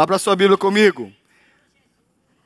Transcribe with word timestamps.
Abra 0.00 0.18
sua 0.18 0.34
Bíblia 0.34 0.56
comigo. 0.56 1.12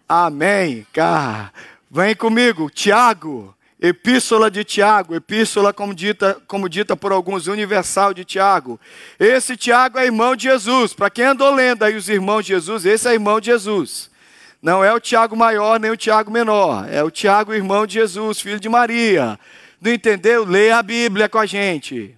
Amém. 0.09 0.85
Cá. 0.93 1.53
Vem 1.89 2.17
comigo, 2.17 2.69
Tiago. 2.69 3.55
Epístola 3.81 4.51
de 4.51 4.65
Tiago, 4.65 5.15
epístola 5.15 5.73
como 5.73 5.95
dita, 5.95 6.43
como 6.49 6.69
dita 6.69 6.97
por 6.97 7.13
alguns, 7.13 7.47
universal 7.47 8.13
de 8.13 8.25
Tiago. 8.25 8.81
Esse 9.21 9.57
Tiago 9.57 10.01
é 10.01 10.07
irmão 10.07 10.35
de 10.35 10.45
Jesus. 10.45 10.95
Para 10.95 11.09
quem 11.11 11.27
andou 11.27 11.55
lendo 11.55 11.85
aí 11.85 11.95
os 11.95 12.09
irmãos 12.09 12.43
de 12.43 12.55
Jesus, 12.55 12.85
esse 12.85 13.07
é 13.07 13.13
irmão 13.13 13.39
de 13.39 13.47
Jesus. 13.47 14.11
Não 14.61 14.83
é 14.83 14.93
o 14.93 14.99
Tiago 14.99 15.37
maior 15.37 15.79
nem 15.79 15.93
o 15.93 15.97
Tiago 15.97 16.33
menor. 16.33 16.89
É 16.91 17.05
o 17.05 17.11
Tiago, 17.11 17.55
irmão 17.55 17.87
de 17.87 17.95
Jesus, 17.95 18.41
filho 18.41 18.59
de 18.59 18.69
Maria. 18.69 19.39
Não 19.81 19.93
entendeu? 19.93 20.45
Leia 20.45 20.79
a 20.79 20.83
Bíblia 20.83 21.29
com 21.29 21.39
a 21.39 21.47
gente. 21.47 22.17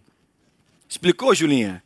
Explicou, 0.89 1.35
Julinha? 1.35 1.83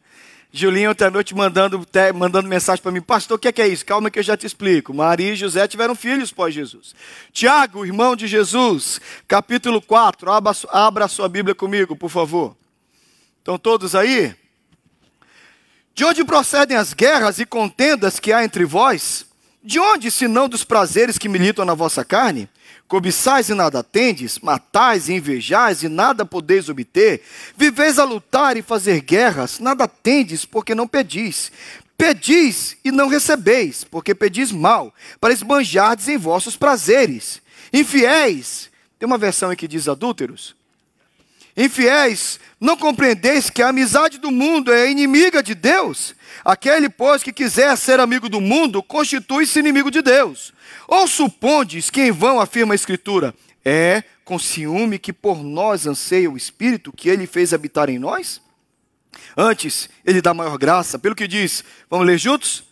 Julinha 0.52 0.90
ontem 0.90 1.04
à 1.04 1.10
noite 1.10 1.32
mandando, 1.34 1.86
mandando 2.14 2.48
mensagem 2.48 2.82
para 2.82 2.90
mim, 2.90 3.00
pastor, 3.00 3.36
o 3.36 3.38
que 3.38 3.48
é, 3.48 3.52
que 3.52 3.62
é 3.62 3.68
isso? 3.68 3.86
Calma 3.86 4.10
que 4.10 4.18
eu 4.18 4.22
já 4.22 4.36
te 4.36 4.46
explico. 4.46 4.92
Maria 4.92 5.32
e 5.32 5.36
José 5.36 5.68
tiveram 5.68 5.94
filhos 5.94 6.32
pós 6.32 6.52
Jesus. 6.52 6.94
Tiago, 7.32 7.86
irmão 7.86 8.16
de 8.16 8.26
Jesus, 8.26 9.00
capítulo 9.28 9.80
4, 9.80 10.30
abra, 10.30 10.52
abra 10.70 11.04
a 11.04 11.08
sua 11.08 11.28
Bíblia 11.28 11.54
comigo, 11.54 11.94
por 11.94 12.10
favor. 12.10 12.56
Estão 13.38 13.56
todos 13.56 13.94
aí? 13.94 14.34
De 15.94 16.04
onde 16.04 16.24
procedem 16.24 16.76
as 16.76 16.92
guerras 16.94 17.38
e 17.38 17.46
contendas 17.46 18.18
que 18.18 18.32
há 18.32 18.42
entre 18.44 18.64
vós? 18.64 19.26
De 19.62 19.78
onde, 19.78 20.10
senão 20.10 20.48
dos 20.48 20.64
prazeres 20.64 21.16
que 21.16 21.28
militam 21.28 21.64
na 21.64 21.74
vossa 21.74 22.04
carne? 22.04 22.48
Cobiçais 22.90 23.48
e 23.48 23.54
nada 23.54 23.84
tendes, 23.84 24.40
matais 24.40 25.08
e 25.08 25.12
invejais 25.12 25.84
e 25.84 25.88
nada 25.88 26.26
podeis 26.26 26.68
obter, 26.68 27.22
viveis 27.56 28.00
a 28.00 28.04
lutar 28.04 28.56
e 28.56 28.62
fazer 28.62 29.00
guerras, 29.00 29.60
nada 29.60 29.86
tendes 29.86 30.44
porque 30.44 30.74
não 30.74 30.88
pedis. 30.88 31.52
Pedis 31.96 32.76
e 32.84 32.90
não 32.90 33.06
recebeis, 33.06 33.84
porque 33.84 34.12
pedis 34.12 34.50
mal, 34.50 34.92
para 35.20 35.32
esbanjardes 35.32 36.08
em 36.08 36.18
vossos 36.18 36.56
prazeres. 36.56 37.40
Infiéis, 37.72 38.68
tem 38.98 39.06
uma 39.06 39.16
versão 39.16 39.50
aqui 39.50 39.60
que 39.60 39.68
diz 39.68 39.86
adúlteros. 39.86 40.56
Infiéis, 41.56 42.38
não 42.60 42.76
compreendeis 42.76 43.50
que 43.50 43.62
a 43.62 43.68
amizade 43.68 44.18
do 44.18 44.30
mundo 44.30 44.72
é 44.72 44.90
inimiga 44.90 45.42
de 45.42 45.54
Deus? 45.54 46.14
Aquele, 46.44 46.88
pois, 46.88 47.22
que 47.22 47.32
quiser 47.32 47.76
ser 47.76 48.00
amigo 48.00 48.28
do 48.28 48.40
mundo, 48.40 48.82
constitui-se 48.82 49.58
inimigo 49.58 49.90
de 49.90 50.00
Deus. 50.00 50.52
Ou 50.86 51.06
supondes 51.06 51.90
que 51.90 52.00
em 52.02 52.12
vão 52.12 52.40
afirma 52.40 52.74
a 52.74 52.76
Escritura? 52.76 53.34
É 53.64 54.02
com 54.24 54.38
ciúme 54.38 54.98
que 54.98 55.12
por 55.12 55.42
nós 55.42 55.86
anseia 55.86 56.30
o 56.30 56.36
Espírito 56.36 56.92
que 56.92 57.08
ele 57.08 57.26
fez 57.26 57.52
habitar 57.52 57.90
em 57.90 57.98
nós? 57.98 58.40
Antes, 59.36 59.88
ele 60.04 60.22
dá 60.22 60.32
maior 60.32 60.56
graça, 60.56 60.98
pelo 60.98 61.14
que 61.14 61.26
diz. 61.26 61.64
Vamos 61.88 62.06
ler 62.06 62.18
juntos? 62.18 62.69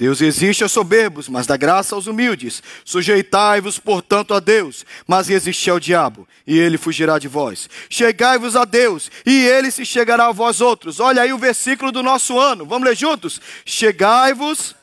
Deus 0.00 0.22
existe 0.22 0.62
aos 0.62 0.72
soberbos, 0.72 1.28
mas 1.28 1.46
dá 1.46 1.58
graça 1.58 1.94
aos 1.94 2.06
humildes. 2.06 2.62
Sujeitai-vos, 2.86 3.78
portanto, 3.78 4.32
a 4.32 4.40
Deus, 4.40 4.86
mas 5.06 5.28
resisti 5.28 5.68
ao 5.68 5.78
diabo, 5.78 6.26
e 6.46 6.58
ele 6.58 6.78
fugirá 6.78 7.18
de 7.18 7.28
vós. 7.28 7.68
Chegai-vos 7.90 8.56
a 8.56 8.64
Deus, 8.64 9.10
e 9.26 9.44
ele 9.44 9.70
se 9.70 9.84
chegará 9.84 10.28
a 10.28 10.32
vós 10.32 10.62
outros. 10.62 11.00
Olha 11.00 11.20
aí 11.20 11.34
o 11.34 11.38
versículo 11.38 11.92
do 11.92 12.02
nosso 12.02 12.38
ano. 12.38 12.64
Vamos 12.64 12.88
ler 12.88 12.96
juntos? 12.96 13.42
Chegai-vos 13.66 14.74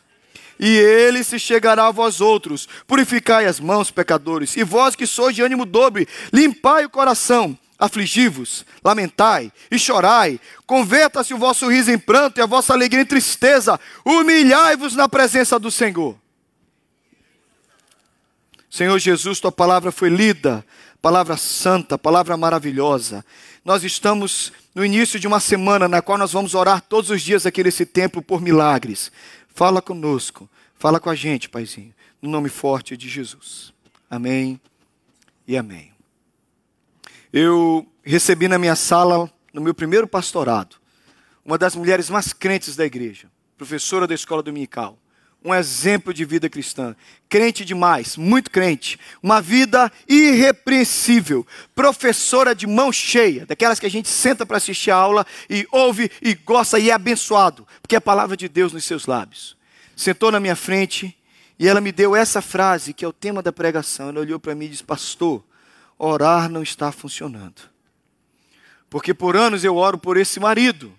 e 0.60 0.78
ele 0.78 1.23
se 1.23 1.40
chegará 1.40 1.88
a 1.88 1.92
vós 1.92 2.22
outros. 2.22 2.70
Purificai 2.86 3.48
as 3.48 3.60
mãos, 3.60 3.90
pecadores, 3.90 4.56
e 4.56 4.64
vós 4.64 4.95
que 4.95 5.08
sois 5.08 5.36
de 5.36 5.42
ânimo 5.42 5.66
dobre, 5.66 6.08
limpai 6.32 6.86
o 6.86 6.92
coração 6.92 7.58
afligi-vos, 7.78 8.66
lamentai 8.83 9.52
e 9.70 9.78
chorai, 9.78 10.39
converta-se 10.66 11.33
o 11.33 11.38
vosso 11.38 11.67
riso 11.70 11.92
em 11.92 11.97
pranto 11.97 12.39
e 12.39 12.42
a 12.42 12.45
vossa 12.45 12.73
alegria 12.73 13.02
em 13.02 13.06
tristeza, 13.06 13.80
humilhai-vos 14.03 14.95
na 14.95 15.08
presença 15.08 15.59
do 15.59 15.70
Senhor. 15.70 16.16
Senhor 18.70 18.98
Jesus, 19.00 19.39
tua 19.39 19.52
palavra 19.52 19.92
foi 19.92 20.10
lida, 20.10 20.66
palavra 21.02 21.37
santa, 21.37 21.98
palavra 21.98 22.36
maravilhosa. 22.36 23.23
Nós 23.64 23.83
estamos 23.83 24.52
no 24.73 24.83
início 24.83 25.20
de 25.20 25.27
uma 25.27 25.39
semana 25.39 25.87
na 25.87 26.02
qual 26.02 26.17
nós 26.17 26.33
vamos 26.33 26.54
orar 26.54 26.82
todos 26.82 27.10
os 27.10 27.21
dias 27.21 27.45
aqui 27.45 27.64
nesse 27.64 27.86
templo 27.86 28.21
por 28.21 28.42
milagres. 28.42 29.11
Fala 29.54 29.82
conosco, 29.82 30.49
fala 30.77 30.99
com 30.99 31.10
a 31.10 31.16
gente, 31.16 31.49
Paizinho, 31.49 31.93
no 32.21 32.30
nome 32.30 32.49
forte 32.49 32.98
de 32.98 33.08
Jesus. 33.08 33.73
Amém 34.10 34.60
e 35.48 35.58
amém 35.58 35.97
eu 37.32 37.86
recebi 38.04 38.48
na 38.48 38.58
minha 38.58 38.76
sala, 38.76 39.32
no 39.54 39.61
meu 39.61 39.73
primeiro 39.73 40.08
pastorado, 40.08 40.77
uma 41.45 41.58
das 41.58 41.76
mulheres 41.76 42.10
mais 42.10 42.33
crentes 42.33 42.76
da 42.76 42.86
igreja, 42.86 43.30
professora 43.58 44.08
da 44.08 44.15
escola 44.15 44.43
dominical, 44.43 44.98
um 45.43 45.54
exemplo 45.54 46.14
de 46.14 46.26
vida 46.26 46.49
cristã, 46.49 46.95
crente 47.30 47.64
demais, 47.64 48.17
muito 48.17 48.52
crente, 48.52 48.99
uma 49.21 49.42
vida 49.42 49.92
irrepreensível, 50.08 51.45
professora 51.73 52.54
de 52.54 52.67
mão 52.67 52.92
cheia, 52.92 53.45
daquelas 53.45 53.80
que 53.80 53.86
a 53.86 53.89
gente 53.89 54.10
senta 54.10 54.45
para 54.45 54.58
assistir 54.58 54.92
a 54.92 54.95
aula 54.95 55.26
e 55.49 55.66
ouve 55.71 56.11
e 56.21 56.33
gosta 56.33 56.80
e 56.80 56.89
é 56.89 56.93
abençoado, 56.93 57.67
porque 57.82 57.95
é 57.95 57.98
a 57.98 58.02
palavra 58.02 58.36
de 58.36 58.49
Deus 58.49 58.73
nos 58.73 58.83
seus 58.83 59.05
lábios. 59.05 59.55
Sentou 59.95 60.32
na 60.32 60.39
minha 60.39 60.55
frente 60.55 61.17
e 61.60 61.67
ela 61.67 61.82
me 61.82 61.92
deu 61.92 62.16
essa 62.16 62.42
frase, 62.42 62.93
que 62.93 63.05
é 63.05 63.08
o 63.08 63.14
tema 63.14 63.42
da 63.42 63.52
pregação. 63.52 64.10
Ela 64.10 64.20
olhou 64.20 64.39
para 64.39 64.54
mim 64.54 64.66
e 64.66 64.70
disse: 64.70 64.83
Pastor, 64.83 65.43
orar 65.98 66.50
não 66.50 66.62
está 66.62 66.92
funcionando. 66.92 67.62
Porque 68.90 69.14
por 69.14 69.36
anos 69.36 69.64
eu 69.64 69.76
oro 69.76 69.98
por 69.98 70.18
esse 70.18 70.40
marido. 70.40 70.94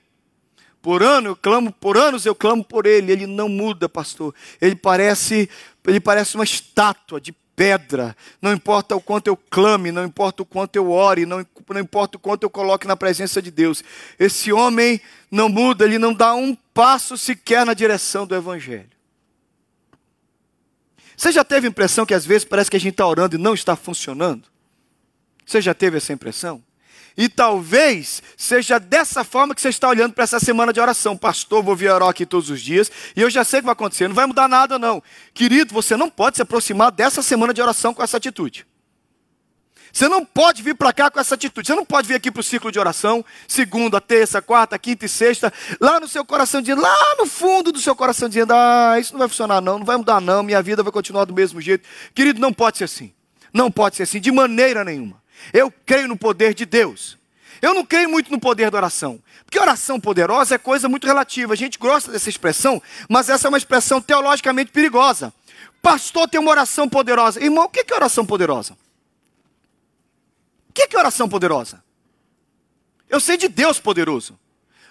Por 0.81 1.03
ano 1.03 1.31
eu 1.31 1.37
clamo, 1.37 1.73
por 1.73 1.97
anos 1.97 2.25
eu 2.25 2.35
clamo 2.35 2.65
por 2.65 2.87
ele, 2.87 3.13
ele 3.13 3.27
não 3.27 3.49
muda, 3.49 3.89
pastor. 3.89 4.35
Ele 4.61 4.77
parece, 4.77 5.49
ele 5.87 6.01
parece 6.01 6.35
uma 6.35 6.45
estátua 6.45 7.21
de 7.21 7.33
pedra. 7.59 8.17
Não 8.41 8.53
importa 8.53 8.95
o 8.95 9.01
quanto 9.01 9.27
eu 9.27 9.37
clame, 9.37 9.91
não 9.91 10.05
importa 10.05 10.43
o 10.43 10.47
quanto 10.47 10.77
eu 10.77 10.91
ore, 10.91 11.27
não, 11.27 11.45
não 11.69 11.81
importa 11.81 12.17
o 12.17 12.21
quanto 12.21 12.45
eu 12.45 12.51
coloque 12.51 12.87
na 12.87 12.97
presença 12.97 13.43
de 13.43 13.51
Deus. 13.51 13.83
Esse 14.19 14.53
homem 14.53 15.01
não 15.31 15.49
muda, 15.49 15.85
ele 15.85 15.99
não 15.99 16.15
dá 16.15 16.35
um 16.35 16.55
passo 16.73 17.19
sequer 17.19 17.67
na 17.67 17.75
direção 17.75 18.27
do 18.27 18.37
evangelho. 18.37 18.91
Você 21.17 21.33
já 21.33 21.43
teve 21.43 21.67
a 21.67 21.71
impressão 21.71 22.07
que 22.07 22.15
às 22.15 22.25
vezes 22.25 22.45
parece 22.45 22.71
que 22.71 22.77
a 22.77 22.81
gente 22.81 22.93
está 22.93 23.05
orando 23.05 23.35
e 23.35 23.39
não 23.41 23.55
está 23.55 23.75
funcionando? 23.75 24.45
Você 25.49 25.63
já 25.63 25.73
teve 25.73 25.97
essa 25.97 26.13
impressão? 26.13 26.63
E 27.17 27.27
talvez 27.27 28.23
seja 28.37 28.79
dessa 28.79 29.25
forma 29.25 29.55
que 29.55 29.63
você 29.63 29.71
está 29.71 29.89
olhando 29.89 30.13
para 30.13 30.23
essa 30.23 30.39
semana 30.39 30.75
de 30.75 30.79
oração. 30.79 31.17
Pastor, 31.17 31.63
vou 31.63 31.75
vir 31.75 31.91
orar 31.91 32.11
aqui 32.11 32.27
todos 32.27 32.51
os 32.51 32.61
dias 32.61 32.93
e 33.17 33.23
eu 33.23 33.31
já 33.31 33.43
sei 33.43 33.61
o 33.61 33.63
que 33.63 33.67
vai 33.67 33.73
acontecer. 33.73 34.07
Não 34.09 34.15
vai 34.15 34.27
mudar 34.27 34.47
nada, 34.47 34.79
não. 34.79 35.03
Querido, 35.33 35.73
você 35.73 35.97
não 35.97 36.11
pode 36.11 36.37
se 36.37 36.43
aproximar 36.43 36.93
dessa 36.93 37.23
semana 37.23 37.55
de 37.55 37.63
oração 37.63 37.95
com 37.95 38.03
essa 38.03 38.19
atitude. 38.19 38.67
Você 39.91 40.07
não 40.07 40.23
pode 40.23 40.63
vir 40.63 40.75
para 40.75 40.93
cá 40.93 41.11
com 41.11 41.19
essa 41.19 41.35
atitude. 41.35 41.67
Você 41.67 41.75
não 41.75 41.85
pode 41.85 42.07
vir 42.07 42.15
aqui 42.15 42.31
para 42.31 42.41
o 42.41 42.45
ciclo 42.45 42.71
de 42.71 42.79
oração, 42.79 43.25
segunda, 43.49 44.03
terça, 44.03 44.43
quarta, 44.43 44.79
quinta 44.79 45.07
e 45.07 45.09
sexta, 45.09 45.51
lá 45.81 45.99
no 45.99 46.07
seu 46.07 46.27
coração 46.27 46.61
dizendo, 46.61 46.83
lá 46.83 47.17
no 47.17 47.25
fundo 47.25 47.73
do 47.73 47.81
seu 47.81 47.97
coração 47.97 48.29
dizendo, 48.29 48.53
ah, 48.53 48.97
isso 49.01 49.15
não 49.15 49.21
vai 49.21 49.29
funcionar 49.29 49.63
não, 49.63 49.79
não 49.79 49.87
vai 49.87 49.97
mudar 49.97 50.21
não, 50.21 50.43
minha 50.43 50.61
vida 50.63 50.83
vai 50.83 50.93
continuar 50.93 51.25
do 51.25 51.33
mesmo 51.33 51.59
jeito. 51.59 51.89
Querido, 52.15 52.39
não 52.39 52.53
pode 52.53 52.77
ser 52.77 52.85
assim. 52.85 53.15
Não 53.53 53.71
pode 53.71 53.97
ser 53.97 54.03
assim, 54.03 54.21
de 54.21 54.31
maneira 54.31 54.85
nenhuma. 54.85 55.21
Eu 55.53 55.73
creio 55.85 56.09
no 56.09 56.17
poder 56.17 56.55
de 56.55 56.65
Deus. 56.65 57.17
Eu 57.61 57.75
não 57.75 57.85
creio 57.85 58.09
muito 58.09 58.31
no 58.31 58.39
poder 58.39 58.71
da 58.71 58.79
oração. 58.79 59.21
Porque 59.45 59.59
oração 59.59 59.99
poderosa 59.99 60.55
é 60.55 60.59
coisa 60.59 60.89
muito 60.89 61.07
relativa. 61.07 61.55
A 61.55 61.57
gente 61.57 61.79
gosta 61.79 62.13
dessa 62.13 62.29
expressão, 62.29 62.83
mas 63.09 63.29
essa 63.29 63.47
é 63.47 63.49
uma 63.49 63.59
expressão 63.59 64.01
teologicamente 64.01 64.71
perigosa. 64.71 65.33
Pastor 65.81 66.29
tem 66.29 66.41
uma 66.41 66.51
oração 66.51 66.89
poderosa. 66.89 67.43
Irmão, 67.43 67.65
o 67.65 67.69
que 67.69 67.85
é 67.91 67.95
oração 67.95 68.27
poderosa? 68.27 68.77
O 70.69 70.73
que 70.73 70.95
é 70.95 70.99
oração 70.99 71.29
poderosa? 71.29 71.83
Eu 73.09 73.21
sei 73.21 73.37
de 73.37 73.49
Deus 73.49 73.81
poderoso. 73.81 74.39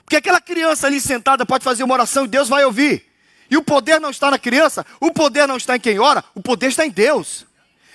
Porque 0.03 0.15
aquela 0.15 0.41
criança 0.41 0.87
ali 0.87 0.99
sentada 0.99 1.45
pode 1.45 1.63
fazer 1.63 1.83
uma 1.83 1.93
oração 1.93 2.25
e 2.25 2.27
Deus 2.27 2.50
vai 2.50 2.65
ouvir. 2.65 3.05
E 3.50 3.57
o 3.57 3.63
poder 3.63 4.00
não 4.00 4.09
está 4.09 4.31
na 4.31 4.39
criança, 4.39 4.85
o 5.00 5.11
poder 5.11 5.47
não 5.47 5.57
está 5.57 5.75
em 5.75 5.79
quem 5.79 6.00
ora, 6.00 6.23
o 6.33 6.41
poder 6.41 6.67
está 6.67 6.85
em 6.85 6.89
Deus. 6.89 7.45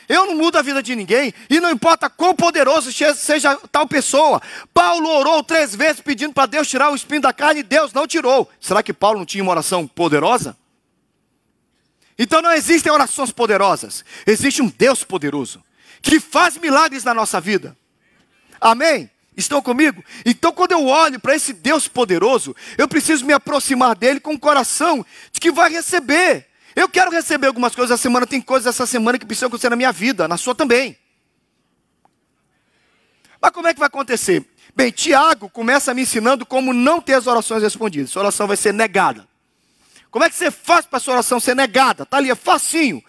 Eu 0.09 0.27
não 0.27 0.37
mudo 0.37 0.59
a 0.59 0.63
vida 0.63 0.83
de 0.83 0.95
ninguém, 0.95 1.33
e 1.49 1.61
não 1.61 1.71
importa 1.71 2.11
quão 2.11 2.35
poderoso 2.35 2.93
seja 2.93 3.57
tal 3.71 3.87
pessoa. 3.87 4.41
Paulo 4.73 5.09
orou 5.09 5.43
três 5.43 5.75
vezes 5.75 6.01
pedindo 6.01 6.33
para 6.33 6.47
Deus 6.47 6.69
tirar 6.69 6.91
o 6.91 6.95
espinho 6.95 7.21
da 7.21 7.33
carne, 7.33 7.61
e 7.61 7.63
Deus 7.65 7.93
não 7.93 8.07
tirou. 8.07 8.51
Será 8.61 8.83
que 8.83 8.93
Paulo 8.93 9.19
não 9.19 9.27
tinha 9.27 9.43
uma 9.43 9.53
oração 9.53 9.87
poderosa? 9.87 10.57
Então 12.19 12.43
não 12.43 12.53
existem 12.53 12.93
orações 12.93 13.33
poderosas, 13.33 14.05
existe 14.27 14.61
um 14.63 14.69
Deus 14.69 15.03
poderoso, 15.03 15.63
que 16.01 16.21
faz 16.21 16.57
milagres 16.57 17.05
na 17.05 17.15
nossa 17.15 17.41
vida. 17.41 17.77
Amém? 18.61 19.11
Estão 19.37 19.63
comigo? 19.63 20.05
Então, 20.27 20.53
quando 20.53 20.73
eu 20.73 20.87
olho 20.87 21.19
para 21.19 21.35
esse 21.35 21.55
Deus 21.55 21.89
poderoso, 21.89 22.55
eu 22.77 22.87
preciso 22.87 23.25
me 23.25 23.33
aproximar 23.33 23.97
dele 23.97 24.21
com 24.21 24.35
o 24.35 24.39
coração 24.39 25.05
de 25.33 25.41
que 25.41 25.51
vai 25.51 25.73
receber. 25.73 26.52
Eu 26.75 26.89
quero 26.89 27.11
receber 27.11 27.47
algumas 27.47 27.75
coisas 27.75 27.95
essa 27.95 28.03
semana, 28.03 28.27
tem 28.27 28.41
coisas 28.41 28.75
essa 28.75 28.87
semana 28.87 29.19
que 29.19 29.27
precisam 29.27 29.49
acontecer 29.49 29.71
na 29.71 29.77
minha 29.77 29.93
vida, 29.93 30.27
na 30.27 30.37
sua 30.37 30.55
também. 30.55 30.97
Mas 33.41 33.51
como 33.51 33.67
é 33.67 33.75
que 33.75 33.81
vai 33.81 33.89
acontecer? 33.89 34.47
Bem, 34.75 34.91
Tiago 34.91 35.51
começa 35.51 35.93
me 35.93 36.03
ensinando 36.03 36.47
como 36.47 36.73
não 36.73 37.01
ter 37.01 37.15
as 37.15 37.27
orações 37.27 37.63
respondidas. 37.63 38.11
Sua 38.11 38.23
oração 38.23 38.47
vai 38.47 38.57
ser 38.57 38.73
negada. 38.73 39.29
Como 40.11 40.25
é 40.25 40.29
que 40.29 40.37
você 40.37 40.51
faz 40.51 40.85
para 40.85 41.01
sua 41.01 41.15
oração 41.15 41.41
ser 41.41 41.57
negada? 41.57 42.03
Está 42.03 42.19
ali, 42.19 42.31
é 42.31 42.35
facinho. 42.35 43.03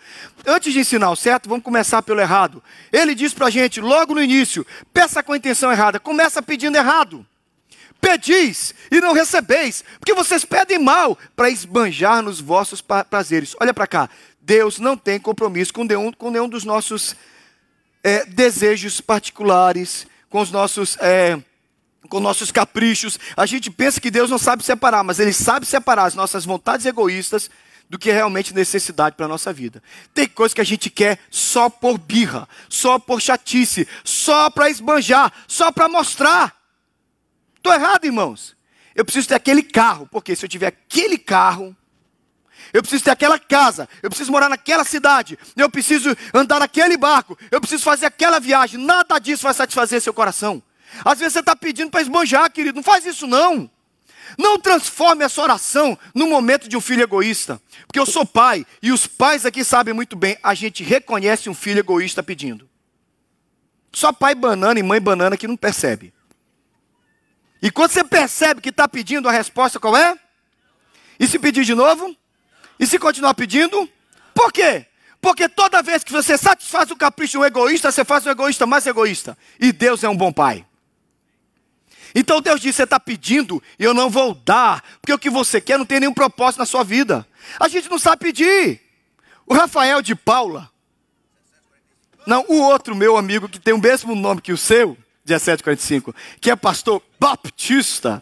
Antes 0.46 0.72
de 0.72 0.80
ensinar 0.80 1.12
o 1.12 1.16
certo, 1.16 1.50
vamos 1.50 1.64
começar 1.64 2.02
pelo 2.02 2.22
errado. 2.22 2.64
Ele 2.92 3.14
diz 3.14 3.34
para 3.34 3.48
a 3.48 3.50
gente, 3.50 3.82
logo 3.82 4.16
no 4.16 4.24
início, 4.24 4.66
peça 4.94 5.22
com 5.22 5.34
a 5.34 5.38
intenção 5.38 5.72
errada. 5.72 6.00
Começa 6.00 6.42
pedindo 6.42 6.78
errado. 6.78 7.26
Pedis 8.00 8.74
e 8.92 9.00
não 9.00 9.14
recebeis, 9.14 9.84
porque 10.00 10.14
vocês 10.14 10.44
pedem 10.44 10.78
mal 10.78 11.18
para 11.36 11.50
esbanjar 11.50 12.22
nos 12.22 12.40
vossos 12.40 12.82
prazeres. 12.82 13.56
Olha 13.60 13.74
para 13.74 13.88
cá, 13.88 14.10
Deus 14.42 14.80
não 14.80 14.98
tem 14.98 15.20
compromisso 15.20 15.74
com 15.74 15.84
nenhum, 15.84 16.12
com 16.12 16.30
nenhum 16.30 16.50
dos 16.50 16.66
nossos 16.66 17.16
é, 18.04 18.26
desejos 18.26 19.00
particulares, 19.02 20.06
com 20.30 20.42
os 20.42 20.52
nossos... 20.52 20.98
É, 21.00 21.40
com 22.10 22.20
nossos 22.20 22.52
caprichos. 22.52 23.18
A 23.36 23.46
gente 23.46 23.72
pensa 23.72 24.02
que 24.02 24.12
Deus 24.12 24.30
não 24.30 24.38
sabe 24.38 24.62
separar, 24.62 25.04
mas 25.06 25.20
Ele 25.20 25.32
sabe 25.32 25.66
separar 25.66 26.04
as 26.04 26.14
nossas 26.14 26.44
vontades 26.44 26.86
egoístas 26.86 27.50
do 27.90 28.00
que 28.00 28.10
é 28.10 28.14
realmente 28.14 28.54
necessidade 28.54 29.16
para 29.16 29.26
a 29.26 29.30
nossa 29.30 29.54
vida. 29.54 29.82
Tem 30.14 30.28
coisa 30.28 30.56
que 30.56 30.62
a 30.62 30.66
gente 30.66 30.90
quer 30.90 31.20
só 31.30 31.70
por 31.70 31.98
birra, 31.98 32.48
só 32.68 32.98
por 32.98 33.22
chatice, 33.22 33.88
só 34.04 34.50
para 34.50 34.70
esbanjar, 34.70 35.32
só 35.48 35.72
para 35.72 35.88
mostrar. 35.88 36.63
Estou 37.64 37.74
errado, 37.74 38.04
irmãos. 38.04 38.58
Eu 38.94 39.06
preciso 39.06 39.30
ter 39.30 39.36
aquele 39.36 39.64
carro, 39.64 40.06
porque 40.12 40.36
se 40.36 40.44
eu 40.44 40.50
tiver 40.50 40.68
aquele 40.68 41.18
carro, 41.18 41.74
eu 42.74 42.82
preciso 42.82 43.06
ter 43.06 43.12
aquela 43.12 43.40
casa, 43.40 43.88
eu 44.02 44.10
preciso 44.10 44.34
morar 44.34 44.50
naquela 44.50 44.84
cidade, 44.84 45.40
eu 45.56 45.70
preciso 45.70 46.14
andar 46.34 46.60
naquele 46.60 46.98
barco, 46.98 47.38
eu 47.50 47.62
preciso 47.62 47.82
fazer 47.82 48.06
aquela 48.06 48.38
viagem. 48.38 48.84
Nada 48.84 49.18
disso 49.18 49.44
vai 49.44 49.54
satisfazer 49.54 50.02
seu 50.02 50.14
coração. 50.14 50.62
Às 51.06 51.20
vezes 51.20 51.32
você 51.32 51.40
está 51.40 51.56
pedindo 51.56 51.90
para 51.90 52.02
esbanjar, 52.02 52.52
querido. 52.52 52.76
Não 52.76 52.84
faz 52.84 53.06
isso, 53.06 53.26
não. 53.26 53.72
Não 54.38 54.60
transforme 54.60 55.24
essa 55.24 55.42
oração 55.42 55.98
no 56.14 56.28
momento 56.28 56.68
de 56.68 56.76
um 56.76 56.82
filho 56.82 57.02
egoísta. 57.02 57.62
Porque 57.88 58.00
eu 58.00 58.06
sou 58.06 58.26
pai, 58.26 58.66
e 58.82 58.92
os 58.92 59.08
pais 59.08 59.46
aqui 59.46 59.64
sabem 59.64 59.94
muito 59.94 60.18
bem, 60.18 60.38
a 60.44 60.54
gente 60.54 60.84
reconhece 60.84 61.50
um 61.50 61.54
filho 61.54 61.80
egoísta 61.80 62.22
pedindo. 62.22 62.70
Só 63.94 64.12
pai 64.12 64.36
banana 64.36 64.78
e 64.78 64.84
mãe 64.84 65.00
banana 65.00 65.38
que 65.38 65.48
não 65.48 65.56
percebe. 65.56 66.14
E 67.64 67.72
quando 67.72 67.92
você 67.92 68.04
percebe 68.04 68.60
que 68.60 68.68
está 68.68 68.90
pedindo, 68.90 69.30
a 69.30 69.32
resposta 69.32 69.80
qual 69.80 69.96
é? 69.96 70.20
E 71.18 71.26
se 71.26 71.40
pedir 71.40 71.64
de 71.64 71.74
novo? 71.74 72.14
E 72.78 72.86
se 72.86 73.00
continuar 73.00 73.34
pedindo? 73.36 73.90
Por 74.36 74.52
quê? 74.52 74.86
Porque 75.22 75.48
toda 75.48 75.82
vez 75.82 76.04
que 76.04 76.12
você 76.12 76.38
satisfaz 76.38 76.92
o 76.92 76.98
capricho 76.98 77.40
um 77.40 77.46
egoísta, 77.46 77.90
você 77.90 78.04
faz 78.04 78.26
um 78.28 78.32
egoísta 78.32 78.66
mais 78.66 78.86
egoísta. 78.86 79.38
E 79.58 79.72
Deus 79.72 80.04
é 80.04 80.10
um 80.10 80.18
bom 80.18 80.34
pai. 80.34 80.66
Então 82.14 82.42
Deus 82.42 82.60
disse: 82.60 82.76
Você 82.76 82.84
está 82.84 83.00
pedindo 83.00 83.64
e 83.80 83.86
eu 83.86 83.94
não 83.94 84.10
vou 84.10 84.34
dar, 84.34 84.84
porque 85.00 85.14
o 85.14 85.18
que 85.18 85.30
você 85.30 85.62
quer 85.62 85.78
não 85.78 85.86
tem 85.86 86.02
nenhum 86.02 86.14
propósito 86.14 86.60
na 86.60 86.66
sua 86.66 86.84
vida. 86.84 87.26
A 87.58 87.70
gente 87.70 87.90
não 87.90 87.98
sabe 87.98 88.18
pedir. 88.18 88.82
O 89.48 89.54
Rafael 89.54 90.02
de 90.02 90.16
Paula, 90.16 90.70
não, 92.28 92.44
o 92.50 92.60
outro 92.60 92.94
meu 92.94 93.16
amigo 93.16 93.48
que 93.48 93.58
tem 93.58 93.74
o 93.74 93.80
mesmo 93.80 94.16
nome 94.16 94.42
que 94.42 94.52
o 94.52 94.58
seu, 94.58 94.98
1745, 95.26 96.14
que 96.40 96.52
é 96.52 96.56
pastor 96.56 97.02
baptista, 97.20 98.22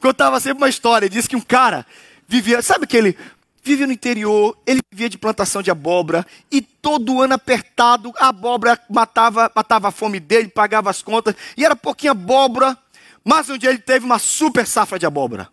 contava 0.00 0.40
sempre 0.40 0.58
uma 0.58 0.68
história. 0.68 1.08
Disse 1.08 1.28
que 1.28 1.36
um 1.36 1.40
cara 1.40 1.86
vivia, 2.26 2.62
sabe 2.62 2.84
aquele 2.84 3.16
vivia 3.62 3.86
no 3.86 3.92
interior, 3.92 4.56
ele 4.66 4.80
vivia 4.90 5.10
de 5.10 5.18
plantação 5.18 5.62
de 5.62 5.70
abóbora, 5.70 6.26
e 6.50 6.62
todo 6.62 7.20
ano 7.20 7.34
apertado, 7.34 8.12
a 8.16 8.28
abóbora 8.28 8.80
matava, 8.88 9.50
matava 9.54 9.88
a 9.88 9.92
fome 9.92 10.18
dele, 10.18 10.48
pagava 10.48 10.88
as 10.88 11.02
contas, 11.02 11.34
e 11.56 11.64
era 11.64 11.76
pouquinho 11.76 12.12
abóbora. 12.12 12.76
Mas 13.22 13.50
um 13.50 13.58
dia 13.58 13.68
ele 13.68 13.78
teve 13.78 14.06
uma 14.06 14.18
super 14.18 14.66
safra 14.66 14.98
de 14.98 15.04
abóbora. 15.04 15.50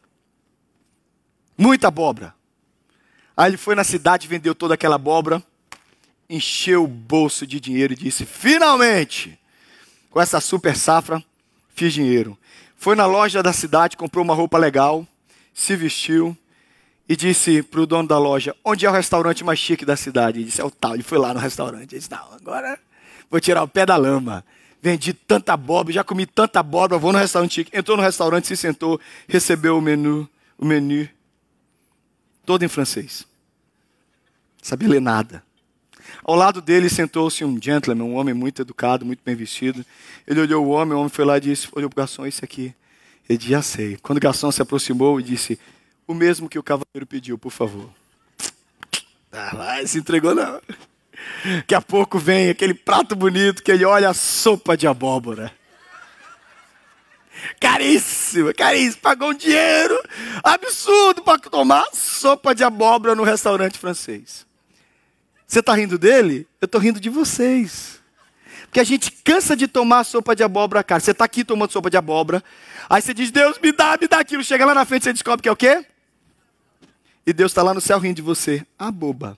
Muita 1.57 1.89
abóbora. 1.89 2.33
Aí 3.35 3.49
ele 3.49 3.57
foi 3.57 3.75
na 3.75 3.83
cidade, 3.83 4.27
vendeu 4.27 4.55
toda 4.55 4.75
aquela 4.75 4.95
abóbora, 4.95 5.43
encheu 6.29 6.85
o 6.85 6.87
bolso 6.87 7.45
de 7.45 7.59
dinheiro 7.59 7.91
e 7.91 7.97
disse: 7.97 8.25
Finalmente, 8.25 9.37
com 10.15 10.21
essa 10.21 10.39
super 10.39 10.77
safra, 10.77 11.21
fiz 11.75 11.93
dinheiro. 11.93 12.37
Foi 12.77 12.95
na 12.95 13.05
loja 13.05 13.43
da 13.43 13.51
cidade, 13.51 13.97
comprou 13.97 14.23
uma 14.23 14.33
roupa 14.33 14.57
legal, 14.57 15.05
se 15.53 15.75
vestiu 15.75 16.37
e 17.07 17.17
disse 17.17 17.61
para 17.61 17.81
o 17.81 17.85
dono 17.85 18.07
da 18.07 18.17
loja: 18.17 18.55
Onde 18.63 18.85
é 18.85 18.89
o 18.89 18.93
restaurante 18.93 19.43
mais 19.43 19.59
chique 19.59 19.83
da 19.83 19.97
cidade? 19.97 20.39
Ele 20.39 20.45
disse: 20.45 20.61
É 20.61 20.63
o 20.63 20.71
tal. 20.71 20.93
Ele 20.93 21.03
foi 21.03 21.17
lá 21.17 21.33
no 21.33 21.39
restaurante. 21.41 21.91
Ele 21.91 21.99
disse: 21.99 22.09
Não, 22.09 22.31
agora 22.31 22.79
vou 23.29 23.41
tirar 23.41 23.61
o 23.61 23.67
pé 23.67 23.85
da 23.85 23.97
lama. 23.97 24.45
Vendi 24.81 25.11
tanta 25.11 25.51
abóbora, 25.51 25.91
já 25.91 26.03
comi 26.03 26.25
tanta 26.25 26.61
abóbora, 26.61 26.97
vou 26.97 27.11
no 27.11 27.19
restaurante. 27.19 27.67
Entrou 27.73 27.97
no 27.97 28.03
restaurante, 28.03 28.47
se 28.47 28.55
sentou, 28.55 28.97
recebeu 29.27 29.77
o 29.77 29.81
menu, 29.81 30.29
o 30.57 30.65
menu, 30.65 31.09
todo 32.45 32.63
em 32.63 32.69
francês. 32.69 33.27
Sabia 34.61 34.87
ler 34.87 35.01
nada. 35.01 35.43
Ao 36.23 36.35
lado 36.35 36.61
dele 36.61 36.89
sentou-se 36.89 37.43
um 37.43 37.61
gentleman, 37.61 38.03
um 38.03 38.15
homem 38.15 38.33
muito 38.33 38.61
educado, 38.61 39.05
muito 39.05 39.21
bem 39.23 39.35
vestido. 39.35 39.85
Ele 40.27 40.41
olhou 40.41 40.65
o 40.65 40.69
homem, 40.69 40.93
o 40.93 40.99
homem 40.99 41.09
foi 41.09 41.25
lá 41.25 41.37
e 41.37 41.41
disse: 41.41 41.67
Olha, 41.75 41.85
o 41.85 41.89
garçom, 41.89 42.25
isso 42.25 42.43
aqui. 42.43 42.73
Ele 43.29 43.37
disse: 43.37 43.51
Já 43.51 43.61
sei. 43.61 43.97
Quando 44.01 44.17
o 44.17 44.21
garçom 44.21 44.51
se 44.51 44.61
aproximou 44.61 45.19
e 45.19 45.23
disse: 45.23 45.59
O 46.07 46.13
mesmo 46.13 46.49
que 46.49 46.59
o 46.59 46.63
cavaleiro 46.63 47.05
pediu, 47.07 47.37
por 47.37 47.51
favor. 47.51 47.89
Ah, 49.31 49.81
se 49.85 49.99
entregou 49.99 50.33
não. 50.33 50.61
Daqui 51.57 51.75
a 51.75 51.81
pouco 51.81 52.17
vem 52.17 52.49
aquele 52.49 52.73
prato 52.73 53.15
bonito 53.15 53.61
que 53.61 53.71
ele 53.71 53.85
olha 53.85 54.09
a 54.09 54.13
sopa 54.13 54.77
de 54.77 54.87
abóbora. 54.87 55.51
Caríssimo, 57.59 58.53
caríssimo. 58.53 59.01
Pagou 59.01 59.29
um 59.29 59.33
dinheiro 59.33 60.01
absurdo 60.43 61.21
para 61.21 61.39
tomar 61.39 61.85
sopa 61.93 62.55
de 62.55 62.63
abóbora 62.63 63.15
no 63.15 63.23
restaurante 63.23 63.77
francês. 63.77 64.45
Você 65.47 65.59
está 65.59 65.73
rindo 65.73 65.97
dele? 65.97 66.47
Eu 66.59 66.65
estou 66.65 66.81
rindo 66.81 66.99
de 66.99 67.09
vocês. 67.09 67.99
Porque 68.63 68.79
a 68.79 68.83
gente 68.83 69.11
cansa 69.11 69.55
de 69.55 69.67
tomar 69.67 70.03
sopa 70.03 70.35
de 70.35 70.43
abóbora, 70.43 70.83
cara. 70.83 70.99
Você 70.99 71.11
está 71.11 71.23
aqui 71.25 71.43
tomando 71.43 71.71
sopa 71.71 71.89
de 71.89 71.97
abóbora. 71.97 72.43
Aí 72.89 73.01
você 73.01 73.13
diz, 73.13 73.31
Deus, 73.31 73.57
me 73.61 73.71
dá, 73.71 73.97
me 73.99 74.07
dá 74.07 74.19
aquilo. 74.19 74.43
Chega 74.43 74.65
lá 74.65 74.73
na 74.73 74.85
frente, 74.85 75.03
você 75.03 75.13
descobre 75.13 75.43
que 75.43 75.49
é 75.49 75.51
o 75.51 75.55
quê? 75.55 75.85
E 77.25 77.33
Deus 77.33 77.51
está 77.51 77.63
lá 77.63 77.73
no 77.73 77.81
céu 77.81 77.97
rindo 77.99 78.15
de 78.15 78.21
você. 78.21 78.65
Ah, 78.77 78.91
boba. 78.91 79.37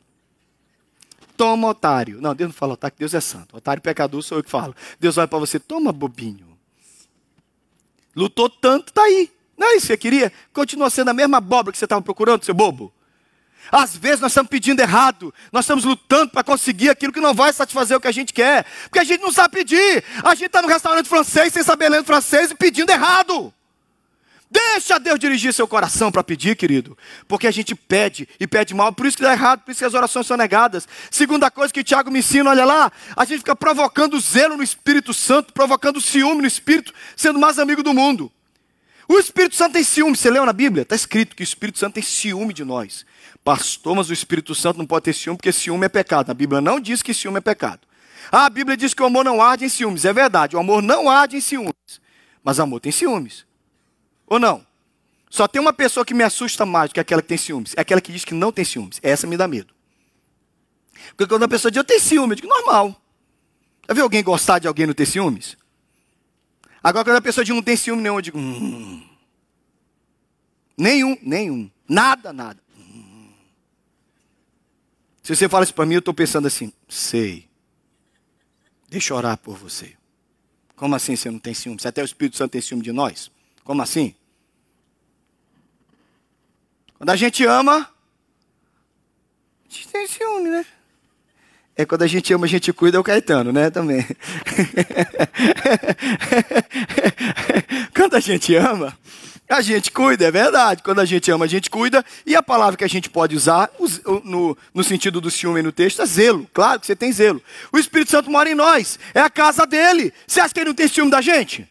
Toma, 1.37 1.67
otário. 1.67 2.19
Não, 2.19 2.33
Deus 2.33 2.49
não 2.49 2.53
fala 2.53 2.73
otário, 2.73 2.97
Deus 2.97 3.13
é 3.13 3.21
santo. 3.21 3.55
Otário 3.55 3.81
pecador 3.81 4.21
sou 4.23 4.39
eu 4.39 4.43
que 4.43 4.49
falo. 4.49 4.75
Deus 4.99 5.17
olha 5.17 5.27
para 5.27 5.37
você, 5.37 5.59
toma, 5.59 5.91
bobinho. 5.91 6.57
Lutou 8.15 8.49
tanto, 8.49 8.91
tá 8.91 9.03
aí. 9.03 9.31
Não 9.55 9.67
é 9.67 9.71
isso 9.75 9.81
que 9.81 9.93
você 9.93 9.97
queria? 9.97 10.33
Continua 10.51 10.89
sendo 10.89 11.09
a 11.09 11.13
mesma 11.13 11.37
abóbora 11.37 11.71
que 11.71 11.77
você 11.77 11.85
estava 11.85 12.01
procurando, 12.01 12.43
seu 12.43 12.55
bobo. 12.55 12.91
Às 13.71 13.95
vezes 13.95 14.21
nós 14.21 14.31
estamos 14.31 14.49
pedindo 14.49 14.79
errado, 14.79 15.33
nós 15.51 15.65
estamos 15.65 15.83
lutando 15.83 16.31
para 16.31 16.43
conseguir 16.43 16.89
aquilo 16.89 17.11
que 17.11 17.19
não 17.19 17.33
vai 17.33 17.51
satisfazer 17.51 17.97
o 17.97 18.01
que 18.01 18.07
a 18.07 18.11
gente 18.13 18.33
quer, 18.33 18.65
porque 18.83 18.99
a 18.99 19.03
gente 19.03 19.21
não 19.21 19.31
sabe 19.31 19.57
pedir. 19.57 20.03
A 20.23 20.33
gente 20.35 20.47
está 20.47 20.61
no 20.61 20.67
restaurante 20.67 21.09
francês 21.09 21.51
sem 21.51 21.63
saber 21.63 21.89
ler 21.89 22.03
francês 22.03 22.51
e 22.51 22.55
pedindo 22.55 22.89
errado. 22.91 23.53
Deixa 24.49 24.97
Deus 24.97 25.19
dirigir 25.19 25.53
seu 25.53 25.67
coração 25.67 26.09
para 26.09 26.23
pedir, 26.23 26.55
querido. 26.55 26.97
Porque 27.27 27.47
a 27.47 27.51
gente 27.51 27.75
pede 27.75 28.27
e 28.39 28.47
pede 28.47 28.73
mal, 28.73 28.93
por 28.93 29.05
isso 29.05 29.17
que 29.17 29.23
dá 29.23 29.33
errado, 29.33 29.61
por 29.61 29.71
isso 29.71 29.79
que 29.79 29.85
as 29.85 29.93
orações 29.93 30.25
são 30.25 30.37
negadas. 30.37 30.87
Segunda 31.11 31.51
coisa 31.51 31.73
que 31.73 31.83
Tiago 31.83 32.09
me 32.09 32.19
ensina, 32.19 32.49
olha 32.49 32.63
lá, 32.63 32.91
a 33.15 33.25
gente 33.25 33.39
fica 33.39 33.55
provocando 33.55 34.19
zelo 34.19 34.55
no 34.55 34.63
Espírito 34.63 35.13
Santo, 35.13 35.51
provocando 35.51 35.99
ciúme 35.99 36.41
no 36.41 36.47
Espírito, 36.47 36.93
sendo 37.15 37.37
mais 37.37 37.59
amigo 37.59 37.83
do 37.83 37.93
mundo. 37.93 38.31
O 39.09 39.17
Espírito 39.19 39.55
Santo 39.55 39.73
tem 39.73 39.83
ciúme, 39.83 40.15
você 40.15 40.29
leu 40.29 40.45
na 40.45 40.53
Bíblia? 40.53 40.83
Está 40.83 40.95
escrito 40.95 41.35
que 41.35 41.41
o 41.41 41.45
Espírito 41.45 41.79
Santo 41.79 41.95
tem 41.95 42.03
ciúme 42.03 42.53
de 42.53 42.63
nós. 42.63 43.05
Pastor, 43.47 43.95
mas 43.95 44.09
o 44.09 44.13
Espírito 44.13 44.53
Santo 44.53 44.77
não 44.77 44.85
pode 44.85 45.05
ter 45.05 45.13
ciúme 45.13 45.37
porque 45.37 45.53
ciúme 45.53 45.85
é 45.85 45.87
pecado. 45.87 46.29
A 46.29 46.33
Bíblia 46.33 46.59
não 46.59 46.81
diz 46.81 47.01
que 47.01 47.13
ciúme 47.13 47.37
é 47.37 47.39
pecado. 47.39 47.79
Ah, 48.29 48.43
a 48.43 48.49
Bíblia 48.49 48.75
diz 48.75 48.93
que 48.93 49.01
o 49.01 49.05
amor 49.05 49.23
não 49.23 49.41
arde 49.41 49.63
em 49.63 49.69
ciúmes. 49.69 50.03
É 50.03 50.11
verdade, 50.11 50.57
o 50.57 50.59
amor 50.59 50.81
não 50.81 51.09
arde 51.09 51.37
em 51.37 51.39
ciúmes. 51.39 51.71
Mas 52.43 52.59
amor 52.59 52.81
tem 52.81 52.91
ciúmes. 52.91 53.45
Ou 54.27 54.37
não? 54.37 54.67
Só 55.29 55.47
tem 55.47 55.61
uma 55.61 55.71
pessoa 55.71 56.05
que 56.05 56.13
me 56.13 56.25
assusta 56.25 56.65
mais 56.65 56.89
do 56.89 56.95
que 56.95 56.99
aquela 56.99 57.21
que 57.21 57.29
tem 57.29 57.37
ciúmes. 57.37 57.73
É 57.77 57.79
aquela 57.79 58.01
que 58.01 58.11
diz 58.11 58.25
que 58.25 58.33
não 58.33 58.51
tem 58.51 58.65
ciúmes. 58.65 58.99
Essa 59.01 59.25
me 59.25 59.37
dá 59.37 59.47
medo. 59.47 59.73
Porque 61.15 61.25
quando 61.25 61.43
a 61.43 61.47
pessoa 61.47 61.71
diz, 61.71 61.77
eu 61.77 61.85
tenho 61.85 62.01
ciúme, 62.01 62.33
eu 62.33 62.35
digo, 62.35 62.49
normal. 62.49 63.01
Já 63.87 63.93
viu 63.93 64.03
alguém 64.03 64.21
gostar 64.25 64.59
de 64.59 64.67
alguém 64.67 64.85
não 64.85 64.93
ter 64.93 65.05
ciúmes? 65.05 65.55
Agora, 66.83 67.05
quando 67.05 67.15
a 67.15 67.21
pessoa 67.21 67.45
diz 67.45 67.55
não 67.55 67.63
tem 67.63 67.77
ciúme 67.77 68.01
nenhum, 68.01 68.15
eu 68.15 68.21
digo, 68.21 68.37
hum. 68.37 69.07
Nenhum, 70.77 71.17
nenhum. 71.21 71.71
Nada, 71.87 72.33
nada. 72.33 72.66
Se 75.27 75.35
você 75.35 75.49
fala 75.49 75.65
isso 75.65 75.73
para 75.73 75.85
mim, 75.85 75.95
eu 75.95 75.99
estou 75.99 76.13
pensando 76.13 76.47
assim, 76.47 76.71
sei. 76.87 77.49
Deixa 78.87 79.11
eu 79.11 79.17
orar 79.17 79.35
por 79.35 79.57
você. 79.57 79.93
Como 80.73 80.95
assim 80.95 81.17
você 81.17 81.29
não 81.29 81.37
tem 81.37 81.53
ciúme? 81.53 81.81
Se 81.81 81.85
até 81.85 82.01
o 82.01 82.05
Espírito 82.05 82.37
Santo 82.37 82.51
tem 82.51 82.61
ciúme 82.61 82.81
de 82.81 82.93
nós? 82.93 83.29
Como 83.61 83.81
assim? 83.81 84.15
Quando 86.97 87.09
a 87.09 87.17
gente 87.17 87.43
ama, 87.43 87.91
a 89.69 89.73
gente 89.73 89.89
tem 89.89 90.07
ciúme, 90.07 90.49
né? 90.49 90.65
É 91.75 91.85
quando 91.85 92.03
a 92.03 92.07
gente 92.07 92.33
ama, 92.33 92.45
a 92.45 92.49
gente 92.49 92.71
cuida, 92.71 92.95
é 92.95 92.99
o 93.01 93.03
Caetano, 93.03 93.51
né? 93.51 93.69
Também. 93.69 94.07
quando 97.93 98.15
a 98.15 98.21
gente 98.21 98.55
ama, 98.55 98.97
a 99.49 99.61
gente 99.61 99.91
cuida, 99.91 100.25
é 100.25 100.31
verdade. 100.31 100.83
Quando 100.83 100.99
a 100.99 101.05
gente 101.05 101.31
ama, 101.31 101.45
a 101.45 101.47
gente 101.47 101.69
cuida. 101.69 102.03
E 102.25 102.35
a 102.35 102.43
palavra 102.43 102.75
que 102.77 102.83
a 102.83 102.89
gente 102.89 103.09
pode 103.09 103.35
usar 103.35 103.69
no, 104.23 104.57
no 104.73 104.83
sentido 104.83 105.21
do 105.21 105.31
ciúme 105.31 105.61
no 105.61 105.71
texto 105.71 106.01
é 106.01 106.05
zelo. 106.05 106.47
Claro 106.53 106.79
que 106.79 106.85
você 106.85 106.95
tem 106.95 107.11
zelo. 107.11 107.41
O 107.71 107.77
Espírito 107.77 108.11
Santo 108.11 108.29
mora 108.29 108.49
em 108.49 108.55
nós. 108.55 108.99
É 109.13 109.21
a 109.21 109.29
casa 109.29 109.65
dele. 109.65 110.13
Você 110.25 110.39
acha 110.39 110.53
que 110.53 110.59
ele 110.59 110.69
não 110.69 110.75
tem 110.75 110.87
ciúme 110.87 111.11
da 111.11 111.21
gente? 111.21 111.67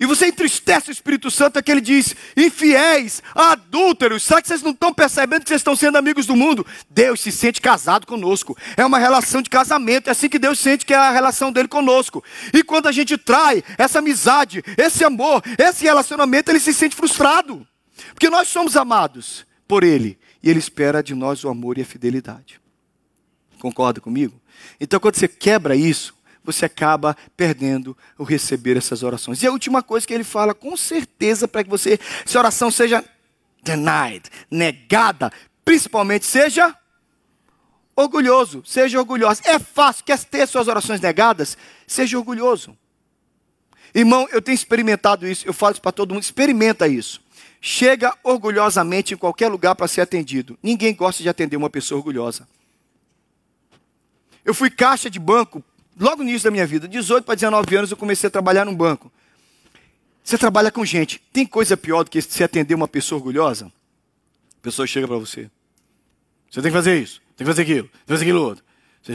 E 0.00 0.06
você 0.06 0.28
entristece 0.28 0.88
o 0.88 0.92
Espírito 0.92 1.30
Santo, 1.30 1.58
é 1.58 1.62
que 1.62 1.70
ele 1.70 1.82
diz: 1.82 2.16
infiéis, 2.34 3.22
adúlteros, 3.34 4.22
será 4.22 4.40
que 4.40 4.48
vocês 4.48 4.62
não 4.62 4.70
estão 4.70 4.94
percebendo 4.94 5.42
que 5.42 5.48
vocês 5.48 5.60
estão 5.60 5.76
sendo 5.76 5.98
amigos 5.98 6.24
do 6.24 6.34
mundo? 6.34 6.66
Deus 6.88 7.20
se 7.20 7.30
sente 7.30 7.60
casado 7.60 8.06
conosco. 8.06 8.56
É 8.78 8.84
uma 8.84 8.98
relação 8.98 9.42
de 9.42 9.50
casamento, 9.50 10.08
é 10.08 10.12
assim 10.12 10.30
que 10.30 10.38
Deus 10.38 10.58
sente 10.58 10.86
que 10.86 10.94
é 10.94 10.96
a 10.96 11.10
relação 11.10 11.52
dele 11.52 11.68
conosco. 11.68 12.24
E 12.54 12.64
quando 12.64 12.88
a 12.88 12.92
gente 12.92 13.18
trai 13.18 13.62
essa 13.76 13.98
amizade, 13.98 14.64
esse 14.78 15.04
amor, 15.04 15.42
esse 15.58 15.84
relacionamento, 15.84 16.50
ele 16.50 16.60
se 16.60 16.72
sente 16.72 16.96
frustrado. 16.96 17.66
Porque 18.14 18.30
nós 18.30 18.48
somos 18.48 18.78
amados 18.78 19.44
por 19.68 19.84
ele. 19.84 20.18
E 20.42 20.48
ele 20.48 20.58
espera 20.58 21.02
de 21.02 21.14
nós 21.14 21.44
o 21.44 21.50
amor 21.50 21.76
e 21.76 21.82
a 21.82 21.84
fidelidade. 21.84 22.58
Concorda 23.60 24.00
comigo? 24.00 24.40
Então, 24.80 24.98
quando 24.98 25.16
você 25.16 25.28
quebra 25.28 25.76
isso, 25.76 26.14
você 26.50 26.66
acaba 26.66 27.16
perdendo 27.36 27.96
o 28.18 28.24
receber 28.24 28.76
essas 28.76 29.02
orações. 29.02 29.42
E 29.42 29.46
a 29.46 29.52
última 29.52 29.82
coisa 29.82 30.06
que 30.06 30.14
ele 30.14 30.24
fala, 30.24 30.54
com 30.54 30.76
certeza, 30.76 31.46
para 31.46 31.64
que 31.64 31.70
você, 31.70 31.98
se 32.24 32.36
a 32.36 32.40
oração 32.40 32.70
seja 32.70 33.04
denied, 33.62 34.24
negada, 34.50 35.32
principalmente 35.64 36.24
seja 36.26 36.74
orgulhoso, 37.94 38.62
seja 38.64 38.98
orgulhoso. 38.98 39.42
É 39.44 39.58
fácil, 39.58 40.04
quer 40.04 40.18
ter 40.24 40.46
suas 40.46 40.68
orações 40.68 41.00
negadas? 41.00 41.56
Seja 41.86 42.18
orgulhoso. 42.18 42.76
Irmão, 43.94 44.28
eu 44.30 44.40
tenho 44.40 44.54
experimentado 44.54 45.26
isso, 45.26 45.46
eu 45.46 45.52
falo 45.52 45.72
isso 45.72 45.82
para 45.82 45.92
todo 45.92 46.14
mundo, 46.14 46.22
experimenta 46.22 46.86
isso. 46.86 47.20
Chega 47.60 48.16
orgulhosamente 48.22 49.14
em 49.14 49.16
qualquer 49.16 49.48
lugar 49.48 49.74
para 49.74 49.88
ser 49.88 50.00
atendido. 50.00 50.58
Ninguém 50.62 50.94
gosta 50.94 51.22
de 51.22 51.28
atender 51.28 51.56
uma 51.56 51.68
pessoa 51.68 51.98
orgulhosa. 51.98 52.48
Eu 54.44 54.54
fui 54.54 54.70
caixa 54.70 55.10
de 55.10 55.18
banco 55.18 55.62
logo 56.00 56.22
no 56.22 56.28
início 56.28 56.44
da 56.44 56.50
minha 56.50 56.66
vida, 56.66 56.88
18 56.88 57.24
para 57.24 57.34
19 57.34 57.76
anos, 57.76 57.90
eu 57.90 57.96
comecei 57.96 58.28
a 58.28 58.30
trabalhar 58.30 58.64
num 58.64 58.74
banco. 58.74 59.12
Você 60.24 60.38
trabalha 60.38 60.70
com 60.70 60.84
gente. 60.84 61.20
Tem 61.32 61.46
coisa 61.46 61.76
pior 61.76 62.04
do 62.04 62.10
que 62.10 62.20
você 62.20 62.44
atender 62.44 62.74
uma 62.74 62.88
pessoa 62.88 63.18
orgulhosa? 63.18 63.66
A 63.66 64.62
pessoa 64.62 64.86
chega 64.86 65.06
para 65.06 65.16
você. 65.16 65.50
Você 66.50 66.60
tem 66.60 66.70
que 66.70 66.76
fazer 66.76 67.00
isso, 67.00 67.20
tem 67.36 67.44
que 67.44 67.52
fazer 67.52 67.62
aquilo, 67.62 67.88
tem 67.88 68.00
que 68.06 68.12
fazer 68.12 68.24
aquilo 68.24 68.42
outro. 68.42 68.64
Você... 69.02 69.14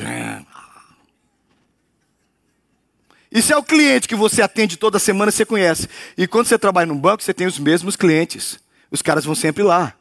Isso 3.31 3.51
é 3.51 3.57
o 3.57 3.63
cliente 3.63 4.07
que 4.07 4.15
você 4.15 4.41
atende 4.41 4.77
toda 4.77 4.97
semana, 4.97 5.31
você 5.31 5.45
conhece. 5.45 5.89
E 6.17 6.25
quando 6.25 6.47
você 6.47 6.57
trabalha 6.57 6.87
num 6.87 6.97
banco, 6.97 7.21
você 7.21 7.33
tem 7.33 7.45
os 7.45 7.59
mesmos 7.59 7.95
clientes. 7.95 8.57
Os 8.89 9.01
caras 9.01 9.25
vão 9.25 9.35
sempre 9.35 9.61
lá. 9.61 9.93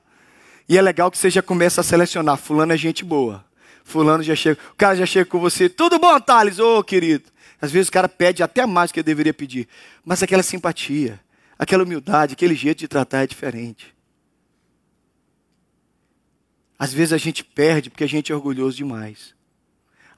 E 0.69 0.79
é 0.79 0.83
legal 0.83 1.11
que 1.11 1.19
você 1.19 1.29
já 1.29 1.43
começa 1.43 1.81
a 1.81 1.85
selecionar. 1.85 2.37
Fulano 2.37 2.73
é 2.73 2.77
gente 2.77 3.05
boa. 3.05 3.45
Fulano 3.85 4.23
já 4.23 4.35
chega, 4.35 4.59
o 4.73 4.75
cara 4.75 4.97
já 4.97 5.07
chega 5.07 5.31
com 5.31 5.39
você, 5.39 5.69
tudo 5.69 5.99
bom, 5.99 6.19
Thales? 6.19 6.59
Ô, 6.59 6.79
oh, 6.79 6.83
querido. 6.83 7.31
Às 7.61 7.71
vezes 7.71 7.89
o 7.89 7.93
cara 7.93 8.09
pede 8.09 8.43
até 8.43 8.67
mais 8.67 8.91
do 8.91 8.95
que 8.95 9.01
eu 9.01 9.05
deveria 9.05 9.33
pedir. 9.33 9.69
Mas 10.05 10.23
aquela 10.23 10.43
simpatia, 10.43 11.21
aquela 11.59 11.85
humildade, 11.85 12.33
aquele 12.33 12.55
jeito 12.55 12.79
de 12.79 12.89
tratar 12.89 13.23
é 13.23 13.27
diferente. 13.27 13.95
Às 16.79 16.93
vezes 16.93 17.13
a 17.13 17.19
gente 17.19 17.45
perde 17.45 17.91
porque 17.91 18.05
a 18.05 18.09
gente 18.09 18.33
é 18.33 18.35
orgulhoso 18.35 18.77
demais. 18.77 19.35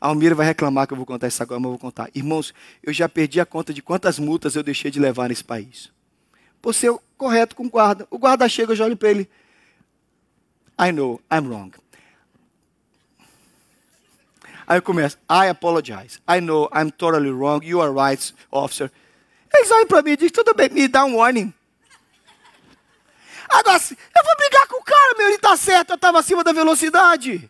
A 0.00 0.08
Almira 0.08 0.35
vai 0.35 0.46
reclamar 0.46 0.87
que 0.87 0.92
eu 0.92 0.96
vou 0.96 1.06
contar 1.06 1.26
isso 1.26 1.42
agora, 1.42 1.61
mas 1.61 1.66
eu 1.66 1.70
vou 1.70 1.78
contar. 1.78 2.08
Irmãos, 2.14 2.54
eu 2.82 2.92
já 2.92 3.08
perdi 3.08 3.40
a 3.40 3.46
conta 3.46 3.75
de 3.75 3.82
quantas 3.82 4.18
multas 4.18 4.54
eu 4.54 4.62
deixei 4.62 4.90
de 4.90 5.00
levar 5.00 5.28
nesse 5.28 5.44
país. 5.44 5.90
Por 6.62 6.75
ser 6.75 6.94
correto 7.16 7.54
com 7.56 7.66
o 7.66 7.70
guarda. 7.70 8.06
O 8.11 8.18
guarda 8.18 8.49
chega, 8.49 8.73
eu 8.73 8.76
já 8.76 8.85
olho 8.85 8.96
para 8.96 9.11
ele. 9.11 9.28
I 10.80 10.92
know, 10.92 11.20
I'm 11.32 11.49
wrong. 11.49 11.73
Aí 14.66 14.78
eu 14.78 14.82
começo, 14.82 15.16
I 15.30 15.49
apologize. 15.49 16.18
I 16.28 16.40
know 16.40 16.68
I'm 16.75 16.90
totally 16.90 17.30
wrong. 17.30 17.64
You 17.64 17.80
are 17.80 17.92
right, 17.92 18.35
officer. 18.50 18.90
Eles 19.54 19.70
olham 19.70 19.87
para 19.87 20.02
mim 20.02 20.12
e 20.12 20.16
dizem, 20.16 20.32
tudo 20.32 20.54
bem, 20.54 20.68
me 20.68 20.88
dá 20.88 21.04
um 21.04 21.16
warning. 21.16 21.52
Agora, 23.49 23.78
eu 23.78 24.25
vou 24.25 24.37
brigar 24.37 24.66
com 24.66 24.76
o 24.80 24.85
cara, 24.85 25.14
meu, 25.16 25.26
ele 25.28 25.37
está 25.37 25.56
certo, 25.56 25.90
eu 25.90 25.94
estava 25.94 26.18
acima 26.18 26.42
da 26.42 26.52
velocidade. 26.52 27.49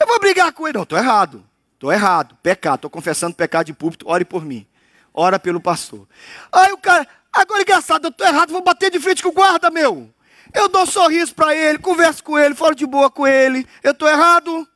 Eu 0.00 0.06
vou 0.06 0.18
brigar 0.18 0.52
com 0.52 0.66
ele. 0.66 0.76
Não, 0.76 0.82
estou 0.82 0.98
errado. 0.98 1.44
Estou 1.74 1.92
errado. 1.92 2.36
Pecado. 2.42 2.76
Estou 2.76 2.90
confessando 2.90 3.34
pecado 3.34 3.66
de 3.66 3.72
púlpito. 3.72 4.08
Ore 4.08 4.24
por 4.24 4.44
mim. 4.44 4.66
Ora 5.12 5.38
pelo 5.38 5.60
pastor. 5.60 6.08
Aí 6.50 6.72
o 6.72 6.78
cara, 6.78 7.06
agora 7.32 7.62
engraçado, 7.62 8.06
eu 8.06 8.10
estou 8.10 8.26
errado, 8.26 8.50
vou 8.50 8.62
bater 8.62 8.90
de 8.90 8.98
frente 8.98 9.22
com 9.22 9.28
o 9.28 9.32
guarda, 9.32 9.70
meu. 9.70 10.12
Eu 10.52 10.68
dou 10.68 10.82
um 10.82 10.86
sorriso 10.86 11.34
para 11.34 11.54
ele, 11.54 11.78
converso 11.78 12.22
com 12.22 12.38
ele, 12.38 12.54
falo 12.54 12.74
de 12.74 12.86
boa 12.86 13.10
com 13.10 13.26
ele. 13.26 13.66
Eu 13.82 13.92
estou 13.92 14.08
errado. 14.08 14.68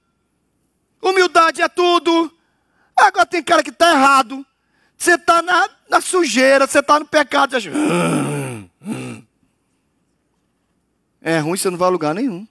Humildade 1.02 1.62
é 1.62 1.68
tudo. 1.68 2.32
Agora 2.96 3.26
tem 3.26 3.42
cara 3.42 3.62
que 3.62 3.70
está 3.70 3.92
errado. 3.92 4.44
Você 4.96 5.14
está 5.14 5.40
na, 5.40 5.70
na, 5.88 6.00
sujeira, 6.00 6.66
você 6.66 6.80
está 6.80 6.98
no 6.98 7.06
pecado. 7.06 7.56
Acha... 7.56 7.70
É 11.22 11.38
ruim, 11.38 11.56
você 11.56 11.70
não 11.70 11.78
vai 11.78 11.88
a 11.88 11.92
lugar 11.92 12.14
nenhum. 12.14 12.46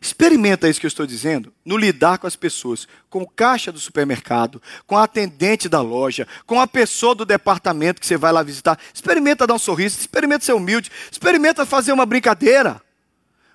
Experimenta 0.00 0.68
isso 0.68 0.78
que 0.78 0.86
eu 0.86 0.88
estou 0.88 1.06
dizendo 1.06 1.52
no 1.64 1.76
lidar 1.76 2.18
com 2.18 2.26
as 2.26 2.36
pessoas, 2.36 2.86
com 3.10 3.22
o 3.22 3.28
caixa 3.28 3.72
do 3.72 3.78
supermercado, 3.80 4.62
com 4.86 4.96
a 4.96 5.02
atendente 5.02 5.68
da 5.68 5.80
loja, 5.80 6.28
com 6.46 6.60
a 6.60 6.66
pessoa 6.66 7.14
do 7.14 7.24
departamento 7.24 8.00
que 8.00 8.06
você 8.06 8.16
vai 8.16 8.30
lá 8.30 8.42
visitar. 8.42 8.78
Experimenta 8.94 9.46
dar 9.46 9.54
um 9.54 9.58
sorriso, 9.58 9.98
experimenta 9.98 10.44
ser 10.44 10.52
humilde, 10.52 10.92
experimenta 11.10 11.66
fazer 11.66 11.92
uma 11.92 12.06
brincadeira. 12.06 12.80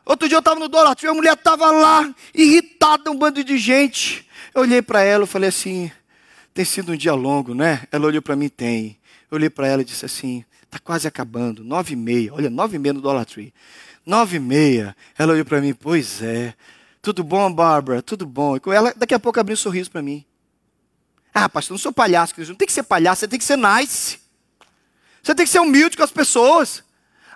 Outro 0.06 0.28
dia 0.28 0.36
eu 0.36 0.40
estava 0.40 0.60
no 0.60 0.68
Dollar 0.68 0.96
Tree, 0.96 1.10
a 1.10 1.14
mulher 1.14 1.34
estava 1.34 1.70
lá, 1.72 2.14
irritada, 2.34 3.12
um 3.12 3.16
bando 3.16 3.44
de 3.44 3.58
gente. 3.58 4.28
Eu 4.54 4.62
olhei 4.62 4.82
para 4.82 5.02
ela 5.02 5.24
e 5.26 5.28
falei 5.28 5.50
assim: 5.50 5.92
tem 6.54 6.66
sido 6.66 6.92
um 6.92 6.96
dia 6.96 7.14
longo, 7.14 7.54
né? 7.54 7.88
Ela 7.92 8.08
olhou 8.08 8.22
para 8.22 8.36
mim, 8.36 8.50
tem. 8.50 8.98
Eu 9.30 9.38
olhei 9.38 9.50
para 9.50 9.68
ela 9.68 9.82
e 9.82 9.86
disse 9.86 10.06
assim: 10.06 10.44
está 10.64 10.80
quase 10.80 11.08
acabando, 11.08 11.64
nove 11.64 11.94
e 11.94 11.96
meia. 11.96 12.34
Olha, 12.34 12.50
nove 12.50 12.76
e 12.76 12.80
meia 12.80 12.94
no 12.94 13.02
Dollar 13.02 13.26
Tree. 13.26 13.54
Nove 14.06 14.38
e 14.38 14.40
meia. 14.40 14.96
Ela 15.18 15.34
olhou 15.34 15.46
para 15.46 15.62
mim, 15.62 15.74
pois 15.74 16.22
é. 16.22 16.56
Tudo 17.02 17.24
bom, 17.24 17.52
Bárbara? 17.52 18.02
Tudo 18.02 18.26
bom. 18.26 18.58
E 18.58 18.62
ela, 18.68 18.94
daqui 18.96 19.14
a 19.14 19.20
pouco, 19.20 19.40
abriu 19.40 19.54
um 19.54 19.58
sorriso 19.58 19.90
para 19.90 20.02
mim. 20.02 20.26
Ah, 21.34 21.48
pastor, 21.48 21.76
não 21.76 21.80
sou 21.80 21.92
palhaço. 21.92 22.34
Não 22.38 22.56
tem 22.56 22.66
que 22.66 22.74
ser 22.74 22.84
palhaço, 22.84 23.22
você 23.22 23.28
tem 23.28 23.40
que 23.40 23.46
ser 23.46 23.58
nice. 23.58 24.20
Você 25.22 25.36
tem 25.36 25.46
que 25.46 25.52
ser 25.52 25.60
humilde 25.60 25.96
com 25.96 26.04
as 26.04 26.12
pessoas. 26.12 26.84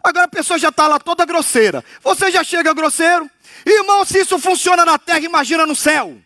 Agora 0.05 0.25
a 0.25 0.27
pessoa 0.27 0.59
já 0.59 0.69
está 0.69 0.87
lá 0.87 0.99
toda 0.99 1.25
grosseira. 1.25 1.83
Você 2.03 2.29
já 2.29 2.43
chega 2.43 2.75
grosseiro? 2.75 3.27
Irmão, 3.65 4.05
se 4.05 4.19
isso 4.19 4.37
funciona 4.37 4.85
na 4.85 4.99
terra, 4.99 5.21
imagina 5.21 5.65
no 5.65 5.75
céu. 5.75 6.21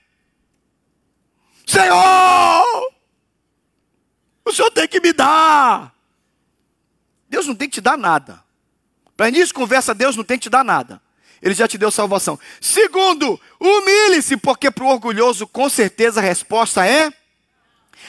Senhor! 1.65 2.93
O 4.43 4.51
Senhor 4.51 4.69
tem 4.71 4.85
que 4.85 4.99
me 4.99 5.13
dar. 5.13 5.95
Deus 7.29 7.47
não 7.47 7.55
tem 7.55 7.69
que 7.69 7.75
te 7.75 7.81
dar 7.81 7.97
nada. 7.97 8.43
Para 9.15 9.29
início 9.29 9.55
conversa, 9.55 9.95
Deus 9.95 10.13
não 10.17 10.25
tem 10.25 10.37
que 10.37 10.43
te 10.43 10.49
dar 10.49 10.65
nada. 10.65 11.01
Ele 11.41 11.53
já 11.53 11.65
te 11.65 11.77
deu 11.77 11.89
salvação. 11.89 12.37
Segundo, 12.59 13.39
humilhe-se, 13.61 14.35
porque 14.35 14.69
para 14.69 14.83
o 14.83 14.89
orgulhoso, 14.89 15.47
com 15.47 15.69
certeza, 15.69 16.19
a 16.19 16.23
resposta 16.23 16.85
é: 16.85 17.13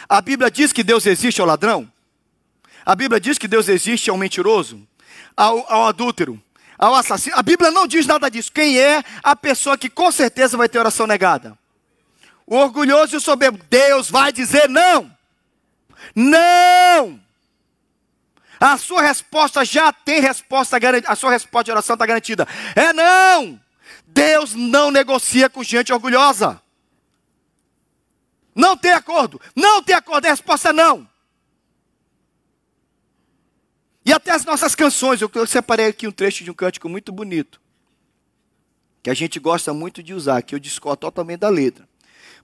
a 0.09 0.21
Bíblia 0.21 0.51
diz 0.51 0.73
que 0.73 0.83
Deus 0.83 1.07
existe 1.07 1.41
ao 1.41 1.47
ladrão? 1.47 1.89
A 2.85 2.97
Bíblia 2.97 3.21
diz 3.21 3.39
que 3.39 3.47
Deus 3.47 3.69
existe 3.69 4.11
ao 4.11 4.17
mentiroso? 4.17 4.90
Ao, 5.41 5.73
ao 5.73 5.87
adúltero, 5.87 6.39
ao 6.79 6.95
assassino. 6.95 7.35
A 7.35 7.43
Bíblia 7.43 7.71
não 7.71 7.87
diz 7.87 8.07
nada 8.07 8.31
disso. 8.31 8.53
Quem 8.53 8.79
é 8.79 9.03
a 9.23 9.35
pessoa 9.35 9.79
que 9.79 9.89
com 9.89 10.13
certeza 10.13 10.55
vai 10.55 10.69
ter 10.69 10.79
oração 10.79 11.07
negada? 11.07 11.59
O 12.47 12.57
orgulhoso 12.57 13.15
e 13.15 13.17
o 13.17 13.21
soberbo. 13.21 13.59
Deus 13.71 14.11
vai 14.11 14.33
dizer 14.33 14.69
não. 14.69 15.11
Não. 16.15 17.19
A 18.61 18.77
sua 18.77 19.01
resposta 19.01 19.65
já 19.65 19.91
tem 19.91 20.21
resposta 20.21 20.79
garantida. 20.79 21.11
A 21.11 21.17
sua 21.17 21.31
resposta 21.31 21.65
de 21.65 21.71
oração 21.71 21.95
está 21.95 22.05
garantida. 22.05 22.47
É 22.77 22.93
não. 22.93 23.59
Deus 24.07 24.53
não 24.55 24.91
negocia 24.91 25.49
com 25.49 25.63
gente 25.63 25.91
orgulhosa. 25.91 26.61
Não 28.55 28.77
tem 28.77 28.93
acordo. 28.93 29.41
Não 29.57 29.83
tem 29.83 29.97
acordo. 29.97 30.27
A 30.27 30.31
resposta 30.31 30.69
é 30.69 30.73
não. 30.75 31.09
E 34.11 34.13
até 34.13 34.33
as 34.33 34.45
nossas 34.45 34.75
canções, 34.75 35.21
eu 35.21 35.47
separei 35.47 35.87
aqui 35.87 36.05
um 36.05 36.11
trecho 36.11 36.43
de 36.43 36.51
um 36.51 36.55
cântico 36.55 36.89
muito 36.89 37.13
bonito, 37.13 37.61
que 39.05 39.09
a 39.09 39.15
gente 39.15 39.39
gosta 39.39 39.73
muito 39.73 40.03
de 40.03 40.13
usar, 40.13 40.43
que 40.43 40.53
eu 40.53 40.59
discordo 40.59 40.97
totalmente 40.97 41.39
da 41.39 41.49
letra. 41.49 41.89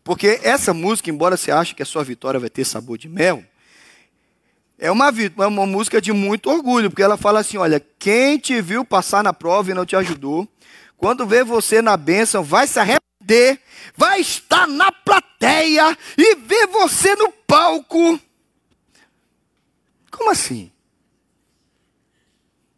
Porque 0.05 0.39
essa 0.45 0.73
música, 0.73 1.11
embora 1.11 1.37
você 1.37 1.51
ache 1.51 1.75
que 1.75 1.83
a 1.83 1.85
sua 1.85 2.05
vitória 2.05 2.39
vai 2.39 2.49
ter 2.49 2.65
sabor 2.65 2.97
de 2.97 3.09
mel, 3.09 3.43
é 4.79 4.93
uma, 4.93 5.09
é 5.09 5.47
uma 5.49 5.67
música 5.67 6.01
de 6.01 6.13
muito 6.13 6.49
orgulho, 6.49 6.89
porque 6.89 7.03
ela 7.03 7.17
fala 7.17 7.41
assim: 7.41 7.57
olha, 7.57 7.85
quem 7.99 8.39
te 8.39 8.63
viu 8.63 8.85
passar 8.85 9.25
na 9.25 9.33
prova 9.33 9.73
e 9.73 9.75
não 9.75 9.85
te 9.85 9.97
ajudou, 9.97 10.47
quando 10.97 11.27
vê 11.27 11.43
você 11.43 11.83
na 11.83 11.97
bênção, 11.97 12.45
vai 12.45 12.69
se 12.69 12.79
arrepender 12.79 13.61
vai 13.97 14.21
estar 14.21 14.69
na 14.69 14.93
plateia 14.93 15.99
e 16.17 16.37
ver 16.37 16.69
você 16.69 17.17
no 17.17 17.33
palco. 17.33 18.21
Como 20.13 20.31
assim? 20.31 20.71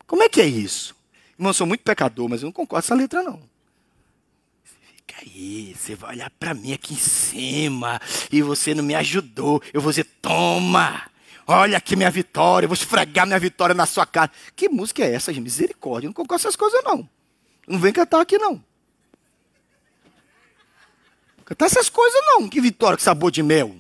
Como 0.09 0.23
é 0.23 0.29
que 0.29 0.41
é 0.41 0.47
isso? 0.47 0.97
Irmão, 1.39 1.51
eu 1.51 1.55
sou 1.55 1.67
muito 1.67 1.85
pecador, 1.85 2.29
mas 2.29 2.43
eu 2.43 2.47
não 2.47 2.53
concordo 2.53 2.83
com 2.83 2.87
essa 2.87 2.95
letra, 2.95 3.23
não. 3.23 3.41
Fica 4.65 5.17
aí, 5.21 5.77
você 5.77 5.95
vai 5.95 6.15
olhar 6.15 6.31
para 6.31 6.55
mim 6.55 6.73
aqui 6.73 6.95
em 6.95 6.99
cima 6.99 8.01
e 8.33 8.41
você 8.41 8.75
não 8.75 8.83
me 8.83 8.95
ajudou. 8.95 9.63
Eu 9.73 9.83
vou 9.83 9.93
dizer, 9.93 10.05
toma, 10.23 11.09
olha 11.47 11.77
aqui 11.77 11.95
minha 11.95 12.11
vitória, 12.11 12.65
eu 12.65 12.69
vou 12.69 12.75
esfregar 12.75 13.27
minha 13.27 13.39
vitória 13.39 13.75
na 13.75 13.85
sua 13.85 14.07
cara. 14.07 14.33
Que 14.57 14.69
música 14.69 15.05
é 15.05 15.13
essa, 15.13 15.33
gente? 15.33 15.45
Misericórdia, 15.45 16.07
eu 16.07 16.09
não 16.09 16.15
concordo 16.15 16.43
com 16.43 16.49
essas 16.49 16.57
coisas, 16.57 16.83
não. 16.83 17.09
Não 17.67 17.79
vem 17.79 17.93
cantar 17.93 18.23
aqui, 18.23 18.39
não. 18.39 18.65
Cantar 21.45 21.67
essas 21.67 21.91
coisas, 21.91 22.19
não. 22.25 22.49
Que 22.49 22.63
vitória, 22.63 22.97
que 22.97 23.03
sabor 23.03 23.31
de 23.31 23.43
mel. 23.43 23.77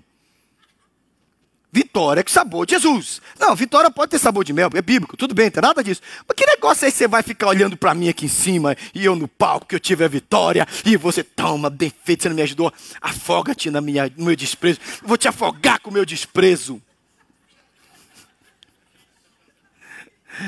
Vitória 1.70 2.24
com 2.24 2.30
sabor 2.30 2.64
de 2.64 2.74
Jesus. 2.74 3.20
Não, 3.38 3.54
vitória 3.54 3.90
pode 3.90 4.10
ter 4.10 4.18
sabor 4.18 4.42
de 4.42 4.54
mel, 4.54 4.70
é 4.74 4.80
bíblico, 4.80 5.18
tudo 5.18 5.34
bem, 5.34 5.46
não 5.46 5.52
tem 5.52 5.62
nada 5.62 5.84
disso. 5.84 6.00
Mas 6.26 6.34
que 6.34 6.46
negócio 6.46 6.86
aí 6.86 6.90
você 6.90 7.06
vai 7.06 7.22
ficar 7.22 7.48
olhando 7.48 7.76
para 7.76 7.94
mim 7.94 8.08
aqui 8.08 8.24
em 8.24 8.28
cima 8.28 8.74
e 8.94 9.04
eu 9.04 9.14
no 9.14 9.28
palco 9.28 9.66
que 9.66 9.74
eu 9.74 9.80
tive 9.80 10.02
a 10.02 10.08
vitória 10.08 10.66
e 10.84 10.96
você 10.96 11.22
toma, 11.22 11.68
bem 11.68 11.92
feito, 12.04 12.22
você 12.22 12.28
não 12.30 12.36
me 12.36 12.42
ajudou. 12.42 12.72
Afoga-te 13.02 13.70
no 13.70 13.82
meu 13.82 14.34
desprezo. 14.34 14.80
Eu 15.02 15.08
vou 15.08 15.18
te 15.18 15.28
afogar 15.28 15.78
com 15.80 15.90
o 15.90 15.92
meu 15.92 16.06
desprezo. 16.06 16.80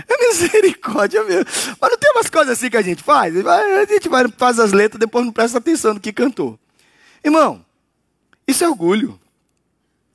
É 0.08 0.16
misericórdia 0.28 1.22
mesmo. 1.24 1.44
Mas 1.78 1.90
não 1.90 1.98
tem 1.98 2.12
umas 2.12 2.30
coisas 2.30 2.56
assim 2.56 2.70
que 2.70 2.76
a 2.76 2.82
gente 2.82 3.02
faz? 3.02 3.34
A 3.36 3.84
gente 3.84 4.08
vai, 4.08 4.26
faz 4.28 4.58
as 4.58 4.72
letras, 4.72 4.98
depois 4.98 5.24
não 5.24 5.32
presta 5.32 5.58
atenção 5.58 5.94
no 5.94 6.00
que 6.00 6.12
cantou. 6.12 6.58
Irmão, 7.22 7.64
isso 8.46 8.64
é 8.64 8.68
orgulho. 8.68 9.20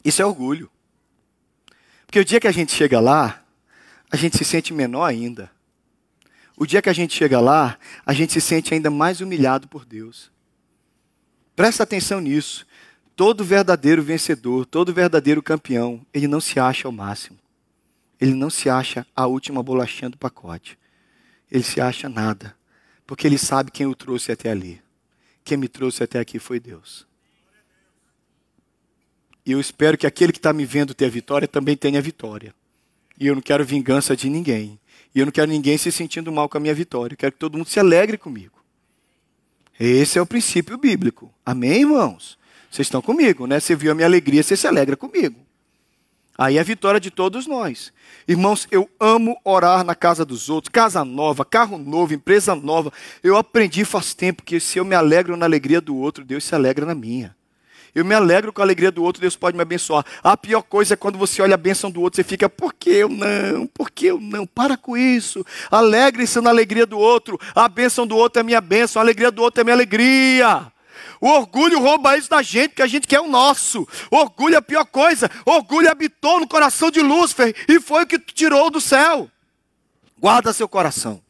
Isso 0.04 0.22
é 0.22 0.26
orgulho. 0.26 0.70
Porque 2.15 2.22
o 2.22 2.24
dia 2.24 2.39
que 2.39 2.48
a 2.48 2.51
gente 2.53 2.72
chega 2.72 3.01
lá, 3.01 3.43
a 4.10 4.15
gente 4.15 4.38
se 4.38 4.45
sente 4.45 4.74
menor 4.74 5.03
ainda. 5.03 5.51
O 6.55 6.65
dia 6.65 6.81
que 6.81 6.88
a 6.88 6.93
gente 6.93 7.13
chega 7.13 7.41
lá, 7.41 7.77
a 8.05 8.13
gente 8.13 8.31
se 8.31 8.39
sente 8.39 8.74
ainda 8.74 8.89
mais 8.89 9.19
humilhado 9.19 9.67
por 9.67 9.84
Deus. 9.84 10.31
Presta 11.57 11.84
atenção 11.84 12.22
nisso. 12.22 12.65
Todo 13.17 13.43
verdadeiro 13.43 14.01
vencedor, 14.01 14.65
todo 14.65 14.93
verdadeiro 14.93 15.43
campeão, 15.43 16.05
ele 16.13 16.25
não 16.25 16.39
se 16.39 16.57
acha 16.57 16.88
ao 16.88 16.91
máximo. 16.93 17.38
Ele 18.17 18.34
não 18.34 18.50
se 18.50 18.69
acha 18.69 19.05
a 19.13 19.27
última 19.27 19.62
bolachinha 19.62 20.10
do 20.10 20.17
pacote. 20.17 20.79
Ele 21.51 21.63
se 21.63 21.81
acha 21.81 22.07
nada. 22.07 22.55
Porque 23.05 23.27
ele 23.27 23.38
sabe 23.38 23.72
quem 23.72 23.88
o 23.88 23.93
trouxe 23.93 24.31
até 24.31 24.51
ali. 24.51 24.81
Quem 25.43 25.57
me 25.57 25.67
trouxe 25.67 26.01
até 26.01 26.17
aqui 26.17 26.39
foi 26.39 26.62
Deus. 26.62 27.05
E 29.46 29.52
eu 29.52 29.60
espero 29.60 29.98
que 29.98 30.08
aquele 30.08 30.32
que 30.32 30.40
está 30.40 30.52
me 30.52 30.66
vendo 30.66 30.94
ter 30.94 31.06
a 31.06 31.10
vitória 31.10 31.48
também 31.48 31.78
tenha 31.78 32.00
a 32.00 32.02
vitória. 32.02 32.54
E 33.20 33.28
eu 33.28 33.36
não 33.36 33.42
quero 33.42 33.64
vingança 33.64 34.16
de 34.16 34.30
ninguém. 34.30 34.80
E 35.14 35.20
eu 35.20 35.25
não 35.25 35.32
quero 35.32 35.50
ninguém 35.50 35.78
se 35.78 35.92
sentindo 35.92 36.32
mal 36.32 36.50
com 36.50 36.58
a 36.58 36.60
minha 36.60 36.74
vitória. 36.74 37.14
Eu 37.14 37.18
quero 37.18 37.32
que 37.32 37.40
todo 37.40 37.58
mundo 37.58 37.70
se 37.70 37.80
alegre 37.80 38.18
comigo. 38.18 38.56
Esse 39.80 40.18
é 40.18 40.22
o 40.22 40.25
princípio 40.25 40.78
bíblico. 40.78 41.32
Amém, 41.46 41.82
irmãos? 41.82 42.38
Vocês 42.72 42.88
estão 42.88 43.02
comigo, 43.02 43.46
né? 43.46 43.60
Você 43.60 43.75
viu 43.75 43.92
a 43.92 43.96
minha 43.96 44.08
alegria, 44.08 44.42
você 44.42 44.58
se 44.58 44.68
alegra 44.68 44.98
comigo. 44.98 45.40
Aí 46.38 46.58
é 46.58 46.60
a 46.60 46.64
vitória 46.64 47.00
de 47.00 47.10
todos 47.10 47.48
nós. 47.48 47.94
Irmãos, 48.28 48.68
eu 48.70 48.90
amo 49.00 49.40
orar 49.44 49.86
na 49.86 49.96
casa 49.96 50.25
dos 50.25 50.50
outros, 50.50 50.70
casa 50.70 51.06
nova, 51.06 51.46
carro 51.46 51.78
novo, 51.78 52.14
empresa 52.14 52.54
nova. 52.54 52.92
Eu 53.24 53.38
aprendi 53.38 53.86
faz 53.86 54.14
tempo 54.14 54.44
que 54.44 54.60
se 54.60 54.78
eu 54.78 54.84
me 54.84 54.96
alegro 54.96 55.38
na 55.38 55.46
alegria 55.46 55.80
do 55.80 55.96
outro, 55.96 56.25
Deus 56.25 56.44
se 56.44 56.54
alegra 56.54 56.86
na 56.86 56.96
minha. 56.96 57.36
Eu 57.96 58.04
me 58.04 58.14
alegro 58.14 58.52
com 58.52 58.62
a 58.62 58.66
alegria 58.66 58.92
do 58.92 59.02
outro, 59.02 59.22
Deus 59.22 59.38
pode 59.38 59.56
me 59.56 59.64
abençoar. 59.64 60.06
A 60.22 60.36
pior 60.36 60.62
coisa 60.62 60.96
é 60.96 60.98
quando 60.98 61.18
você 61.18 61.42
olha 61.42 61.54
a 61.54 61.58
bênção 61.58 61.90
do 61.90 62.02
outro, 62.02 62.18
você 62.18 62.25
fica, 62.25 62.50
por 62.50 62.74
que 62.74 62.90
eu 62.90 63.08
não? 63.08 63.66
Por 63.68 63.90
que 63.90 64.08
eu 64.08 64.20
não? 64.20 64.46
Para 64.46 64.75
com 64.75 64.98
isso. 64.98 65.46
Alegre-se 65.72 66.42
na 66.42 66.50
alegria 66.50 66.86
do 66.86 67.00
outro. 67.00 67.40
A 67.56 67.70
bênção 67.70 68.06
do 68.06 68.18
outro 68.18 68.42
é 68.42 68.44
minha 68.44 68.60
bênção, 68.60 69.02
a 69.02 69.06
alegria 69.06 69.32
do 69.32 69.42
outro 69.42 69.62
é 69.62 69.64
minha 69.64 69.74
alegria. 69.74 70.69
O 71.22 71.30
orgulho 71.30 71.80
rouba 71.80 72.17
isso 72.17 72.30
da 72.30 72.41
gente, 72.41 72.72
porque 72.72 72.82
a 72.82 72.88
gente 72.88 73.08
quer 73.08 73.22
o 73.22 73.30
nosso. 73.30 73.88
Orgulho 74.12 74.56
é 74.56 74.58
a 74.58 74.62
pior 74.62 74.86
coisa. 74.86 75.32
Orgulho 75.46 75.89
habitou 75.89 76.41
no 76.41 76.48
coração 76.48 76.91
de 76.91 77.00
Lúcifer 77.00 77.56
e 77.67 77.80
foi 77.80 78.04
o 78.04 78.08
que 78.08 78.19
tirou 78.19 78.69
do 78.69 78.82
céu. 78.82 79.32
Guarda 80.19 80.52
seu 80.52 80.67
coração, 80.67 81.22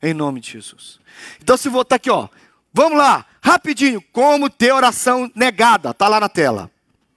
em 0.00 0.14
nome 0.14 0.38
de 0.38 0.52
Jesus. 0.52 1.00
Então, 1.40 1.56
se 1.56 1.68
voltar 1.68 1.96
aqui, 1.96 2.10
ó, 2.10 2.28
vamos 2.72 2.98
lá. 2.98 3.26
Rapidinho, 3.42 4.02
como 4.12 4.48
ter 4.48 4.72
oração 4.72 5.30
negada? 5.34 5.92
Tá 5.92 6.08
lá 6.08 6.20
na 6.20 6.28
tela. 6.28 6.70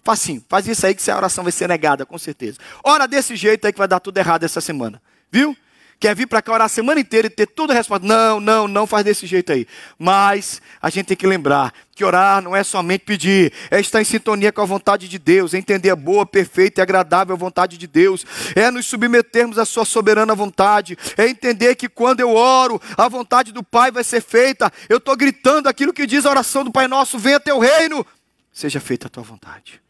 Facinho, 0.04 0.44
faz 0.48 0.68
isso 0.68 0.86
aí 0.86 0.94
que 0.94 1.10
a 1.10 1.18
oração 1.18 1.44
vai 1.44 1.52
ser 1.52 1.68
negada, 1.68 2.06
com 2.06 2.18
certeza. 2.18 2.60
Ora 2.84 3.08
desse 3.08 3.36
jeito 3.36 3.66
aí 3.66 3.74
que 3.74 3.80
vai 3.80 3.88
dar 3.88 4.00
tudo 4.00 4.18
errado 4.18 4.44
essa 4.44 4.62
semana. 4.62 5.02
Viu? 5.32 5.58
Quer 6.00 6.14
vir 6.16 6.28
para 6.28 6.42
cá 6.42 6.54
orar 6.54 6.66
a 6.66 6.70
semana 6.70 7.00
inteira 7.00 7.28
e 7.28 7.30
ter 7.30 7.48
tudo 7.48 7.72
a 7.72 7.74
resposta? 7.74 8.06
Não, 8.06 8.40
não, 8.40 8.68
não 8.68 8.86
faz 8.86 9.04
desse 9.06 9.26
jeito 9.26 9.52
aí. 9.54 9.66
Mas 9.98 10.62
a 10.82 10.90
gente 10.90 11.06
tem 11.08 11.18
que 11.18 11.26
lembrar 11.26 11.74
que 11.96 12.04
orar 12.04 12.42
não 12.42 12.54
é 12.54 12.64
somente 12.64 13.06
pedir, 13.06 13.54
é 13.72 13.80
estar 13.80 14.02
em 14.02 14.04
sintonia 14.04 14.52
com 14.52 14.62
a 14.62 14.66
vontade 14.66 15.08
de 15.08 15.18
Deus, 15.18 15.54
é 15.54 15.58
entender 15.58 15.90
a 15.90 15.96
boa, 15.96 16.26
perfeita 16.26 16.82
e 16.82 16.84
agradável 16.84 17.38
vontade 17.38 17.78
de 17.78 17.88
Deus, 17.88 18.26
é 18.54 18.70
nos 18.70 18.86
submetermos 18.86 19.58
à 19.58 19.64
sua 19.64 19.86
soberana 19.86 20.36
vontade, 20.36 20.98
é 21.16 21.26
entender 21.28 21.76
que 21.76 21.88
quando 21.88 22.20
eu 22.20 22.36
oro, 22.36 22.82
a 22.98 23.08
vontade 23.08 23.54
do 23.54 23.64
Pai 23.64 23.92
vai 23.92 24.04
ser 24.04 24.22
feita. 24.22 24.70
Eu 24.90 24.98
estou 24.98 25.16
gritando 25.16 25.70
aquilo 25.70 25.94
que 25.94 26.06
diz 26.06 26.26
a 26.26 26.30
oração 26.30 26.66
do 26.66 26.72
Pai 26.72 26.88
Nosso: 26.88 27.18
venha 27.18 27.40
teu 27.40 27.60
reino, 27.60 28.06
seja 28.52 28.82
feita 28.82 29.08
a 29.08 29.10
tua 29.10 29.24
vontade. 29.24 29.82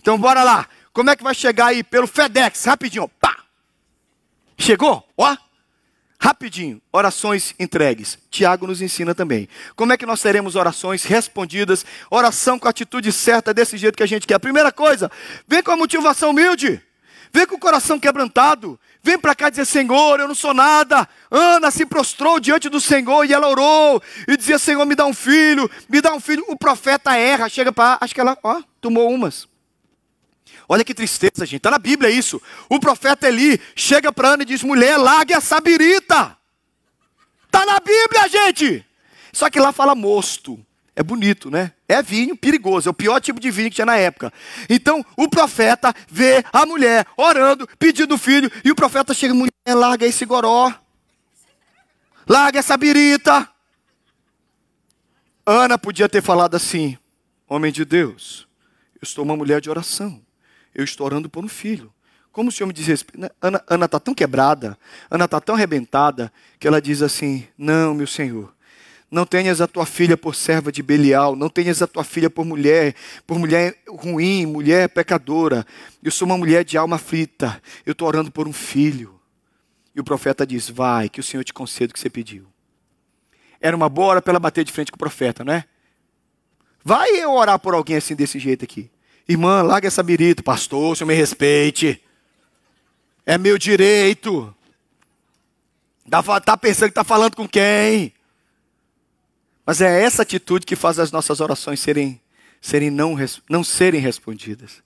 Então 0.00 0.18
bora 0.18 0.44
lá. 0.44 0.68
Como 0.92 1.10
é 1.10 1.16
que 1.16 1.22
vai 1.22 1.34
chegar 1.34 1.66
aí 1.66 1.82
pelo 1.82 2.06
FedEx? 2.06 2.64
Rapidinho, 2.64 3.08
pá. 3.08 3.36
Chegou? 4.58 5.06
Ó. 5.16 5.36
Rapidinho, 6.18 6.80
orações 6.92 7.54
entregues. 7.58 8.18
Tiago 8.30 8.66
nos 8.66 8.80
ensina 8.80 9.14
também. 9.14 9.48
Como 9.74 9.92
é 9.92 9.96
que 9.96 10.06
nós 10.06 10.22
teremos 10.22 10.56
orações 10.56 11.04
respondidas? 11.04 11.84
Oração 12.10 12.58
com 12.58 12.66
a 12.66 12.70
atitude 12.70 13.12
certa, 13.12 13.52
desse 13.52 13.76
jeito 13.76 13.96
que 13.96 14.02
a 14.02 14.08
gente 14.08 14.26
quer. 14.26 14.38
Primeira 14.38 14.72
coisa, 14.72 15.10
vem 15.46 15.62
com 15.62 15.72
a 15.72 15.76
motivação 15.76 16.30
humilde. 16.30 16.82
Vem 17.32 17.46
com 17.46 17.56
o 17.56 17.60
coração 17.60 17.98
quebrantado. 17.98 18.80
Vem 19.02 19.18
para 19.18 19.34
cá 19.34 19.50
dizer: 19.50 19.66
Senhor, 19.66 20.18
eu 20.18 20.26
não 20.26 20.34
sou 20.34 20.54
nada. 20.54 21.06
Ana 21.30 21.70
se 21.70 21.84
prostrou 21.84 22.40
diante 22.40 22.68
do 22.68 22.80
Senhor 22.80 23.24
e 23.24 23.32
ela 23.32 23.48
orou 23.48 24.02
e 24.26 24.36
dizia: 24.36 24.58
Senhor, 24.58 24.84
me 24.86 24.94
dá 24.94 25.04
um 25.04 25.14
filho, 25.14 25.70
me 25.88 26.00
dá 26.00 26.14
um 26.14 26.20
filho. 26.20 26.44
O 26.48 26.56
profeta 26.56 27.14
erra, 27.14 27.48
chega 27.48 27.70
para. 27.70 27.98
Acho 28.00 28.14
que 28.14 28.20
ela, 28.20 28.38
ó, 28.42 28.62
tomou 28.80 29.10
umas. 29.10 29.46
Olha 30.68 30.84
que 30.84 30.94
tristeza, 30.94 31.46
gente. 31.46 31.56
Está 31.56 31.70
na 31.70 31.78
Bíblia 31.78 32.10
isso. 32.10 32.42
O 32.68 32.80
profeta 32.80 33.28
Eli 33.28 33.60
chega 33.74 34.12
para 34.12 34.30
Ana 34.30 34.42
e 34.42 34.46
diz: 34.46 34.62
mulher, 34.62 34.96
largue 34.96 35.32
a 35.32 35.40
sabirita. 35.40 36.36
Está 37.46 37.64
na 37.64 37.78
Bíblia, 37.78 38.28
gente. 38.28 38.84
Só 39.32 39.48
que 39.48 39.60
lá 39.60 39.72
fala 39.72 39.94
mosto. 39.94 40.58
É 40.94 41.02
bonito, 41.02 41.50
né? 41.50 41.72
É 41.86 42.02
vinho 42.02 42.34
perigoso, 42.34 42.88
é 42.88 42.90
o 42.90 42.94
pior 42.94 43.20
tipo 43.20 43.38
de 43.38 43.50
vinho 43.50 43.68
que 43.68 43.74
tinha 43.74 43.84
na 43.84 43.98
época. 43.98 44.32
Então, 44.68 45.04
o 45.14 45.28
profeta 45.28 45.94
vê 46.08 46.42
a 46.50 46.64
mulher 46.64 47.06
orando, 47.18 47.68
pedindo 47.78 48.16
filho, 48.16 48.50
e 48.64 48.70
o 48.70 48.74
profeta 48.74 49.12
chega, 49.12 49.34
mulher, 49.34 49.52
larga 49.74 50.06
esse 50.06 50.24
goró. 50.24 50.72
Larga 52.26 52.60
essa 52.60 52.78
birita. 52.78 53.46
Ana 55.44 55.78
podia 55.78 56.08
ter 56.08 56.22
falado 56.22 56.54
assim: 56.54 56.98
Homem 57.46 57.70
de 57.70 57.84
Deus, 57.84 58.48
eu 58.94 59.00
estou 59.02 59.22
uma 59.22 59.36
mulher 59.36 59.60
de 59.60 59.70
oração 59.70 60.25
eu 60.76 60.84
estou 60.84 61.06
orando 61.06 61.28
por 61.28 61.42
um 61.42 61.48
filho. 61.48 61.90
Como 62.30 62.50
o 62.50 62.52
Senhor 62.52 62.66
me 62.66 62.72
diz 62.74 62.86
respeito? 62.86 63.18
Né, 63.18 63.30
Ana 63.40 63.86
está 63.86 63.98
tão 63.98 64.14
quebrada, 64.14 64.78
Ana 65.10 65.24
está 65.24 65.40
tão 65.40 65.54
arrebentada, 65.54 66.30
que 66.60 66.68
ela 66.68 66.82
diz 66.82 67.00
assim: 67.00 67.48
Não, 67.56 67.94
meu 67.94 68.06
Senhor, 68.06 68.54
não 69.10 69.24
tenhas 69.24 69.62
a 69.62 69.66
tua 69.66 69.86
filha 69.86 70.18
por 70.18 70.34
serva 70.34 70.70
de 70.70 70.82
Belial, 70.82 71.34
não 71.34 71.48
tenhas 71.48 71.80
a 71.80 71.86
tua 71.86 72.04
filha 72.04 72.28
por 72.28 72.44
mulher, 72.44 72.94
por 73.26 73.38
mulher 73.38 73.78
ruim, 73.88 74.44
mulher 74.44 74.90
pecadora. 74.90 75.66
Eu 76.02 76.12
sou 76.12 76.26
uma 76.26 76.36
mulher 76.36 76.62
de 76.62 76.76
alma 76.76 76.96
aflita, 76.96 77.60
eu 77.86 77.92
estou 77.92 78.06
orando 78.06 78.30
por 78.30 78.46
um 78.46 78.52
filho. 78.52 79.18
E 79.94 80.00
o 80.00 80.04
profeta 80.04 80.46
diz: 80.46 80.68
Vai, 80.68 81.08
que 81.08 81.20
o 81.20 81.22
Senhor 81.22 81.42
te 81.42 81.54
conceda 81.54 81.90
o 81.90 81.94
que 81.94 82.00
você 82.00 82.10
pediu. 82.10 82.46
Era 83.58 83.74
uma 83.74 83.88
boa 83.88 84.08
hora 84.08 84.22
para 84.22 84.32
ela 84.32 84.40
bater 84.40 84.62
de 84.62 84.72
frente 84.72 84.92
com 84.92 84.96
o 84.96 84.98
profeta, 84.98 85.42
não 85.42 85.54
é? 85.54 85.64
Vai 86.84 87.08
eu 87.16 87.32
orar 87.32 87.58
por 87.58 87.72
alguém 87.72 87.96
assim 87.96 88.14
desse 88.14 88.38
jeito 88.38 88.62
aqui. 88.62 88.90
Irmã, 89.28 89.62
larga 89.62 89.88
essa 89.88 90.02
birita. 90.02 90.42
Pastor, 90.42 90.92
o 90.92 90.96
senhor 90.96 91.08
me 91.08 91.14
respeite. 91.14 92.02
É 93.24 93.36
meu 93.36 93.58
direito. 93.58 94.54
Está 96.04 96.56
pensando 96.56 96.88
que 96.88 96.92
está 96.92 97.04
falando 97.04 97.34
com 97.34 97.48
quem? 97.48 98.12
Mas 99.64 99.80
é 99.80 100.02
essa 100.02 100.22
atitude 100.22 100.64
que 100.64 100.76
faz 100.76 101.00
as 101.00 101.10
nossas 101.10 101.40
orações 101.40 101.80
serem, 101.80 102.20
serem 102.60 102.88
não, 102.88 103.16
não 103.50 103.64
serem 103.64 104.00
respondidas. 104.00 104.80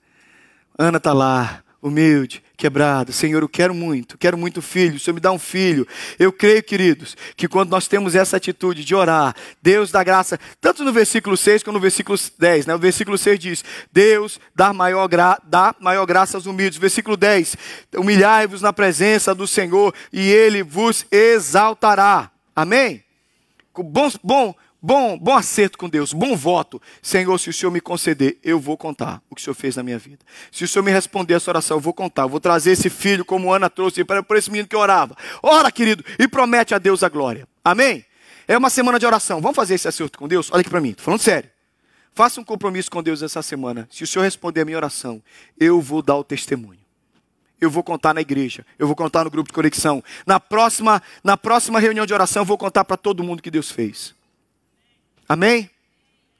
Ana 0.78 0.96
está 0.96 1.12
lá, 1.12 1.62
humilde, 1.82 2.42
quebrado. 2.60 3.10
Senhor, 3.10 3.42
eu 3.42 3.48
quero 3.48 3.74
muito, 3.74 4.18
quero 4.18 4.36
muito 4.36 4.60
filho. 4.60 4.96
O 4.96 5.00
Senhor 5.00 5.14
me 5.14 5.20
dá 5.20 5.32
um 5.32 5.38
filho. 5.38 5.88
Eu 6.18 6.30
creio, 6.30 6.62
queridos, 6.62 7.16
que 7.34 7.48
quando 7.48 7.70
nós 7.70 7.88
temos 7.88 8.14
essa 8.14 8.36
atitude 8.36 8.84
de 8.84 8.94
orar, 8.94 9.34
Deus 9.62 9.90
dá 9.90 10.04
graça, 10.04 10.38
tanto 10.60 10.84
no 10.84 10.92
versículo 10.92 11.36
6 11.38 11.62
como 11.62 11.78
no 11.78 11.80
versículo 11.80 12.18
10. 12.38 12.66
Né? 12.66 12.74
O 12.74 12.78
versículo 12.78 13.16
6 13.16 13.38
diz: 13.38 13.64
Deus 13.90 14.38
dá 14.54 14.74
maior, 14.74 15.08
gra 15.08 15.40
dá 15.42 15.74
maior 15.80 16.04
graça 16.04 16.36
aos 16.36 16.44
humildes. 16.44 16.78
Versículo 16.78 17.16
10: 17.16 17.56
Humilhai-vos 17.96 18.60
na 18.60 18.72
presença 18.72 19.34
do 19.34 19.46
Senhor 19.46 19.94
e 20.12 20.28
ele 20.28 20.62
vos 20.62 21.06
exaltará. 21.10 22.30
Amém? 22.54 23.02
Bom, 23.74 24.10
bom, 24.22 24.54
Bom, 24.82 25.18
bom 25.18 25.36
acerto 25.36 25.76
com 25.76 25.90
Deus, 25.90 26.14
bom 26.14 26.34
voto. 26.34 26.80
Senhor, 27.02 27.38
se 27.38 27.50
o 27.50 27.52
Senhor 27.52 27.70
me 27.70 27.82
conceder, 27.82 28.38
eu 28.42 28.58
vou 28.58 28.78
contar 28.78 29.22
o 29.28 29.34
que 29.34 29.42
o 29.42 29.44
Senhor 29.44 29.54
fez 29.54 29.76
na 29.76 29.82
minha 29.82 29.98
vida. 29.98 30.24
Se 30.50 30.64
o 30.64 30.68
Senhor 30.68 30.82
me 30.82 30.90
responder 30.90 31.34
essa 31.34 31.50
oração, 31.50 31.76
eu 31.76 31.80
vou 31.80 31.92
contar. 31.92 32.22
Eu 32.22 32.30
vou 32.30 32.40
trazer 32.40 32.70
esse 32.70 32.88
filho, 32.88 33.22
como 33.22 33.52
Ana 33.52 33.68
trouxe, 33.68 34.02
para 34.04 34.38
esse 34.38 34.50
menino 34.50 34.66
que 34.66 34.76
orava. 34.76 35.14
Ora, 35.42 35.70
querido, 35.70 36.02
e 36.18 36.26
promete 36.26 36.74
a 36.74 36.78
Deus 36.78 37.02
a 37.02 37.10
glória. 37.10 37.46
Amém? 37.62 38.06
É 38.48 38.56
uma 38.56 38.70
semana 38.70 38.98
de 38.98 39.04
oração. 39.04 39.40
Vamos 39.42 39.54
fazer 39.54 39.74
esse 39.74 39.86
acerto 39.86 40.18
com 40.18 40.26
Deus? 40.26 40.50
Olha 40.50 40.62
aqui 40.62 40.70
para 40.70 40.80
mim, 40.80 40.90
estou 40.90 41.04
falando 41.04 41.20
sério. 41.20 41.50
Faça 42.14 42.40
um 42.40 42.44
compromisso 42.44 42.90
com 42.90 43.02
Deus 43.02 43.20
essa 43.22 43.42
semana. 43.42 43.86
Se 43.92 44.02
o 44.02 44.06
Senhor 44.06 44.24
responder 44.24 44.62
a 44.62 44.64
minha 44.64 44.78
oração, 44.78 45.22
eu 45.58 45.80
vou 45.80 46.00
dar 46.00 46.16
o 46.16 46.24
testemunho. 46.24 46.80
Eu 47.60 47.70
vou 47.70 47.84
contar 47.84 48.14
na 48.14 48.22
igreja, 48.22 48.64
eu 48.78 48.86
vou 48.86 48.96
contar 48.96 49.24
no 49.24 49.30
grupo 49.30 49.48
de 49.48 49.52
conexão. 49.52 50.02
Na 50.26 50.40
próxima, 50.40 51.02
na 51.22 51.36
próxima 51.36 51.78
reunião 51.78 52.06
de 52.06 52.14
oração, 52.14 52.40
eu 52.40 52.46
vou 52.46 52.56
contar 52.56 52.84
para 52.86 52.96
todo 52.96 53.22
mundo 53.22 53.42
que 53.42 53.50
Deus 53.50 53.70
fez. 53.70 54.18
Amém? 55.30 55.70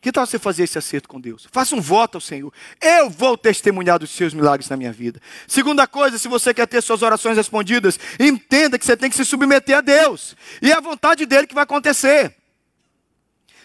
Que 0.00 0.11
tal 0.11 0.26
você 0.26 0.37
fazer 0.37 0.64
esse 0.64 0.76
acerto 0.76 1.09
com 1.09 1.20
Deus? 1.20 1.46
Faça 1.53 1.76
um 1.76 1.81
voto 1.81 2.16
ao 2.16 2.20
Senhor. 2.20 2.53
Eu 2.81 3.09
vou 3.09 3.38
testemunhar 3.38 4.00
dos 4.00 4.11
seus 4.11 4.35
milagres 4.35 4.68
na 4.68 4.76
minha 4.76 4.92
vida. 4.92 5.22
Segunda 5.46 5.87
coisa, 5.87 6.18
se 6.18 6.26
você 6.26 6.53
quer 6.53 6.66
ter 6.66 6.83
suas 6.83 7.00
orações 7.00 7.37
respondidas, 7.37 8.00
entenda 8.18 8.76
que 8.76 8.85
você 8.85 8.96
tem 8.96 9.09
que 9.09 9.14
se 9.14 9.24
submeter 9.24 9.79
a 9.79 9.81
Deus. 9.81 10.35
E 10.61 10.72
é 10.72 10.74
a 10.74 10.81
vontade 10.81 11.24
dele 11.24 11.46
que 11.46 11.55
vai 11.55 11.62
acontecer. 11.62 12.35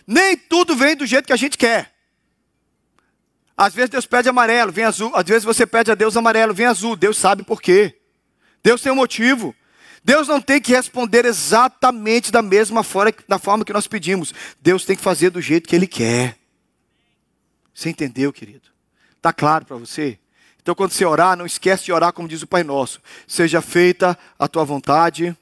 Nem 0.06 0.38
tudo 0.38 0.76
vem 0.76 0.96
do 0.96 1.08
jeito 1.08 1.26
que 1.26 1.34
a 1.34 1.38
gente 1.38 1.58
quer. 1.58 1.92
Às 3.58 3.74
vezes 3.74 3.90
Deus 3.90 4.06
pede 4.06 4.30
amarelo, 4.30 4.72
vem 4.72 4.86
azul. 4.86 5.12
Às 5.16 5.26
vezes 5.26 5.44
você 5.44 5.66
pede 5.66 5.92
a 5.92 5.96
Deus 5.96 6.16
amarelo, 6.16 6.54
vem 6.54 6.68
azul. 6.68 6.96
Deus 6.96 7.18
sabe 7.18 7.42
por 7.42 7.64
quê. 7.64 8.00
Deus 8.62 8.80
tem 8.80 8.92
um 8.92 8.96
motivo. 8.96 9.56
Deus 10.06 10.28
não 10.28 10.40
tem 10.40 10.62
que 10.62 10.72
responder 10.72 11.26
exatamente 11.26 12.32
da 12.32 12.44
mesma 12.44 12.84
forma, 12.84 13.12
da 13.28 13.40
forma 13.40 13.66
que 13.66 13.74
nós 13.74 13.88
pedimos. 13.88 14.36
Deus 14.62 14.86
tem 14.86 14.96
que 14.96 15.02
fazer 15.02 15.32
do 15.32 15.42
jeito 15.42 15.68
que 15.68 15.76
Ele 15.76 15.88
quer. 15.88 16.38
Você 17.74 17.90
entendeu, 17.90 18.32
querido? 18.32 18.70
Está 19.18 19.34
claro 19.34 19.66
para 19.66 19.78
você? 19.78 20.20
Então, 20.62 20.76
quando 20.76 20.92
você 20.92 21.04
orar, 21.04 21.36
não 21.36 21.44
esquece 21.44 21.86
de 21.86 21.92
orar 21.92 22.14
como 22.14 22.28
diz 22.28 22.44
o 22.44 22.48
Pai 22.48 22.62
Nosso. 22.62 23.02
Seja 23.28 23.64
feita 23.64 24.16
a 24.38 24.48
tua 24.48 24.64
vontade, 24.64 25.36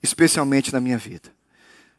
especialmente 0.00 0.72
na 0.72 0.80
minha 0.80 0.98
vida. 0.98 1.34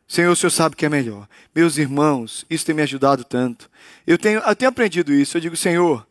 Senhor, 0.07 0.31
o 0.31 0.35
Senhor 0.35 0.49
sabe 0.49 0.77
que 0.77 0.85
é 0.85 0.89
melhor. 0.89 1.27
Meus 1.53 1.77
irmãos, 1.77 2.45
isso 2.49 2.65
tem 2.65 2.73
me 2.73 2.81
ajudado 2.83 3.25
tanto. 3.25 3.69
Eu 4.07 4.17
tenho, 4.17 4.39
eu 4.39 4.55
tenho 4.55 4.69
aprendido 4.69 5.13
isso. 5.13 5.35
Eu 5.35 5.41
digo, 5.41 5.57
Senhor, 5.57 6.07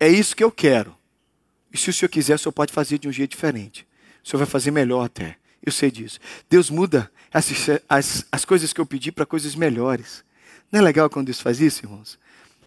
é 0.00 0.08
isso 0.08 0.34
que 0.34 0.42
eu 0.42 0.50
quero. 0.50 0.96
E 1.72 1.78
se 1.78 1.90
o 1.90 1.92
Senhor 1.92 2.08
quiser, 2.08 2.34
o 2.34 2.38
Senhor 2.38 2.52
pode 2.52 2.72
fazer 2.72 2.98
de 2.98 3.08
um 3.08 3.12
jeito 3.12 3.30
diferente. 3.30 3.86
O 4.22 4.28
Senhor 4.28 4.38
vai 4.38 4.46
fazer 4.46 4.70
melhor 4.70 5.04
até. 5.04 5.36
Eu 5.64 5.72
sei 5.72 5.90
disso. 5.90 6.18
Deus 6.50 6.68
muda 6.68 7.10
as, 7.32 7.48
as, 7.88 8.26
as 8.30 8.44
coisas 8.44 8.72
que 8.72 8.80
eu 8.80 8.86
pedi 8.86 9.10
para 9.10 9.24
coisas 9.24 9.54
melhores. 9.54 10.24
Não 10.70 10.80
é 10.80 10.82
legal 10.82 11.08
quando 11.08 11.26
Deus 11.26 11.40
faz 11.40 11.60
isso, 11.60 11.84
irmãos? 11.84 12.18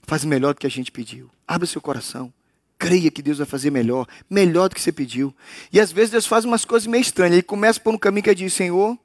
Faz 0.04 0.24
melhor 0.24 0.54
do 0.54 0.60
que 0.60 0.68
a 0.68 0.72
gente 0.72 0.91
pediu. 0.91 1.30
Abra 1.48 1.68
seu 1.68 1.82
coração. 1.82 2.34
Creia 2.78 3.10
que 3.10 3.22
Deus 3.22 3.38
vai 3.38 3.48
fazer 3.48 3.72
melhor, 3.72 4.08
melhor 4.30 4.70
do 4.70 4.76
que 4.76 4.82
você 4.82 4.91
pediu. 4.91 5.34
E 5.72 5.80
às 5.80 5.91
vezes 5.91 6.12
Deus 6.12 6.26
faz 6.26 6.44
umas 6.46 6.65
coisas 6.65 6.88
meio 6.88 7.02
estranhas. 7.02 7.34
Ele 7.34 7.41
começa 7.41 7.80
por 7.80 7.94
um 7.94 7.98
caminho 7.98 8.24
que 8.24 8.30
ele 8.30 8.36
diz, 8.36 8.54
Senhor, 8.54 8.98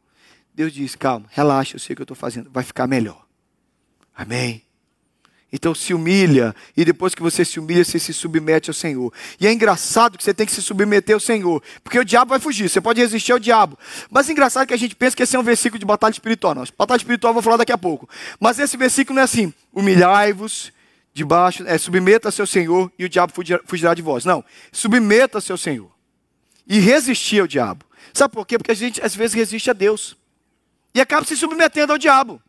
Deus 0.53 0.73
diz, 0.73 0.97
calma, 0.97 1.27
relaxa, 1.31 1.77
eu 1.77 1.81
sei 1.81 1.95
o 1.95 1.97
que 1.97 2.03
eu 2.03 2.05
estou 2.05 2.17
fazendo, 2.17 2.51
vai 2.51 2.65
ficar 2.65 2.87
melhor. 2.87 3.25
Amém. 4.15 4.63
Então 5.53 5.75
se 5.75 5.93
humilha, 5.93 6.55
e 6.77 6.85
depois 6.85 7.15
que 7.15 7.23
você 7.23 7.45
se 7.45 7.59
humilha, 7.59 7.85
você 7.85 7.99
se 7.99 8.13
submete 8.13 8.71
ao 8.71 8.75
Senhor. 8.75 9.13
E 9.41 9.47
é 9.47 9.53
engraçado 9.53 10.17
que 10.17 10.23
você 10.23 10.33
tem 10.33 10.47
que 10.47 10.53
se 10.53 10.63
submeter 10.63 11.15
ao 11.15 11.21
Senhor, 11.21 11.63
porque 11.83 11.99
o 11.99 12.05
diabo 12.05 12.31
vai 12.31 12.39
fugir, 12.39 12.69
você 12.69 12.81
pode 12.81 13.01
resistir 13.01 13.33
ao 13.33 13.39
diabo. 13.39 13.77
Mas 14.11 14.29
é 14.29 14.33
engraçado 14.33 14.67
que 14.67 14.75
a 14.75 14.77
gente 14.77 14.95
pensa 14.95 15.17
que 15.17 15.23
esse 15.23 15.35
é 15.35 15.39
um 15.39 15.43
versículo 15.43 15.79
de 15.79 15.85
batalha 15.85 16.13
espiritual. 16.13 16.55
Não, 16.55 16.65
batalha 16.79 16.99
espiritual 16.99 17.31
eu 17.31 17.35
vou 17.35 17.43
falar 17.43 17.57
daqui 17.57 17.73
a 17.73 17.79
pouco. 17.79 18.09
Mas 18.39 18.59
esse 18.59 18.77
versículo 18.77 19.17
não 19.17 19.23
é 19.23 19.25
assim: 19.25 19.53
humilhai-vos 19.73 20.73
debaixo, 21.13 21.65
é, 21.67 21.77
submeta-se 21.77 22.41
ao 22.41 22.47
Senhor 22.47 22.91
e 22.99 23.05
o 23.05 23.09
diabo 23.09 23.33
fugirá 23.67 23.93
de 23.95 24.03
vós. 24.03 24.25
Não, 24.25 24.45
submeta-se 24.71 25.51
ao 25.51 25.59
Senhor 25.59 25.91
e 26.67 26.79
resistir 26.79 27.41
ao 27.41 27.47
diabo. 27.49 27.85
Sabe 28.15 28.33
por 28.33 28.47
quê? 28.47 28.57
Porque 28.57 28.71
a 28.71 28.75
gente 28.75 29.05
às 29.05 29.15
vezes 29.15 29.35
resiste 29.35 29.71
a 29.71 29.73
Deus 29.73 30.17
e 30.95 31.01
acaba 31.01 31.27
se 31.27 31.37
submetendo 31.37 31.93
ao 31.93 31.99
diabo. 31.99 32.41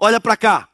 Olha 0.00 0.20
para 0.20 0.36
cá. 0.36 0.68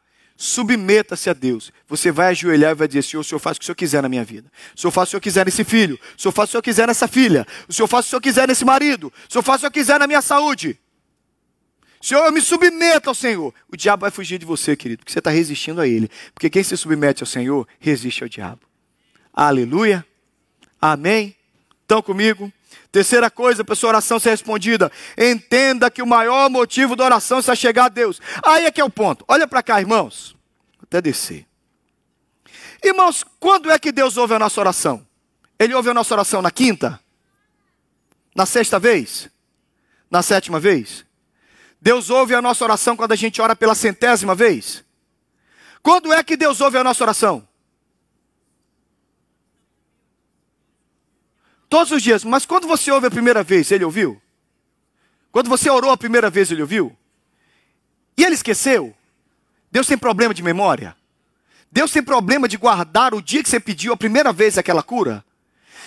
Submeta-se 0.45 1.31
a 1.31 1.33
Deus. 1.33 1.73
Você 1.89 2.13
vai 2.13 2.27
ajoelhar 2.27 2.73
e 2.73 2.75
vai 2.75 2.87
dizer: 2.87 3.01
Senhor, 3.01 3.23
o 3.23 3.25
Senhor 3.25 3.39
faz 3.39 3.57
o 3.57 3.61
que 3.61 3.65
o 3.65 3.67
Senhor 3.67 3.77
quiser 3.77 4.03
na 4.03 4.11
minha 4.11 4.23
vida. 4.23 4.47
O 4.77 4.79
Senhor 4.79 4.91
faz 4.91 5.09
o 5.09 5.09
que 5.09 5.09
o 5.09 5.11
Senhor 5.13 5.21
quiser 5.23 5.47
nesse 5.47 5.65
filho. 5.65 5.99
O 6.19 6.21
Senhor 6.21 6.33
faz 6.33 6.49
o 6.49 6.51
que 6.51 6.51
o 6.51 6.53
Senhor 6.53 6.63
quiser 6.63 6.87
nessa 6.87 7.09
filha. 7.09 7.47
O 7.67 7.73
Senhor 7.73 7.89
faz 7.89 8.05
o 8.05 8.05
que 8.05 8.09
o 8.09 8.11
Senhor 8.11 8.21
quiser 8.21 8.49
nesse 8.49 8.63
marido. 8.63 9.07
O 9.07 9.33
Senhor 9.33 9.43
faz 9.43 9.57
o 9.57 9.61
que 9.61 9.67
o 9.67 9.73
Senhor 9.73 9.85
quiser 9.87 9.99
na 9.99 10.07
minha 10.07 10.21
saúde. 10.21 10.79
Senhor, 11.99 12.27
eu 12.27 12.31
me 12.31 12.43
submeto 12.43 13.09
ao 13.09 13.15
Senhor. 13.15 13.55
O 13.73 13.77
diabo 13.77 14.03
vai 14.03 14.11
fugir 14.11 14.39
de 14.39 14.45
você, 14.45 14.77
querido, 14.77 14.99
porque 14.99 15.13
você 15.13 15.19
está 15.19 15.31
resistindo 15.31 15.81
a 15.81 15.89
ele. 15.89 16.11
Porque 16.35 16.51
quem 16.51 16.63
se 16.63 16.77
submete 16.77 17.23
ao 17.23 17.27
Senhor, 17.27 17.67
resiste 17.81 18.23
ao 18.23 18.29
diabo. 18.29 18.61
Aleluia. 19.33 20.05
Amém. 20.79 21.35
Estão 21.81 22.03
comigo? 22.03 22.53
Terceira 22.93 23.31
coisa 23.31 23.65
para 23.65 23.75
sua 23.75 23.89
oração 23.89 24.19
ser 24.19 24.29
respondida: 24.29 24.93
entenda 25.17 25.91
que 25.91 26.03
o 26.03 26.07
maior 26.07 26.51
motivo 26.51 26.95
da 26.95 27.07
oração 27.07 27.39
é 27.39 27.57
chegar 27.57 27.87
a 27.87 27.89
Deus. 27.89 28.21
Aí 28.43 28.67
é 28.67 28.71
que 28.71 28.81
é 28.83 28.85
o 28.85 28.91
ponto. 28.91 29.25
Olha 29.27 29.49
para 29.49 29.63
cá, 29.63 29.81
irmãos. 29.81 30.34
Até 30.95 31.03
descer. 31.03 31.45
Irmãos, 32.81 33.25
quando 33.41 33.69
é 33.69 33.77
que 33.81 33.91
Deus 33.91 34.17
ouve 34.17 34.33
a 34.35 34.39
nossa 34.39 34.61
oração? 34.61 35.05
Ele 35.59 35.75
ouve 35.75 35.91
a 35.91 35.95
nossa 35.95 36.15
oração 36.15 36.41
na 36.41 36.53
quinta? 36.53 37.01
Na 38.33 38.47
sexta 38.47 38.79
vez? 38.79 39.29
Na 40.09 40.23
sétima 40.23 40.61
vez? 40.61 41.05
Deus 41.81 42.11
ouve 42.11 42.33
a 42.33 42.41
nossa 42.41 42.63
oração 42.63 42.97
quando 42.97 43.11
a 43.11 43.17
gente 43.17 43.43
ora 43.43 43.57
pela 43.57 43.75
centésima 43.75 44.37
vez? 44.37 44.85
Quando 45.83 46.13
é 46.13 46.23
que 46.23 46.37
Deus 46.37 46.61
ouve 46.61 46.79
a 46.79 46.85
nossa 46.85 47.03
oração? 47.03 47.49
Todos 51.69 51.91
os 51.91 52.01
dias. 52.01 52.23
Mas 52.23 52.47
quando 52.47 52.69
você 52.69 52.93
ouve 52.93 53.09
a 53.09 53.11
primeira 53.11 53.43
vez, 53.43 53.73
ele 53.73 53.85
ouviu? 53.85 54.23
Quando 55.33 55.51
você 55.51 55.69
orou 55.69 55.91
a 55.91 55.97
primeira 55.97 56.31
vez, 56.31 56.53
ele 56.53 56.63
ouviu? 56.63 56.97
E 58.17 58.23
ele 58.23 58.37
esqueceu? 58.37 58.97
Deus 59.75 59.89
tem 59.89 59.99
problema 59.99 60.33
de 60.33 60.41
memória? 60.41 60.97
Deus 61.69 61.91
tem 61.91 62.01
problema 62.01 62.47
de 62.47 62.57
guardar 62.57 63.13
o 63.13 63.21
dia 63.21 63.43
que 63.43 63.49
você 63.49 63.59
pediu 63.59 63.93
a 63.93 63.97
primeira 63.97 64.33
vez 64.33 64.57
aquela 64.57 64.85
cura? 64.85 65.25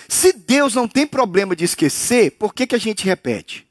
Se 0.06 0.30
Deus 0.34 0.74
não 0.74 0.86
tem 0.86 1.06
problema 1.06 1.56
de 1.56 1.64
esquecer, 1.64 2.32
por 2.32 2.52
que, 2.52 2.66
que 2.66 2.74
a 2.74 2.78
gente 2.78 3.06
repete? 3.06 3.66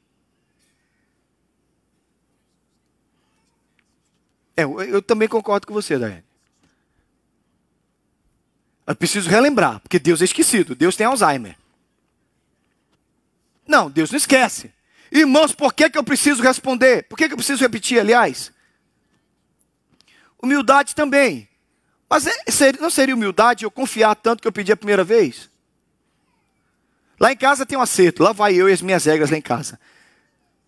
É, 4.56 4.64
eu, 4.64 5.00
também 5.00 5.28
concordo 5.28 5.68
com 5.68 5.72
você, 5.72 5.96
Daiane. 5.96 6.24
Eu 8.88 8.96
preciso 8.96 9.30
relembrar, 9.30 9.78
porque 9.78 10.00
Deus 10.00 10.20
é 10.20 10.24
esquecido, 10.24 10.74
Deus 10.74 10.96
tem 10.96 11.06
Alzheimer. 11.06 11.56
Não, 13.64 13.88
Deus 13.88 14.10
não 14.10 14.16
esquece. 14.16 14.72
Irmãos, 15.12 15.52
por 15.52 15.72
que, 15.72 15.88
que 15.88 15.96
eu 15.96 16.02
preciso 16.02 16.42
responder? 16.42 17.04
Por 17.04 17.16
que, 17.16 17.28
que 17.28 17.34
eu 17.34 17.38
preciso 17.38 17.62
repetir, 17.62 18.00
aliás? 18.00 18.52
Humildade 20.42 20.94
também. 20.94 21.48
Mas 22.08 22.26
é, 22.26 22.72
não 22.80 22.90
seria 22.90 23.14
humildade 23.14 23.64
eu 23.64 23.70
confiar 23.70 24.14
tanto 24.14 24.40
que 24.40 24.48
eu 24.48 24.52
pedi 24.52 24.72
a 24.72 24.76
primeira 24.76 25.04
vez? 25.04 25.50
Lá 27.20 27.32
em 27.32 27.36
casa 27.36 27.66
tem 27.66 27.76
um 27.76 27.82
acerto. 27.82 28.22
Lá 28.22 28.32
vai 28.32 28.54
eu 28.54 28.68
e 28.68 28.72
as 28.72 28.80
minhas 28.80 29.04
regras 29.04 29.30
lá 29.30 29.36
em 29.36 29.42
casa. 29.42 29.78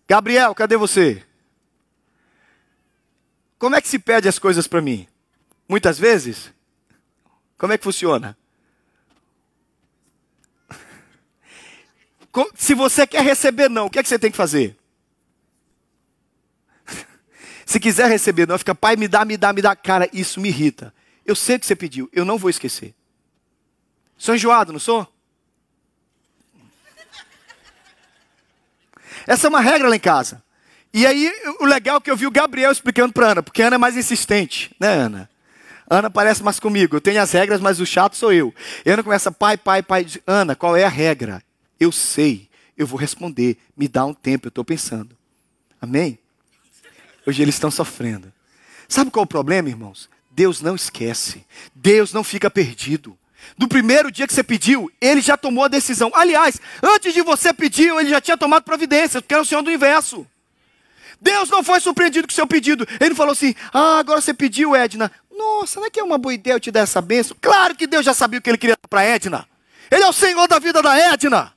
Gabriel, 0.07 0.53
cadê 0.53 0.75
você? 0.75 1.25
Como 3.57 3.75
é 3.75 3.81
que 3.81 3.87
se 3.87 3.97
pede 3.97 4.27
as 4.27 4.37
coisas 4.37 4.67
para 4.67 4.81
mim? 4.81 5.07
Muitas 5.69 5.97
vezes? 5.97 6.51
Como 7.57 7.71
é 7.71 7.77
que 7.77 7.83
funciona? 7.83 8.37
Se 12.55 12.73
você 12.73 13.05
quer 13.05 13.23
receber 13.23 13.69
não, 13.69 13.85
o 13.85 13.89
que 13.89 13.99
é 13.99 14.03
que 14.03 14.09
você 14.09 14.17
tem 14.17 14.31
que 14.31 14.37
fazer? 14.37 14.75
Se 17.65 17.70
quiser 17.81 18.09
receber 18.09 18.47
não, 18.47 18.57
fica, 18.57 18.73
pai, 18.73 18.95
me 18.95 19.07
dá, 19.07 19.25
me 19.25 19.35
dá, 19.35 19.51
me 19.51 19.61
dá. 19.61 19.75
Cara, 19.75 20.09
isso 20.13 20.39
me 20.39 20.47
irrita. 20.49 20.93
Eu 21.25 21.35
sei 21.35 21.57
o 21.57 21.59
que 21.59 21.65
você 21.65 21.75
pediu, 21.75 22.09
eu 22.13 22.23
não 22.23 22.37
vou 22.37 22.49
esquecer. 22.49 22.93
Sou 24.17 24.35
enjoado, 24.35 24.71
não 24.71 24.79
sou? 24.79 25.07
Essa 29.27 29.47
é 29.47 29.49
uma 29.49 29.59
regra 29.59 29.89
lá 29.89 29.95
em 29.95 29.99
casa. 29.99 30.43
E 30.93 31.05
aí, 31.05 31.31
o 31.59 31.65
legal 31.65 31.97
é 31.97 31.99
que 32.01 32.11
eu 32.11 32.17
vi 32.17 32.27
o 32.27 32.31
Gabriel 32.31 32.71
explicando 32.71 33.13
para 33.13 33.31
Ana, 33.31 33.43
porque 33.43 33.61
Ana 33.61 33.75
é 33.75 33.79
mais 33.79 33.95
insistente, 33.95 34.75
né, 34.79 34.89
Ana? 34.89 35.29
Ana 35.89 36.09
parece 36.09 36.41
mais 36.41 36.59
comigo. 36.59 36.95
Eu 36.95 37.01
tenho 37.01 37.21
as 37.21 37.31
regras, 37.31 37.59
mas 37.59 37.79
o 37.81 37.85
chato 37.85 38.15
sou 38.15 38.31
eu. 38.31 38.53
E 38.85 38.89
Ana 38.89 39.03
começa, 39.03 39.29
pai, 39.29 39.57
pai, 39.57 39.83
pai. 39.83 40.07
Ana, 40.25 40.55
qual 40.55 40.75
é 40.77 40.85
a 40.85 40.89
regra? 40.89 41.43
Eu 41.77 41.91
sei, 41.91 42.49
eu 42.77 42.87
vou 42.87 42.97
responder. 42.97 43.57
Me 43.75 43.89
dá 43.89 44.05
um 44.05 44.13
tempo, 44.13 44.47
eu 44.47 44.49
estou 44.49 44.63
pensando. 44.63 45.17
Amém? 45.81 46.17
Hoje 47.25 47.41
eles 47.41 47.55
estão 47.55 47.71
sofrendo. 47.71 48.31
Sabe 48.87 49.11
qual 49.11 49.23
é 49.23 49.25
o 49.25 49.27
problema, 49.27 49.69
irmãos? 49.69 50.09
Deus 50.29 50.61
não 50.61 50.75
esquece. 50.75 51.45
Deus 51.75 52.13
não 52.13 52.23
fica 52.23 52.49
perdido. 52.49 53.17
Do 53.57 53.67
primeiro 53.67 54.11
dia 54.11 54.27
que 54.27 54.33
você 54.33 54.43
pediu, 54.43 54.91
ele 54.99 55.21
já 55.21 55.35
tomou 55.35 55.63
a 55.63 55.67
decisão. 55.67 56.11
Aliás, 56.13 56.59
antes 56.81 57.13
de 57.13 57.21
você 57.21 57.53
pedir, 57.53 57.91
ele 57.93 58.09
já 58.09 58.21
tinha 58.21 58.37
tomado 58.37 58.63
providência, 58.63 59.21
porque 59.21 59.33
era 59.33 59.43
o 59.43 59.45
Senhor 59.45 59.61
do 59.61 59.67
universo. 59.67 60.25
Deus 61.19 61.49
não 61.49 61.63
foi 61.63 61.79
surpreendido 61.79 62.27
com 62.27 62.31
o 62.31 62.35
seu 62.35 62.47
pedido. 62.47 62.87
Ele 62.99 63.13
falou 63.13 63.33
assim: 63.33 63.53
Ah, 63.73 63.99
agora 63.99 64.21
você 64.21 64.33
pediu, 64.33 64.75
Edna. 64.75 65.11
Nossa, 65.31 65.79
não 65.79 65.87
é 65.87 65.89
que 65.89 65.99
é 65.99 66.03
uma 66.03 66.17
boa 66.17 66.33
ideia 66.33 66.55
eu 66.55 66.59
te 66.59 66.71
dar 66.71 66.81
essa 66.81 67.01
bênção? 67.01 67.35
Claro 67.39 67.75
que 67.75 67.87
Deus 67.87 68.05
já 68.05 68.13
sabia 68.13 68.39
o 68.39 68.41
que 68.41 68.49
ele 68.49 68.57
queria 68.57 68.77
para 68.89 69.03
Edna. 69.03 69.47
Ele 69.89 70.03
é 70.03 70.07
o 70.07 70.13
Senhor 70.13 70.47
da 70.47 70.59
vida 70.59 70.81
da 70.81 70.97
Edna. 70.97 71.53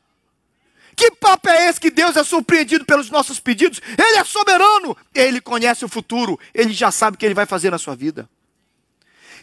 Que 0.96 1.10
papo 1.12 1.48
é 1.48 1.68
esse 1.68 1.80
que 1.80 1.90
Deus 1.90 2.16
é 2.16 2.24
surpreendido 2.24 2.84
pelos 2.84 3.10
nossos 3.10 3.40
pedidos? 3.40 3.80
Ele 3.98 4.18
é 4.18 4.24
soberano. 4.24 4.96
Ele 5.14 5.40
conhece 5.40 5.84
o 5.84 5.88
futuro. 5.88 6.38
Ele 6.54 6.72
já 6.72 6.90
sabe 6.90 7.16
o 7.16 7.18
que 7.18 7.26
ele 7.26 7.34
vai 7.34 7.46
fazer 7.46 7.70
na 7.70 7.78
sua 7.78 7.96
vida. 7.96 8.28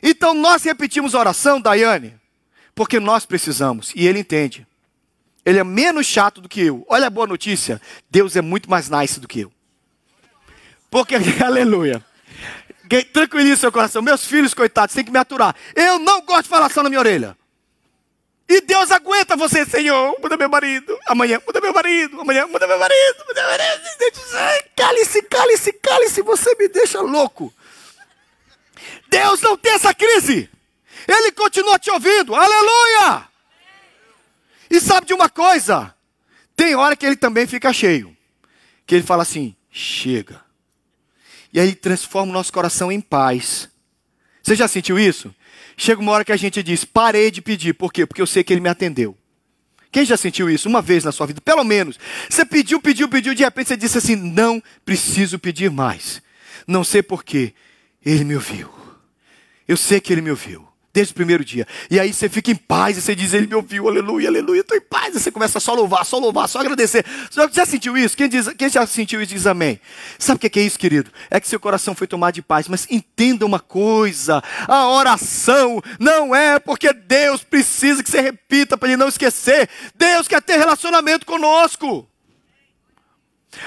Então 0.01 0.33
nós 0.33 0.63
repetimos 0.63 1.13
a 1.13 1.19
oração, 1.19 1.61
Daiane, 1.61 2.15
porque 2.73 2.99
nós 2.99 3.25
precisamos 3.25 3.91
e 3.95 4.07
ele 4.07 4.19
entende. 4.19 4.65
Ele 5.45 5.59
é 5.59 5.63
menos 5.63 6.05
chato 6.05 6.41
do 6.41 6.49
que 6.49 6.61
eu. 6.61 6.85
Olha 6.87 7.07
a 7.07 7.09
boa 7.09 7.27
notícia: 7.27 7.81
Deus 8.09 8.35
é 8.35 8.41
muito 8.41 8.69
mais 8.69 8.89
nice 8.89 9.19
do 9.19 9.27
que 9.27 9.41
eu. 9.41 9.51
Porque, 10.89 11.15
aleluia. 11.43 12.03
Tranquilize 13.13 13.57
seu 13.57 13.71
coração. 13.71 14.01
Meus 14.01 14.25
filhos, 14.25 14.53
coitados, 14.53 14.93
têm 14.93 15.05
que 15.05 15.11
me 15.11 15.17
aturar. 15.17 15.55
Eu 15.75 15.97
não 15.97 16.21
gosto 16.21 16.43
de 16.43 16.49
falar 16.49 16.69
só 16.69 16.83
na 16.83 16.89
minha 16.89 16.99
orelha. 16.99 17.37
E 18.51 18.59
Deus 18.59 18.91
aguenta 18.91 19.37
você, 19.37 19.65
Senhor. 19.65 20.19
Muda 20.21 20.35
meu 20.35 20.49
marido. 20.49 20.99
Amanhã, 21.07 21.41
muda 21.47 21.61
meu 21.61 21.73
marido. 21.73 22.19
Amanhã, 22.19 22.45
muda 22.47 22.67
meu 22.67 22.77
marido. 22.77 23.23
Muda 23.25 23.41
meu 23.43 23.49
marido. 23.49 23.81
Cale-se, 24.75 25.21
cale-se, 25.21 25.71
cale-se. 25.71 26.21
Você 26.21 26.53
me 26.59 26.67
deixa 26.67 26.99
louco. 26.99 27.53
Deus 29.07 29.39
não 29.39 29.55
tem 29.55 29.71
essa 29.71 29.93
crise. 29.93 30.49
Ele 31.07 31.31
continua 31.31 31.79
te 31.79 31.89
ouvindo. 31.91 32.35
Aleluia! 32.35 33.25
E 34.69 34.81
sabe 34.81 35.07
de 35.07 35.13
uma 35.13 35.29
coisa? 35.29 35.95
Tem 36.53 36.75
hora 36.75 36.97
que 36.97 37.05
ele 37.05 37.15
também 37.15 37.47
fica 37.47 37.71
cheio. 37.71 38.15
Que 38.85 38.95
ele 38.95 39.03
fala 39.05 39.23
assim: 39.23 39.55
chega. 39.71 40.43
E 41.53 41.59
aí 41.59 41.73
transforma 41.73 42.31
o 42.31 42.33
nosso 42.33 42.51
coração 42.51 42.91
em 42.91 42.99
paz. 42.99 43.69
Você 44.43 44.55
já 44.55 44.67
sentiu 44.67 44.99
isso? 44.99 45.33
Chega 45.77 46.01
uma 46.01 46.11
hora 46.11 46.25
que 46.25 46.31
a 46.31 46.37
gente 46.37 46.61
diz: 46.61 46.85
parei 46.85 47.31
de 47.31 47.41
pedir. 47.41 47.73
Por 47.73 47.91
quê? 47.91 48.05
Porque 48.05 48.21
eu 48.21 48.27
sei 48.27 48.43
que 48.43 48.53
ele 48.53 48.61
me 48.61 48.69
atendeu. 48.69 49.17
Quem 49.91 50.05
já 50.05 50.15
sentiu 50.15 50.49
isso 50.49 50.69
uma 50.69 50.81
vez 50.81 51.03
na 51.03 51.11
sua 51.11 51.27
vida? 51.27 51.41
Pelo 51.41 51.63
menos. 51.63 51.99
Você 52.29 52.45
pediu, 52.45 52.81
pediu, 52.81 53.09
pediu, 53.09 53.35
de 53.35 53.43
repente 53.43 53.67
você 53.67 53.77
disse 53.77 53.97
assim: 53.97 54.15
não 54.15 54.61
preciso 54.85 55.37
pedir 55.37 55.69
mais. 55.69 56.21
Não 56.65 56.83
sei 56.83 57.03
porquê. 57.03 57.53
Ele 58.03 58.23
me 58.23 58.35
ouviu. 58.35 58.69
Eu 59.67 59.77
sei 59.77 59.99
que 59.99 60.13
ele 60.13 60.21
me 60.21 60.29
ouviu. 60.29 60.70
Desde 60.93 61.13
o 61.13 61.15
primeiro 61.15 61.45
dia. 61.45 61.65
E 61.89 61.99
aí 61.99 62.13
você 62.13 62.27
fica 62.27 62.51
em 62.51 62.55
paz, 62.55 62.97
e 62.97 63.01
você 63.01 63.15
diz, 63.15 63.33
ele 63.33 63.47
me 63.47 63.55
ouviu, 63.55 63.87
aleluia, 63.87 64.27
aleluia, 64.27 64.59
estou 64.59 64.75
em 64.75 64.81
paz. 64.81 65.15
E 65.15 65.19
você 65.19 65.31
começa 65.31 65.57
a 65.57 65.61
só 65.61 65.73
louvar, 65.73 66.05
só 66.05 66.17
louvar, 66.17 66.49
só 66.49 66.59
agradecer. 66.59 67.05
Você 67.29 67.47
já 67.53 67.65
sentiu 67.65 67.97
isso? 67.97 68.17
Quem, 68.17 68.27
diz, 68.27 68.49
quem 68.49 68.69
já 68.69 68.85
sentiu 68.85 69.21
isso 69.21 69.33
diz 69.33 69.47
amém. 69.47 69.79
Sabe 70.19 70.35
o 70.35 70.49
que 70.49 70.59
é 70.59 70.63
isso, 70.63 70.77
querido? 70.77 71.09
É 71.29 71.39
que 71.39 71.47
seu 71.47 71.59
coração 71.59 71.95
foi 71.95 72.07
tomado 72.07 72.33
de 72.33 72.41
paz. 72.41 72.67
Mas 72.67 72.85
entenda 72.89 73.45
uma 73.45 73.59
coisa: 73.59 74.43
a 74.67 74.89
oração 74.89 75.81
não 75.97 76.35
é 76.35 76.59
porque 76.59 76.91
Deus 76.91 77.41
precisa 77.41 78.03
que 78.03 78.11
você 78.11 78.19
repita 78.19 78.77
para 78.77 78.89
ele 78.89 78.97
não 78.97 79.07
esquecer. 79.07 79.69
Deus 79.95 80.27
quer 80.27 80.41
ter 80.41 80.57
relacionamento 80.57 81.25
conosco. 81.25 82.07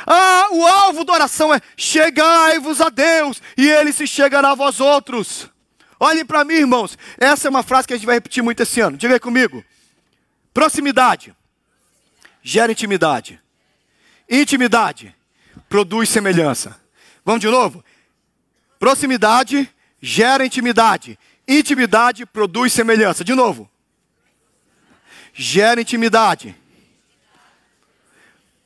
Ah, 0.07 0.49
o 0.51 0.67
alvo 0.67 1.05
da 1.05 1.13
oração 1.13 1.53
é 1.53 1.61
chegai-vos 1.77 2.81
a 2.81 2.89
Deus, 2.89 3.41
e 3.57 3.69
ele 3.69 3.93
se 3.93 4.07
chegará 4.07 4.53
a 4.53 4.55
vós 4.55 4.81
outros. 4.81 5.54
Olhem 6.05 6.23
para 6.23 6.45
mim, 6.45 6.53
irmãos. 6.53 6.99
Essa 7.17 7.49
é 7.49 7.51
uma 7.51 7.63
frase 7.63 7.89
que 7.89 7.95
a 7.95 7.97
gente 7.97 8.05
vai 8.05 8.17
repetir 8.17 8.43
muito 8.43 8.63
esse 8.63 8.79
ano. 8.79 8.95
Diga 8.95 9.15
aí 9.15 9.19
comigo. 9.19 9.65
Proximidade 10.53 11.35
gera 12.43 12.71
intimidade. 12.71 13.41
Intimidade 14.29 15.17
produz 15.67 16.11
semelhança. 16.11 16.79
Vamos 17.25 17.41
de 17.41 17.49
novo? 17.49 17.83
Proximidade 18.79 19.67
gera 19.99 20.45
intimidade. 20.45 21.19
Intimidade 21.49 22.27
produz 22.27 22.75
semelhança. 22.75 23.25
De 23.25 23.35
novo. 23.35 23.67
Gera 25.33 25.81
intimidade. 25.81 26.55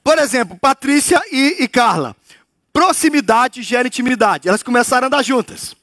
Por 0.03 0.19
exemplo, 0.19 0.59
Patrícia 0.59 1.23
e, 1.31 1.63
e 1.63 1.69
Carla. 1.69 2.17
Proximidade 2.73 3.63
gera 3.63 3.87
intimidade. 3.87 4.49
Elas 4.49 4.65
começaram 4.65 5.05
a 5.05 5.07
andar 5.07 5.23
juntas. 5.23 5.78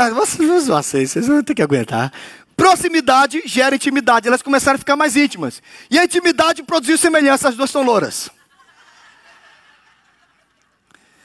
Ah, 0.00 0.10
vocês, 0.10 0.68
vocês, 0.68 1.10
vocês 1.10 1.26
vão 1.26 1.42
ter 1.42 1.56
que 1.56 1.62
aguentar. 1.62 2.12
Proximidade 2.56 3.42
gera 3.44 3.74
intimidade. 3.74 4.28
Elas 4.28 4.42
começaram 4.42 4.76
a 4.76 4.78
ficar 4.78 4.94
mais 4.94 5.16
íntimas. 5.16 5.60
E 5.90 5.98
a 5.98 6.04
intimidade 6.04 6.62
produziu 6.62 6.96
semelhança. 6.96 7.48
As 7.48 7.56
duas 7.56 7.68
são 7.68 7.82
louras. 7.82 8.30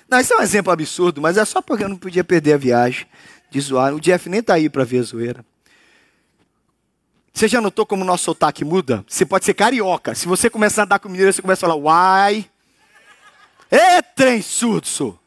Não, 0.09 0.19
isso 0.19 0.33
é 0.33 0.37
um 0.37 0.41
exemplo 0.41 0.73
absurdo, 0.73 1.21
mas 1.21 1.37
é 1.37 1.45
só 1.45 1.61
porque 1.61 1.83
eu 1.83 1.89
não 1.89 1.97
podia 1.97 2.23
perder 2.23 2.53
a 2.53 2.57
viagem 2.57 3.05
de 3.51 3.61
zoar. 3.61 3.93
O 3.93 3.99
Jeff 3.99 4.27
nem 4.27 4.39
está 4.39 4.55
aí 4.55 4.67
para 4.67 4.83
ver 4.83 4.99
a 4.99 5.03
zoeira. 5.03 5.45
Você 7.31 7.47
já 7.47 7.61
notou 7.61 7.85
como 7.85 8.01
o 8.03 8.05
nosso 8.05 8.23
sotaque 8.25 8.65
muda? 8.65 9.05
Você 9.07 9.23
pode 9.23 9.45
ser 9.45 9.53
carioca. 9.53 10.15
Se 10.15 10.27
você 10.27 10.49
começar 10.49 10.81
a 10.81 10.85
andar 10.85 10.99
com 10.99 11.09
mineiro, 11.09 11.31
você 11.31 11.41
começa 11.41 11.65
a 11.65 11.69
falar, 11.69 11.79
uai. 11.79 12.49
É 13.69 14.01
trem 14.01 14.41
surdo, 14.41 15.19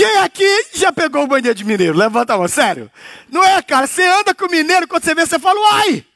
quem 0.00 0.16
aqui 0.16 0.66
já 0.72 0.90
pegou 0.90 1.24
o 1.24 1.26
banheiro 1.26 1.54
de 1.54 1.62
mineiro? 1.62 1.94
Levanta 1.94 2.32
a 2.32 2.38
mão, 2.38 2.48
sério. 2.48 2.90
Não 3.28 3.44
é, 3.44 3.60
cara? 3.60 3.86
Você 3.86 4.02
anda 4.02 4.34
com 4.34 4.46
o 4.46 4.50
mineiro, 4.50 4.88
quando 4.88 5.04
você 5.04 5.14
vê, 5.14 5.26
você 5.26 5.38
fala, 5.38 5.60
uai! 5.60 6.06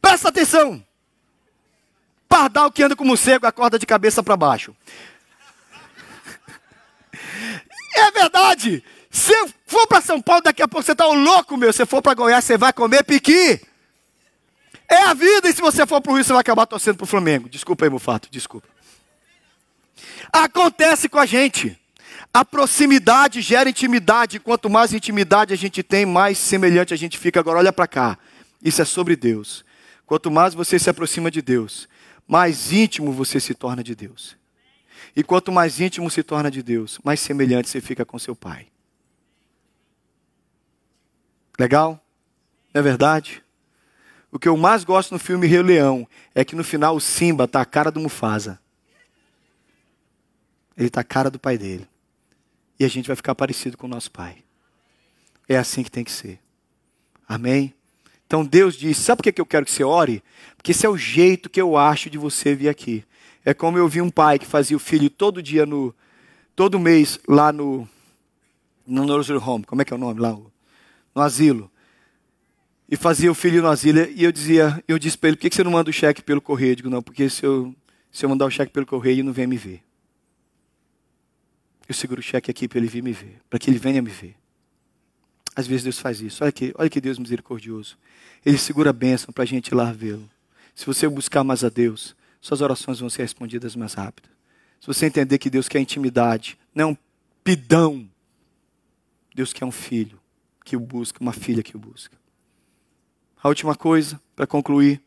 Presta 0.00 0.28
atenção. 0.28 0.84
Pardal 2.28 2.70
que 2.70 2.80
anda 2.80 2.94
como 2.94 3.16
cego, 3.16 3.44
acorda 3.44 3.76
de 3.76 3.86
cabeça 3.86 4.22
para 4.22 4.36
baixo. 4.36 4.74
É 7.94 8.10
verdade. 8.10 8.82
Se 9.10 9.34
for 9.66 9.86
para 9.86 10.00
São 10.00 10.22
Paulo, 10.22 10.42
daqui 10.42 10.62
a 10.62 10.68
pouco 10.68 10.86
você 10.86 10.94
tá 10.94 11.06
um 11.06 11.22
louco, 11.22 11.58
meu. 11.58 11.72
Se 11.72 11.84
for 11.84 12.00
para 12.00 12.14
Goiás, 12.14 12.42
você 12.42 12.56
vai 12.56 12.72
comer 12.72 13.04
piqui. 13.04 13.60
É 14.88 15.02
a 15.02 15.12
vida, 15.12 15.48
e 15.48 15.52
se 15.52 15.60
você 15.60 15.84
for 15.86 16.00
para 16.00 16.10
o 16.10 16.14
Rio, 16.14 16.24
você 16.24 16.32
vai 16.32 16.40
acabar 16.40 16.64
torcendo 16.66 16.96
para 16.96 17.04
o 17.04 17.06
Flamengo. 17.06 17.48
Desculpa 17.50 17.84
aí, 17.84 17.90
Mufato, 17.90 18.28
desculpa. 18.30 18.66
Acontece 20.32 21.08
com 21.08 21.18
a 21.18 21.26
gente. 21.26 21.81
A 22.32 22.44
proximidade 22.44 23.42
gera 23.42 23.68
intimidade. 23.68 24.40
Quanto 24.40 24.70
mais 24.70 24.94
intimidade 24.94 25.52
a 25.52 25.56
gente 25.56 25.82
tem, 25.82 26.06
mais 26.06 26.38
semelhante 26.38 26.94
a 26.94 26.96
gente 26.96 27.18
fica. 27.18 27.38
Agora, 27.38 27.58
olha 27.58 27.72
para 27.72 27.86
cá. 27.86 28.18
Isso 28.62 28.80
é 28.80 28.84
sobre 28.84 29.14
Deus. 29.14 29.64
Quanto 30.06 30.30
mais 30.30 30.54
você 30.54 30.78
se 30.78 30.88
aproxima 30.88 31.30
de 31.30 31.42
Deus, 31.42 31.88
mais 32.26 32.72
íntimo 32.72 33.12
você 33.12 33.38
se 33.38 33.54
torna 33.54 33.84
de 33.84 33.94
Deus. 33.94 34.36
E 35.14 35.22
quanto 35.22 35.52
mais 35.52 35.78
íntimo 35.78 36.10
se 36.10 36.22
torna 36.22 36.50
de 36.50 36.62
Deus, 36.62 36.98
mais 37.04 37.20
semelhante 37.20 37.68
você 37.68 37.80
fica 37.80 38.04
com 38.04 38.18
seu 38.18 38.34
Pai. 38.34 38.68
Legal? 41.58 42.02
Não 42.72 42.80
é 42.80 42.82
verdade? 42.82 43.44
O 44.30 44.38
que 44.38 44.48
eu 44.48 44.56
mais 44.56 44.84
gosto 44.84 45.12
no 45.12 45.18
filme 45.18 45.46
Rei 45.46 45.62
Leão 45.62 46.08
é 46.34 46.42
que 46.42 46.56
no 46.56 46.64
final 46.64 46.96
o 46.96 47.00
Simba 47.00 47.44
está 47.44 47.60
a 47.60 47.66
cara 47.66 47.90
do 47.90 48.00
Mufasa. 48.00 48.58
Ele 50.74 50.86
está 50.86 51.02
a 51.02 51.04
cara 51.04 51.30
do 51.30 51.38
pai 51.38 51.58
dele 51.58 51.86
e 52.82 52.84
a 52.84 52.88
gente 52.88 53.06
vai 53.06 53.14
ficar 53.14 53.34
parecido 53.36 53.78
com 53.78 53.86
o 53.86 53.90
nosso 53.90 54.10
Pai. 54.10 54.38
É 55.48 55.56
assim 55.56 55.84
que 55.84 55.90
tem 55.90 56.02
que 56.02 56.10
ser. 56.10 56.40
Amém? 57.28 57.72
Então 58.26 58.44
Deus 58.44 58.74
diz: 58.74 58.96
sabe 58.96 59.22
por 59.22 59.32
que 59.32 59.40
eu 59.40 59.46
quero 59.46 59.64
que 59.64 59.70
você 59.70 59.84
ore? 59.84 60.22
Porque 60.56 60.72
esse 60.72 60.84
é 60.84 60.88
o 60.88 60.96
jeito 60.96 61.48
que 61.48 61.60
eu 61.60 61.76
acho 61.76 62.10
de 62.10 62.18
você 62.18 62.56
vir 62.56 62.68
aqui. 62.68 63.04
É 63.44 63.54
como 63.54 63.78
eu 63.78 63.86
vi 63.86 64.00
um 64.00 64.10
pai 64.10 64.36
que 64.36 64.46
fazia 64.46 64.76
o 64.76 64.80
filho 64.80 65.08
todo 65.08 65.40
dia 65.40 65.64
no. 65.64 65.94
todo 66.56 66.78
mês 66.78 67.20
lá 67.28 67.52
no. 67.52 67.88
no 68.84 69.04
nursery 69.04 69.38
home, 69.38 69.64
como 69.64 69.80
é 69.80 69.84
que 69.84 69.92
é 69.92 69.96
o 69.96 70.00
nome 70.00 70.20
lá? 70.20 70.36
No 71.14 71.22
asilo. 71.22 71.70
E 72.90 72.96
fazia 72.96 73.30
o 73.30 73.34
filho 73.34 73.62
no 73.62 73.68
asilo. 73.68 74.00
E 74.10 74.24
eu 74.24 74.32
dizia, 74.32 74.82
eu 74.88 74.98
disse 74.98 75.16
para 75.16 75.28
ele, 75.28 75.36
por 75.36 75.48
que 75.48 75.54
você 75.54 75.62
não 75.62 75.70
manda 75.70 75.88
o 75.88 75.92
cheque 75.92 76.20
pelo 76.20 76.40
correio? 76.40 76.72
Eu 76.72 76.76
digo, 76.76 76.90
não, 76.90 77.02
porque 77.02 77.30
se 77.30 77.46
eu, 77.46 77.74
se 78.10 78.24
eu 78.24 78.28
mandar 78.28 78.46
o 78.46 78.50
cheque 78.50 78.72
pelo 78.72 78.86
correio, 78.86 79.14
ele 79.14 79.22
não 79.22 79.32
vem 79.32 79.46
me 79.46 79.56
ver. 79.56 79.82
Eu 81.88 81.94
seguro 81.94 82.20
o 82.20 82.22
cheque 82.22 82.50
aqui 82.50 82.68
para 82.68 82.78
ele 82.78 82.86
vir 82.86 83.02
me 83.02 83.12
ver, 83.12 83.40
para 83.50 83.58
que 83.58 83.68
ele 83.68 83.78
venha 83.78 84.00
me 84.00 84.10
ver. 84.10 84.36
Às 85.54 85.66
vezes 85.66 85.84
Deus 85.84 85.98
faz 85.98 86.20
isso. 86.20 86.42
Olha 86.42 86.52
que, 86.52 86.72
olha 86.76 86.88
que 86.88 87.00
Deus 87.00 87.18
misericordioso. 87.18 87.98
Ele 88.44 88.56
segura 88.56 88.90
a 88.90 88.92
bênção 88.92 89.32
para 89.32 89.44
a 89.44 89.46
gente 89.46 89.68
ir 89.68 89.74
lá 89.74 89.92
vê-lo. 89.92 90.28
Se 90.74 90.86
você 90.86 91.06
buscar 91.08 91.44
mais 91.44 91.62
a 91.62 91.68
Deus, 91.68 92.16
suas 92.40 92.60
orações 92.60 93.00
vão 93.00 93.10
ser 93.10 93.22
respondidas 93.22 93.76
mais 93.76 93.94
rápido. 93.94 94.28
Se 94.80 94.86
você 94.86 95.06
entender 95.06 95.38
que 95.38 95.50
Deus 95.50 95.68
quer 95.68 95.80
intimidade, 95.80 96.58
não 96.74 96.88
é 96.88 96.92
um 96.92 96.96
pidão. 97.44 98.08
Deus 99.34 99.52
quer 99.52 99.64
um 99.64 99.70
filho 99.70 100.18
que 100.64 100.76
o 100.76 100.80
busca, 100.80 101.20
uma 101.20 101.32
filha 101.32 101.62
que 101.62 101.76
o 101.76 101.78
busca. 101.78 102.16
A 103.42 103.48
última 103.48 103.74
coisa, 103.74 104.20
para 104.34 104.46
concluir, 104.46 105.00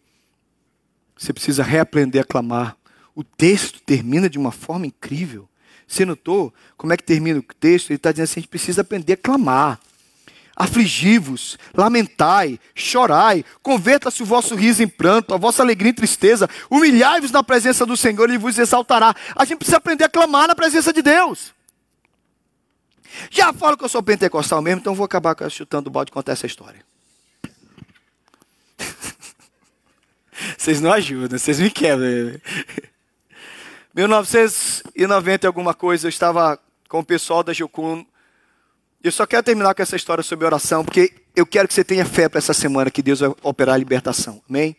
você 1.18 1.34
precisa 1.34 1.64
reaprender 1.64 2.22
a 2.22 2.26
clamar. 2.26 2.78
O 3.16 3.24
texto 3.24 3.82
termina 3.82 4.30
de 4.30 4.38
uma 4.38 4.52
forma 4.52 4.86
incrível. 4.86 5.48
Você 5.88 6.06
notou 6.06 6.54
como 6.78 6.94
é 6.94 6.98
que 6.98 7.04
termina 7.04 7.40
o 7.40 7.44
texto? 7.60 7.90
Ele 7.90 7.98
está 7.98 8.12
dizendo 8.12 8.26
assim: 8.26 8.40
a 8.40 8.42
gente 8.42 8.50
precisa 8.50 8.82
aprender 8.82 9.14
a 9.14 9.18
clamar. 9.18 9.80
Afligi-vos, 10.56 11.60
lamentai, 11.74 12.58
chorai, 12.74 13.44
converta-se 13.62 14.24
o 14.24 14.26
vosso 14.26 14.56
riso 14.56 14.82
em 14.82 14.88
pranto, 14.88 15.34
a 15.34 15.38
vossa 15.38 15.62
alegria 15.62 15.92
em 15.92 15.94
tristeza, 15.94 16.50
humilhai-vos 16.70 17.30
na 17.30 17.44
presença 17.44 17.86
do 17.86 17.98
Senhor 17.98 18.30
e 18.30 18.38
vos 18.38 18.58
exaltará. 18.58 19.14
A 19.36 19.44
gente 19.44 19.58
precisa 19.58 19.78
aprender 19.78 20.06
a 20.06 20.10
clamar 20.10 20.48
na 20.48 20.56
presença 20.56 20.94
de 20.94 21.02
Deus. 21.02 21.54
Já 23.30 23.52
falo 23.52 23.78
que 23.78 23.84
eu 23.84 23.90
sou 23.90 24.02
pentecostal 24.02 24.62
mesmo, 24.62 24.80
então 24.80 24.96
vou 24.96 25.04
acabar 25.06 25.36
chutando 25.50 25.90
o 25.90 25.92
balde 25.92 26.10
e 26.10 26.14
contar 26.14 26.32
essa 26.32 26.46
história. 26.46 26.86
Vocês 30.58 30.80
não 30.80 30.92
ajudam, 30.92 31.38
vocês 31.38 31.60
me 31.60 31.70
quebram. 31.70 32.40
1990 33.96 35.48
alguma 35.48 35.74
coisa, 35.74 36.08
eu 36.08 36.10
estava 36.10 36.60
com 36.90 37.00
o 37.00 37.06
pessoal 37.06 37.42
da 37.42 37.54
Jocum. 37.54 38.06
Eu 39.02 39.10
só 39.10 39.26
quero 39.26 39.42
terminar 39.42 39.74
com 39.74 39.82
essa 39.82 39.96
história 39.96 40.22
sobre 40.22 40.46
oração, 40.46 40.84
porque 40.84 41.14
eu 41.34 41.46
quero 41.46 41.66
que 41.66 41.74
você 41.74 41.84
tenha 41.84 42.04
fé 42.04 42.28
para 42.28 42.40
essa 42.40 42.54
semana 42.54 42.92
que 42.92 43.02
Deus 43.02 43.22
vai 43.22 43.34
operar 43.42 43.76
a 43.76 43.78
libertação. 43.78 44.42
Amém? 44.50 44.76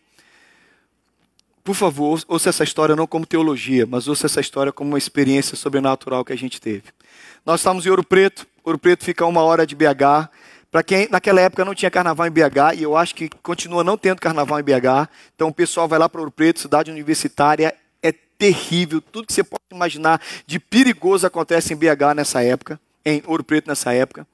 Por 1.65 1.75
favor, 1.75 2.23
ouça 2.29 2.51
essa 2.51 2.63
história 2.63 2.95
não 2.95 3.07
como 3.07 3.25
teologia, 3.25 3.87
mas 3.87 4.07
ouça 4.07 4.27
essa 4.27 4.41
história 4.41 4.71
como 4.71 4.91
uma 4.91 4.99
experiência 4.99 5.57
sobrenatural 5.57 6.23
que 6.23 6.35
a 6.35 6.37
gente 6.37 6.61
teve. 6.61 6.85
Nós 7.45 7.61
estávamos 7.61 7.87
em 7.87 7.89
Ouro 7.89 8.05
Preto. 8.05 8.47
Ouro 8.63 8.79
Preto 8.79 9.03
fica 9.03 9.25
uma 9.25 9.41
hora 9.41 9.67
de 9.67 9.75
BH. 9.75 10.29
Para 10.71 10.83
quem 10.83 11.09
naquela 11.11 11.41
época 11.41 11.65
não 11.65 11.75
tinha 11.75 11.91
carnaval 11.91 12.27
em 12.27 12.31
BH, 12.31 12.77
e 12.77 12.83
eu 12.83 12.95
acho 12.95 13.15
que 13.15 13.31
continua 13.43 13.83
não 13.83 13.97
tendo 13.97 14.21
carnaval 14.21 14.61
em 14.61 14.63
BH, 14.63 15.09
então 15.35 15.49
o 15.49 15.55
pessoal 15.55 15.89
vai 15.89 15.99
lá 15.99 16.07
para 16.07 16.21
Ouro 16.21 16.31
Preto, 16.31 16.61
cidade 16.61 16.91
universitária, 16.91 17.75
terrível, 18.39 19.01
tudo 19.01 19.27
que 19.27 19.33
você 19.33 19.45
pode 19.45 19.63
imaginar 19.71 20.21
de 20.47 20.59
perigoso 20.59 21.27
acontece 21.27 21.73
em 21.73 21.77
BH 21.77 22.15
nessa 22.15 22.43
época, 22.43 22.81
em 23.05 23.23
Ouro 23.27 23.45
Preto 23.45 23.69
nessa 23.69 23.93
época. 23.93 24.27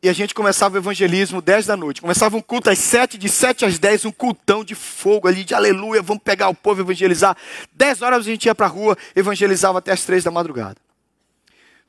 E 0.00 0.08
a 0.08 0.12
gente 0.12 0.32
começava 0.32 0.76
o 0.76 0.78
evangelismo 0.78 1.42
10 1.42 1.66
da 1.66 1.76
noite. 1.76 2.00
Começava 2.00 2.36
um 2.36 2.40
culto 2.40 2.70
às 2.70 2.78
7, 2.78 3.18
de 3.18 3.28
7 3.28 3.64
às 3.64 3.78
10, 3.80 4.04
um 4.04 4.12
cultão 4.12 4.62
de 4.62 4.76
fogo 4.76 5.26
ali, 5.26 5.42
de 5.42 5.54
aleluia, 5.54 6.00
vamos 6.00 6.22
pegar 6.22 6.48
o 6.48 6.54
povo 6.54 6.82
evangelizar. 6.82 7.36
10 7.74 8.02
horas 8.02 8.20
a 8.20 8.22
gente 8.22 8.44
ia 8.46 8.54
para 8.54 8.66
a 8.66 8.68
rua, 8.68 8.96
evangelizava 9.16 9.78
até 9.78 9.90
as 9.90 10.04
3 10.04 10.22
da 10.22 10.30
madrugada. 10.30 10.76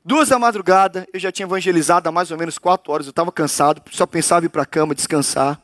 Duas 0.04 0.28
da 0.28 0.38
madrugada, 0.38 1.06
eu 1.12 1.20
já 1.20 1.30
tinha 1.30 1.46
evangelizado 1.46 2.08
há 2.08 2.12
mais 2.12 2.32
ou 2.32 2.38
menos 2.38 2.58
4 2.58 2.92
horas, 2.92 3.06
eu 3.06 3.10
estava 3.10 3.30
cansado, 3.30 3.80
só 3.92 4.06
pensava 4.06 4.44
em 4.44 4.46
ir 4.46 4.48
para 4.48 4.62
a 4.62 4.66
cama, 4.66 4.94
descansar. 4.94 5.60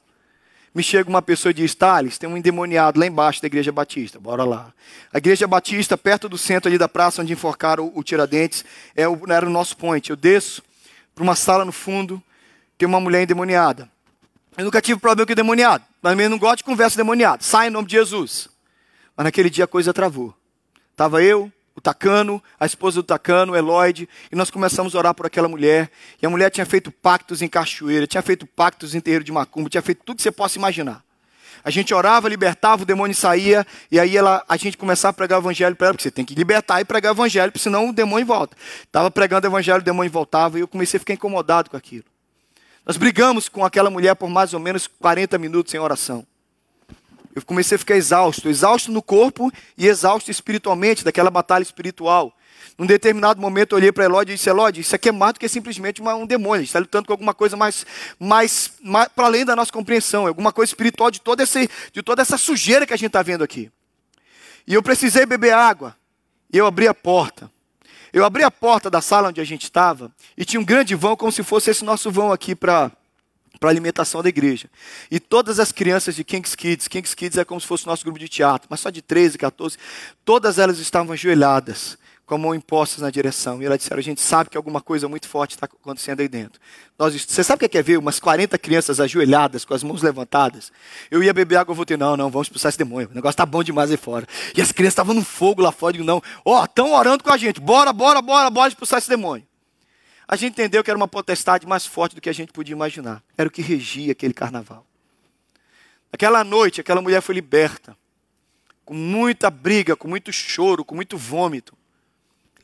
Me 0.77 0.83
chega 0.83 1.09
uma 1.09 1.23
pessoa 1.23 1.53
e 1.53 1.55
diz: 1.55 1.75
Thales, 1.75 2.19
tem 2.19 2.29
um 2.29 2.37
endemoniado 2.37 3.01
lá 3.01 3.07
embaixo 3.07 3.41
da 3.41 3.47
Igreja 3.47 3.73
Batista, 3.73 4.21
bora 4.21 4.45
lá. 4.45 4.75
A 5.11 5.17
Igreja 5.17 5.47
Batista, 5.47 5.97
perto 5.97 6.29
do 6.29 6.37
centro 6.37 6.69
ali 6.69 6.77
da 6.77 6.87
praça 6.87 7.23
onde 7.23 7.33
enforcaram 7.33 7.91
o, 7.95 8.05
Tiradentes, 8.05 8.63
é 8.95 9.09
o, 9.09 9.19
era 9.27 9.47
o 9.47 9.49
nosso 9.49 9.75
point. 9.75 10.11
Eu 10.11 10.17
desço 10.17 10.63
para 11.15 11.25
uma 11.25 11.35
sala 11.35 11.65
no 11.65 11.73
fundo, 11.73 12.23
tem 12.77 12.87
uma 12.87 13.01
mulher 13.01 13.23
endemoniada. 13.23 13.89
Eu 14.55 14.67
nunca 14.67 14.83
tive 14.83 15.01
problema 15.01 15.27
com 15.27 15.33
o 15.33 15.35
demoniado, 15.35 15.83
mas 16.03 16.19
eu 16.19 16.29
não 16.29 16.39
gosto 16.39 16.59
de 16.59 16.65
conversa 16.65 16.95
demoniada. 16.95 17.43
Sai 17.43 17.69
em 17.69 17.71
nome 17.71 17.89
de 17.89 17.97
Jesus. 17.97 18.51
Mas 19.17 19.25
naquele 19.25 19.49
dia 19.49 19.65
a 19.65 19.67
coisa 19.67 19.95
travou. 19.95 20.35
Estava 20.93 21.23
eu, 21.23 21.51
o 21.77 21.81
Tacano, 21.81 22.43
a 22.59 22.65
esposa 22.65 23.03
do 23.03 23.03
Tacano, 23.03 23.55
Eloide, 23.55 24.09
e 24.33 24.35
nós 24.35 24.51
começamos 24.51 24.95
a 24.95 24.99
orar 24.99 25.15
por 25.15 25.27
aquela 25.27 25.47
mulher. 25.47 25.91
E 26.21 26.27
a 26.27 26.31
mulher 26.31 26.51
tinha 26.51 26.65
feito 26.65 26.91
pactos 26.91 27.43
em 27.43 27.49
cachoeira, 27.49 28.07
tinha 28.07 28.23
feito 28.23 28.47
pactos 28.47 28.95
em 28.95 29.01
terreiro 29.01 29.23
de 29.23 29.31
macumba, 29.31 29.69
tinha 29.69 29.83
feito 29.83 30.03
tudo 30.03 30.17
que 30.17 30.23
você 30.23 30.33
possa 30.33 30.57
imaginar. 30.59 31.05
A 31.63 31.71
gente 31.71 31.93
orava, 31.93 32.29
libertava, 32.29 32.83
o 32.83 32.87
demônio 32.87 33.15
saía, 33.15 33.67
e 33.91 34.01
aí 34.01 34.17
ela, 34.17 34.43
a 34.49 34.57
gente 34.57 34.79
começava 34.79 35.11
a 35.11 35.13
pregar 35.13 35.39
o 35.39 35.43
evangelho 35.43 35.77
para 35.77 35.89
ela, 35.89 35.95
porque 35.95 36.05
você 36.05 36.11
tem 36.11 36.25
que 36.25 36.35
libertar 36.35 36.81
e 36.81 36.85
pregar 36.85 37.13
o 37.13 37.17
evangelho, 37.17 37.53
porque 37.53 37.63
senão 37.63 37.91
o 37.91 37.93
demônio 37.93 38.25
volta. 38.25 38.57
Estava 38.85 39.11
pregando 39.11 39.47
o 39.47 39.51
evangelho, 39.51 39.81
o 39.81 39.85
demônio 39.85 40.11
voltava, 40.11 40.59
e 40.59 40.63
eu 40.63 40.69
comecei 40.69 40.97
a 40.97 41.01
ficar 41.01 41.15
incomodado 41.15 41.69
com 41.69 41.77
aquilo. 41.77 42.05
Nós 42.87 42.97
brigamos 42.97 43.49
com 43.49 43.65
aquela 43.65 43.91
mulher 43.91 44.15
por 44.15 44.31
mais 44.31 44.55
ou 44.55 44.61
menos 44.61 44.87
40 44.87 45.37
minutos 45.39 45.75
em 45.75 45.79
oração. 45.79 46.25
Eu 47.37 47.43
comecei 47.43 47.77
a 47.77 47.79
ficar 47.79 47.97
exausto, 47.97 48.49
exausto 48.49 48.91
no 48.91 49.03
corpo 49.03 49.53
e 49.77 49.87
exausto 49.87 50.31
espiritualmente 50.31 51.05
daquela 51.05 51.31
batalha 51.31 51.63
espiritual. 51.63 52.35
Num 52.79 52.87
determinado 52.87 53.39
momento 53.39 53.73
eu 53.73 53.77
olhei 53.77 53.93
para 53.93 54.07
Elode 54.07 54.33
e 54.33 54.35
disse: 54.37 54.49
Elode, 54.49 54.81
isso 54.81 54.97
aqui 54.97 55.11
é 55.11 55.13
mais 55.13 55.35
do 55.35 55.41
que 55.41 55.47
simplesmente 55.47 56.01
uma, 56.01 56.15
um 56.15 56.25
demônio. 56.25 56.55
A 56.55 56.59
gente 56.61 56.69
está 56.69 56.79
lutando 56.79 57.07
com 57.07 57.13
alguma 57.13 57.35
coisa 57.35 57.55
mais, 57.55 57.85
mais, 58.19 58.73
mais 58.83 59.09
para 59.09 59.27
além 59.27 59.45
da 59.45 59.55
nossa 59.55 59.71
compreensão, 59.71 60.27
alguma 60.27 60.51
coisa 60.51 60.71
espiritual 60.71 61.11
de, 61.11 61.21
todo 61.21 61.43
esse, 61.43 61.69
de 61.93 62.03
toda 62.03 62.23
essa 62.23 62.39
sujeira 62.39 62.87
que 62.87 62.95
a 62.95 62.97
gente 62.97 63.09
está 63.09 63.23
vendo 63.23 63.45
aqui. 63.45 63.71
E 64.67 64.73
eu 64.73 64.83
precisei 64.83 65.27
beber 65.27 65.53
água. 65.53 65.95
E 66.51 66.57
eu 66.57 66.65
abri 66.65 66.89
a 66.89 66.95
porta. 66.95 67.51
Eu 68.15 68.25
abri 68.25 68.45
a 68.45 68.51
porta 68.51 68.89
da 68.89 69.03
sala 69.03 69.29
onde 69.29 69.43
a 69.43 69.45
gente 69.45 69.65
estava 69.65 70.11
e 70.39 70.45
tinha 70.47 70.59
um 70.59 70.65
grande 70.65 70.95
vão, 70.95 71.15
como 71.15 71.31
se 71.31 71.43
fosse 71.43 71.71
esse 71.71 71.85
nosso 71.85 72.11
vão 72.11 72.33
aqui 72.33 72.55
para 72.55 72.91
para 73.59 73.71
alimentação 73.71 74.23
da 74.23 74.29
igreja. 74.29 74.69
E 75.11 75.19
todas 75.19 75.59
as 75.59 75.73
crianças 75.73 76.15
de 76.15 76.25
Kings 76.25 76.57
Kids, 76.57 76.89
Kings 76.89 77.15
Kids 77.15 77.39
é 77.39 77.45
como 77.45 77.61
se 77.61 77.67
fosse 77.67 77.85
o 77.85 77.89
nosso 77.89 78.05
grupo 78.05 78.19
de 78.19 78.29
teatro, 78.29 78.69
mas 78.71 78.81
só 78.81 78.91
de 78.91 79.03
13, 79.03 79.39
14, 79.39 79.77
todas 80.25 80.59
elas 80.59 80.79
estavam 80.79 81.13
ajoelhadas, 81.13 81.99
com 82.27 82.35
a 82.35 82.39
mão 82.39 82.55
impostas 82.55 83.01
na 83.01 83.11
direção. 83.11 83.63
E 83.63 83.67
elas 83.67 83.79
disseram: 83.79 84.01
a 84.01 84.03
gente 84.03 84.21
sabe 84.21 84.51
que 84.51 84.57
alguma 84.57 84.81
coisa 84.81 85.09
muito 85.09 85.29
forte 85.29 85.53
está 85.53 85.67
acontecendo 85.67 86.21
aí 86.21 86.29
dentro. 86.29 86.61
Nós, 86.99 87.15
você 87.15 87.45
sabe 87.45 87.65
o 87.65 87.69
que 87.69 87.79
é 87.79 87.83
ver? 87.83 87.99
Umas 87.99 88.19
40 88.19 88.59
crianças 88.59 88.99
ajoelhadas, 89.01 89.65
com 89.65 89.73
as 89.73 89.83
mãos 89.83 90.03
levantadas. 90.03 90.73
Eu 91.11 91.23
ia 91.23 91.33
beber 91.33 91.57
água, 91.57 91.73
eu 91.73 91.77
voltei: 91.77 91.97
não, 91.97 92.17
não, 92.17 92.29
vamos 92.29 92.49
expulsar 92.49 92.71
esse 92.71 92.79
demônio. 92.79 93.09
O 93.11 93.15
negócio 93.15 93.35
está 93.35 93.47
bom 93.47 93.63
demais 93.63 93.91
aí 93.91 93.97
fora. 93.97 94.27
E 94.57 94.61
as 94.61 94.73
crianças 94.73 94.95
estavam 94.95 95.15
no 95.15 95.25
fogo 95.25 95.63
lá 95.63 95.71
fora. 95.71 95.91
Eu 95.91 96.03
digo: 96.03 96.05
não, 96.05 96.21
ó, 96.45 96.61
oh, 96.61 96.65
estão 96.65 96.93
orando 96.93 97.23
com 97.23 97.31
a 97.31 97.37
gente. 97.37 97.61
Bora, 97.61 97.93
bora, 97.93 98.21
bora, 98.21 98.51
bora 98.51 98.69
expulsar 98.69 98.99
esse 98.99 99.09
demônio 99.09 99.47
a 100.29 100.37
gente 100.37 100.53
entendeu 100.53 100.83
que 100.83 100.91
era 100.91 100.97
uma 100.97 101.09
potestade 101.09 101.67
mais 101.67 101.87
forte 101.87 102.15
do 102.15 102.21
que 102.21 102.29
a 102.29 102.35
gente 102.35 102.53
podia 102.53 102.73
imaginar. 102.73 103.23
Era 103.37 103.49
o 103.49 103.53
que 103.53 103.63
regia 103.63 104.13
aquele 104.13 104.35
carnaval. 104.35 104.85
Naquela 106.13 106.43
noite, 106.43 106.81
aquela 106.81 107.01
mulher 107.01 107.21
foi 107.21 107.35
liberta. 107.35 107.97
Com 108.85 108.95
muita 108.95 109.51
briga, 109.51 109.97
com 109.97 110.09
muito 110.09 110.33
choro, 110.33 110.85
com 110.85 110.95
muito 110.95 111.17
vômito. 111.17 111.77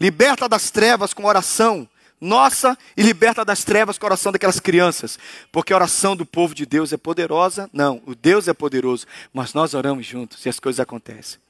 Liberta 0.00 0.48
das 0.48 0.70
trevas 0.70 1.14
com 1.14 1.24
oração 1.24 1.88
nossa 2.22 2.78
e 2.96 3.02
liberta 3.02 3.44
das 3.44 3.64
trevas 3.64 3.98
com 3.98 4.06
a 4.06 4.10
oração 4.10 4.30
daquelas 4.30 4.60
crianças. 4.60 5.18
Porque 5.50 5.72
a 5.72 5.76
oração 5.76 6.14
do 6.14 6.24
povo 6.24 6.54
de 6.54 6.64
Deus 6.64 6.92
é 6.92 6.96
poderosa? 6.96 7.68
Não, 7.72 8.00
o 8.06 8.14
Deus 8.14 8.46
é 8.46 8.54
poderoso, 8.54 9.06
mas 9.32 9.52
nós 9.52 9.74
oramos 9.74 10.06
juntos 10.06 10.46
e 10.46 10.48
as 10.48 10.60
coisas 10.60 10.78
acontecem. 10.78 11.40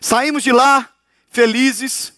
Saímos 0.00 0.44
de 0.44 0.52
lá 0.52 0.88
felizes, 1.28 2.12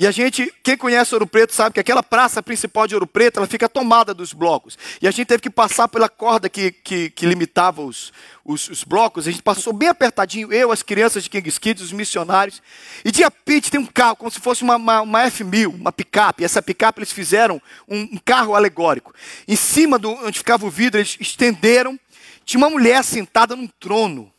e 0.00 0.06
a 0.06 0.10
gente, 0.10 0.50
quem 0.62 0.78
conhece 0.78 1.14
Ouro 1.14 1.26
Preto 1.26 1.52
sabe 1.52 1.74
que 1.74 1.80
aquela 1.80 2.02
praça 2.02 2.42
principal 2.42 2.86
de 2.86 2.94
Ouro 2.94 3.06
Preto, 3.06 3.36
ela 3.36 3.46
fica 3.46 3.68
tomada 3.68 4.14
dos 4.14 4.32
blocos. 4.32 4.78
E 4.98 5.06
a 5.06 5.10
gente 5.10 5.26
teve 5.26 5.42
que 5.42 5.50
passar 5.50 5.88
pela 5.88 6.08
corda 6.08 6.48
que, 6.48 6.72
que, 6.72 7.10
que 7.10 7.26
limitava 7.26 7.82
os, 7.82 8.10
os, 8.42 8.70
os, 8.70 8.82
blocos. 8.82 9.28
A 9.28 9.30
gente 9.30 9.42
passou 9.42 9.74
bem 9.74 9.90
apertadinho, 9.90 10.50
eu, 10.50 10.72
as 10.72 10.82
crianças 10.82 11.24
de 11.24 11.28
Kings 11.28 11.60
Kids, 11.60 11.82
os 11.84 11.92
missionários. 11.92 12.62
E 13.04 13.12
de 13.12 13.22
repente 13.22 13.70
tem 13.70 13.78
um 13.78 13.84
carro, 13.84 14.16
como 14.16 14.30
se 14.30 14.40
fosse 14.40 14.62
uma, 14.62 14.76
uma, 14.76 15.02
uma 15.02 15.24
F1000, 15.26 15.66
uma 15.66 15.92
picape. 15.92 16.42
E 16.42 16.46
essa 16.46 16.62
picape 16.62 17.00
eles 17.00 17.12
fizeram 17.12 17.60
um, 17.86 18.00
um 18.00 18.18
carro 18.24 18.54
alegórico. 18.54 19.12
Em 19.46 19.54
cima 19.54 19.98
do 19.98 20.12
onde 20.12 20.38
ficava 20.38 20.64
o 20.64 20.70
vidro, 20.70 20.98
eles 20.98 21.18
estenderam. 21.20 22.00
Tinha 22.46 22.56
uma 22.56 22.70
mulher 22.70 23.04
sentada 23.04 23.54
num 23.54 23.66
trono. 23.66 24.32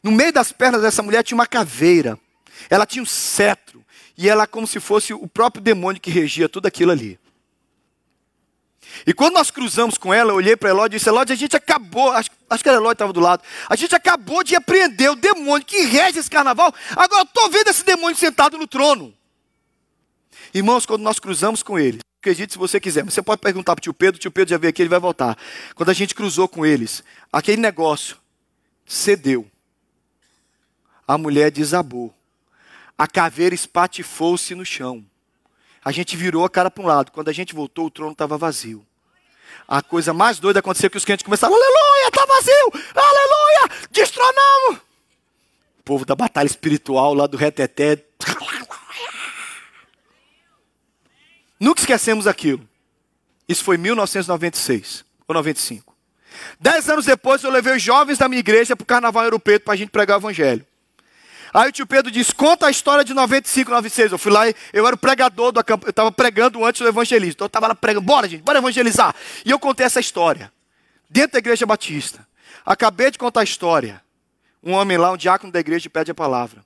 No 0.00 0.12
meio 0.12 0.32
das 0.32 0.52
pernas 0.52 0.80
dessa 0.80 1.02
mulher 1.02 1.24
tinha 1.24 1.36
uma 1.36 1.44
caveira. 1.44 2.16
Ela 2.70 2.86
tinha 2.86 3.02
um 3.02 3.06
cetro 3.06 3.84
e 4.16 4.28
ela 4.28 4.46
como 4.46 4.66
se 4.66 4.80
fosse 4.80 5.12
o 5.12 5.26
próprio 5.26 5.62
demônio 5.62 6.00
que 6.00 6.10
regia 6.10 6.48
tudo 6.48 6.66
aquilo 6.66 6.92
ali. 6.92 7.18
E 9.06 9.12
quando 9.12 9.34
nós 9.34 9.50
cruzamos 9.50 9.98
com 9.98 10.14
ela, 10.14 10.30
eu 10.30 10.36
olhei 10.36 10.56
para 10.56 10.70
Elódia 10.70 10.96
e 10.96 10.98
disse: 10.98 11.08
Elódia, 11.08 11.34
a 11.34 11.36
gente 11.36 11.56
acabou, 11.56 12.12
acho, 12.12 12.30
acho 12.48 12.62
que 12.62 12.68
a 12.68 12.72
Elódia 12.72 12.92
estava 12.92 13.12
do 13.12 13.20
lado, 13.20 13.42
a 13.68 13.76
gente 13.76 13.94
acabou 13.94 14.42
de 14.42 14.54
apreender 14.54 15.10
o 15.10 15.16
demônio 15.16 15.66
que 15.66 15.82
rege 15.82 16.18
esse 16.18 16.30
carnaval, 16.30 16.72
agora 16.90 17.22
eu 17.22 17.24
estou 17.24 17.50
vendo 17.50 17.68
esse 17.68 17.84
demônio 17.84 18.16
sentado 18.16 18.56
no 18.56 18.66
trono. 18.66 19.12
Irmãos, 20.54 20.86
quando 20.86 21.02
nós 21.02 21.18
cruzamos 21.18 21.62
com 21.62 21.78
ele, 21.78 22.00
acredite 22.20 22.52
se 22.52 22.58
você 22.58 22.80
quiser, 22.80 23.04
mas 23.04 23.12
você 23.12 23.22
pode 23.22 23.40
perguntar 23.40 23.74
para 23.74 23.80
o 23.80 23.82
tio 23.82 23.94
Pedro, 23.94 24.16
o 24.16 24.20
tio 24.20 24.30
Pedro 24.30 24.50
já 24.50 24.58
veio 24.58 24.70
aqui, 24.70 24.82
ele 24.82 24.88
vai 24.88 25.00
voltar. 25.00 25.36
Quando 25.74 25.90
a 25.90 25.94
gente 25.94 26.14
cruzou 26.14 26.48
com 26.48 26.64
eles, 26.64 27.02
aquele 27.32 27.60
negócio 27.60 28.16
cedeu. 28.86 29.46
A 31.06 31.18
mulher 31.18 31.50
desabou 31.50 32.14
a 32.98 33.06
caveira 33.06 33.54
espatifou-se 33.54 34.54
no 34.54 34.64
chão. 34.64 35.04
A 35.84 35.92
gente 35.92 36.16
virou 36.16 36.44
a 36.44 36.50
cara 36.50 36.70
para 36.70 36.82
um 36.82 36.86
lado. 36.86 37.12
Quando 37.12 37.28
a 37.28 37.32
gente 37.32 37.54
voltou, 37.54 37.86
o 37.86 37.90
trono 37.90 38.12
estava 38.12 38.36
vazio. 38.36 38.84
A 39.68 39.82
coisa 39.82 40.12
mais 40.12 40.38
doida 40.38 40.60
aconteceu 40.60 40.90
que 40.90 40.96
os 40.96 41.04
clientes 41.04 41.24
começaram: 41.24 41.54
Aleluia, 41.54 42.08
está 42.08 42.24
vazio! 42.26 42.72
Aleluia, 42.94 43.86
destronamos! 43.90 44.80
O 45.78 45.82
povo 45.84 46.04
da 46.04 46.16
batalha 46.16 46.46
espiritual 46.46 47.14
lá 47.14 47.26
do 47.26 47.36
reteté. 47.36 48.04
Nunca 51.58 51.80
esquecemos 51.80 52.26
aquilo. 52.26 52.68
Isso 53.48 53.62
foi 53.64 53.76
em 53.76 53.80
1996 53.80 55.04
ou 55.26 55.34
95. 55.34 55.94
Dez 56.60 56.88
anos 56.88 57.06
depois, 57.06 57.42
eu 57.42 57.50
levei 57.50 57.76
os 57.76 57.82
jovens 57.82 58.18
da 58.18 58.28
minha 58.28 58.40
igreja 58.40 58.76
para 58.76 58.82
o 58.82 58.86
Carnaval 58.86 59.24
Europeu 59.24 59.58
para 59.60 59.74
a 59.74 59.76
gente 59.76 59.90
pregar 59.90 60.18
o 60.18 60.20
Evangelho. 60.20 60.66
Aí 61.56 61.70
o 61.70 61.72
tio 61.72 61.86
Pedro 61.86 62.10
disse: 62.10 62.34
Conta 62.34 62.66
a 62.66 62.70
história 62.70 63.02
de 63.02 63.14
95, 63.14 63.70
96. 63.70 64.12
Eu 64.12 64.18
fui 64.18 64.30
lá 64.30 64.46
e 64.46 64.54
eu 64.74 64.86
era 64.86 64.94
o 64.94 64.98
pregador 64.98 65.52
do 65.52 65.58
acampamento. 65.58 65.86
Eu 65.86 65.90
estava 65.90 66.12
pregando 66.12 66.62
antes 66.62 66.82
do 66.82 66.86
evangelista. 66.86 67.38
Então 67.38 67.46
eu 67.46 67.48
estava 67.48 67.68
lá 67.68 67.74
pregando: 67.74 68.04
Bora, 68.04 68.28
gente, 68.28 68.42
bora 68.42 68.58
evangelizar. 68.58 69.14
E 69.42 69.50
eu 69.50 69.58
contei 69.58 69.86
essa 69.86 69.98
história. 69.98 70.52
Dentro 71.08 71.32
da 71.32 71.38
igreja 71.38 71.64
batista. 71.64 72.28
Acabei 72.62 73.10
de 73.10 73.16
contar 73.16 73.40
a 73.40 73.44
história. 73.44 74.02
Um 74.62 74.72
homem 74.72 74.98
lá, 74.98 75.10
um 75.10 75.16
diácono 75.16 75.50
da 75.50 75.58
igreja, 75.58 75.88
pede 75.88 76.10
a 76.10 76.14
palavra. 76.14 76.62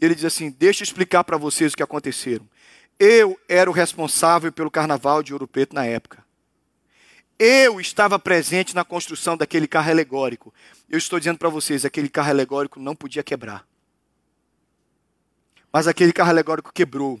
E 0.00 0.04
ele 0.04 0.14
diz 0.14 0.24
assim: 0.24 0.54
Deixa 0.56 0.82
eu 0.82 0.84
explicar 0.84 1.24
para 1.24 1.36
vocês 1.36 1.72
o 1.72 1.76
que 1.76 1.82
aconteceram. 1.82 2.48
Eu 2.96 3.36
era 3.48 3.68
o 3.68 3.72
responsável 3.72 4.52
pelo 4.52 4.70
carnaval 4.70 5.20
de 5.20 5.32
Ouro 5.32 5.48
Preto 5.48 5.74
na 5.74 5.84
época. 5.84 6.24
Eu 7.36 7.80
estava 7.80 8.20
presente 8.20 8.72
na 8.72 8.84
construção 8.84 9.36
daquele 9.36 9.66
carro 9.66 9.90
alegórico. 9.90 10.54
Eu 10.88 10.96
estou 10.96 11.18
dizendo 11.18 11.38
para 11.38 11.48
vocês: 11.48 11.84
aquele 11.84 12.08
carro 12.08 12.30
alegórico 12.30 12.78
não 12.78 12.94
podia 12.94 13.24
quebrar. 13.24 13.67
Mas 15.72 15.86
aquele 15.86 16.12
carro 16.12 16.30
alegórico 16.30 16.72
quebrou. 16.72 17.20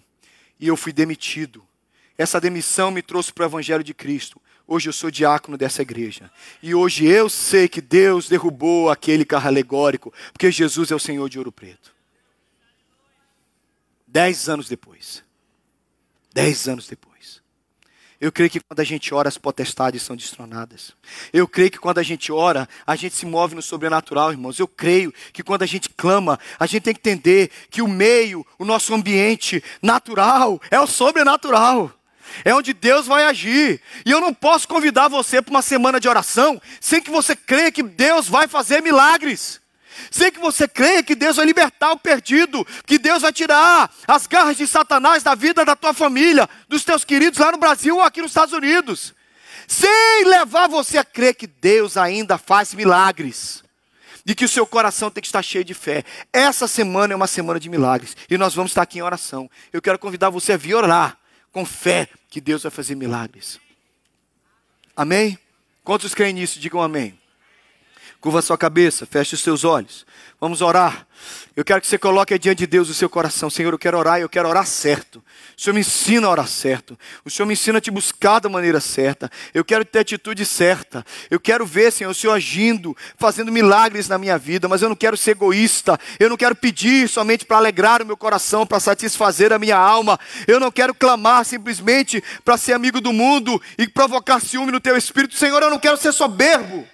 E 0.58 0.68
eu 0.68 0.76
fui 0.76 0.92
demitido. 0.92 1.64
Essa 2.16 2.40
demissão 2.40 2.90
me 2.90 3.02
trouxe 3.02 3.32
para 3.32 3.44
o 3.44 3.48
Evangelho 3.48 3.84
de 3.84 3.94
Cristo. 3.94 4.40
Hoje 4.66 4.88
eu 4.88 4.92
sou 4.92 5.10
diácono 5.10 5.56
dessa 5.56 5.82
igreja. 5.82 6.30
E 6.62 6.74
hoje 6.74 7.06
eu 7.06 7.28
sei 7.28 7.68
que 7.68 7.80
Deus 7.80 8.28
derrubou 8.28 8.90
aquele 8.90 9.24
carro 9.24 9.48
alegórico, 9.48 10.12
porque 10.32 10.50
Jesus 10.50 10.90
é 10.90 10.94
o 10.94 10.98
Senhor 10.98 11.28
de 11.28 11.38
Ouro 11.38 11.50
Preto. 11.50 11.94
Dez 14.06 14.48
anos 14.48 14.68
depois. 14.68 15.22
Dez 16.34 16.68
anos 16.68 16.86
depois. 16.86 17.07
Eu 18.20 18.32
creio 18.32 18.50
que 18.50 18.58
quando 18.58 18.80
a 18.80 18.84
gente 18.84 19.14
ora, 19.14 19.28
as 19.28 19.38
potestades 19.38 20.02
são 20.02 20.16
destronadas. 20.16 20.92
Eu 21.32 21.46
creio 21.46 21.70
que 21.70 21.78
quando 21.78 21.98
a 21.98 22.02
gente 22.02 22.32
ora, 22.32 22.68
a 22.84 22.96
gente 22.96 23.14
se 23.14 23.24
move 23.24 23.54
no 23.54 23.62
sobrenatural, 23.62 24.32
irmãos. 24.32 24.58
Eu 24.58 24.66
creio 24.66 25.14
que 25.32 25.42
quando 25.42 25.62
a 25.62 25.66
gente 25.66 25.88
clama, 25.90 26.38
a 26.58 26.66
gente 26.66 26.82
tem 26.82 26.94
que 26.94 27.00
entender 27.00 27.50
que 27.70 27.80
o 27.80 27.86
meio, 27.86 28.44
o 28.58 28.64
nosso 28.64 28.92
ambiente 28.92 29.62
natural, 29.80 30.60
é 30.68 30.80
o 30.80 30.86
sobrenatural. 30.86 31.92
É 32.44 32.52
onde 32.52 32.72
Deus 32.72 33.06
vai 33.06 33.24
agir. 33.24 33.80
E 34.04 34.10
eu 34.10 34.20
não 34.20 34.34
posso 34.34 34.66
convidar 34.66 35.06
você 35.06 35.40
para 35.40 35.50
uma 35.52 35.62
semana 35.62 36.00
de 36.00 36.08
oração 36.08 36.60
sem 36.80 37.00
que 37.00 37.10
você 37.10 37.36
creia 37.36 37.70
que 37.70 37.84
Deus 37.84 38.28
vai 38.28 38.48
fazer 38.48 38.82
milagres. 38.82 39.60
Sei 40.10 40.30
que 40.30 40.38
você 40.38 40.66
crê 40.66 41.02
que 41.02 41.14
Deus 41.14 41.36
vai 41.36 41.46
libertar 41.46 41.92
o 41.92 41.98
perdido, 41.98 42.66
que 42.86 42.98
Deus 42.98 43.22
vai 43.22 43.32
tirar 43.32 43.90
as 44.06 44.26
garras 44.26 44.56
de 44.56 44.66
Satanás 44.66 45.22
da 45.22 45.34
vida 45.34 45.64
da 45.64 45.76
tua 45.76 45.92
família, 45.92 46.48
dos 46.68 46.84
teus 46.84 47.04
queridos 47.04 47.38
lá 47.38 47.52
no 47.52 47.58
Brasil 47.58 47.96
ou 47.96 48.02
aqui 48.02 48.20
nos 48.20 48.30
Estados 48.30 48.54
Unidos. 48.54 49.14
Sem 49.66 50.24
levar 50.24 50.66
você 50.66 50.96
a 50.96 51.04
crer 51.04 51.34
que 51.34 51.46
Deus 51.46 51.96
ainda 51.96 52.38
faz 52.38 52.72
milagres. 52.72 53.62
De 54.24 54.34
que 54.34 54.44
o 54.44 54.48
seu 54.48 54.66
coração 54.66 55.10
tem 55.10 55.20
que 55.20 55.28
estar 55.28 55.42
cheio 55.42 55.64
de 55.64 55.74
fé. 55.74 56.04
Essa 56.32 56.66
semana 56.66 57.12
é 57.12 57.16
uma 57.16 57.26
semana 57.26 57.60
de 57.60 57.68
milagres. 57.68 58.16
E 58.30 58.38
nós 58.38 58.54
vamos 58.54 58.70
estar 58.70 58.82
aqui 58.82 58.98
em 58.98 59.02
oração. 59.02 59.50
Eu 59.72 59.80
quero 59.80 59.98
convidar 59.98 60.30
você 60.30 60.52
a 60.52 60.56
vir 60.56 60.74
orar 60.74 61.18
com 61.52 61.64
fé 61.64 62.08
que 62.30 62.40
Deus 62.40 62.62
vai 62.62 62.70
fazer 62.70 62.94
milagres. 62.94 63.58
Amém? 64.96 65.38
Quantos 65.84 66.14
creem 66.14 66.34
nisso? 66.34 66.58
Digam 66.58 66.82
amém. 66.82 67.18
Curva 68.20 68.42
sua 68.42 68.58
cabeça, 68.58 69.06
feche 69.06 69.36
os 69.36 69.40
seus 69.40 69.62
olhos. 69.62 70.04
Vamos 70.40 70.60
orar. 70.60 71.06
Eu 71.54 71.64
quero 71.64 71.80
que 71.80 71.86
você 71.86 71.96
coloque 71.96 72.36
diante 72.36 72.58
de 72.58 72.66
Deus 72.66 72.88
o 72.88 72.94
seu 72.94 73.08
coração. 73.08 73.48
Senhor, 73.48 73.72
eu 73.72 73.78
quero 73.78 73.96
orar 73.96 74.18
e 74.18 74.22
eu 74.22 74.28
quero 74.28 74.48
orar 74.48 74.66
certo. 74.66 75.22
O 75.56 75.60
Senhor 75.60 75.74
me 75.74 75.80
ensina 75.80 76.26
a 76.26 76.30
orar 76.30 76.48
certo. 76.48 76.98
O 77.24 77.30
Senhor 77.30 77.46
me 77.46 77.52
ensina 77.52 77.78
a 77.78 77.80
te 77.80 77.92
buscar 77.92 78.40
da 78.40 78.48
maneira 78.48 78.80
certa. 78.80 79.30
Eu 79.54 79.64
quero 79.64 79.84
ter 79.84 79.98
a 79.98 80.02
atitude 80.02 80.44
certa. 80.44 81.04
Eu 81.30 81.38
quero 81.38 81.64
ver, 81.64 81.92
Senhor, 81.92 82.10
o 82.10 82.14
Senhor 82.14 82.32
agindo, 82.32 82.96
fazendo 83.16 83.52
milagres 83.52 84.08
na 84.08 84.18
minha 84.18 84.36
vida. 84.36 84.68
Mas 84.68 84.82
eu 84.82 84.88
não 84.88 84.96
quero 84.96 85.16
ser 85.16 85.32
egoísta. 85.32 85.98
Eu 86.18 86.28
não 86.28 86.36
quero 86.36 86.56
pedir 86.56 87.08
somente 87.08 87.44
para 87.44 87.56
alegrar 87.56 88.02
o 88.02 88.06
meu 88.06 88.16
coração, 88.16 88.66
para 88.66 88.80
satisfazer 88.80 89.52
a 89.52 89.60
minha 89.60 89.76
alma. 89.76 90.18
Eu 90.46 90.58
não 90.58 90.72
quero 90.72 90.92
clamar 90.92 91.44
simplesmente 91.44 92.22
para 92.44 92.56
ser 92.56 92.72
amigo 92.72 93.00
do 93.00 93.12
mundo 93.12 93.62
e 93.76 93.88
provocar 93.88 94.40
ciúme 94.40 94.72
no 94.72 94.80
teu 94.80 94.96
espírito. 94.96 95.36
Senhor, 95.36 95.62
eu 95.62 95.70
não 95.70 95.78
quero 95.78 95.96
ser 95.96 96.12
soberbo. 96.12 96.86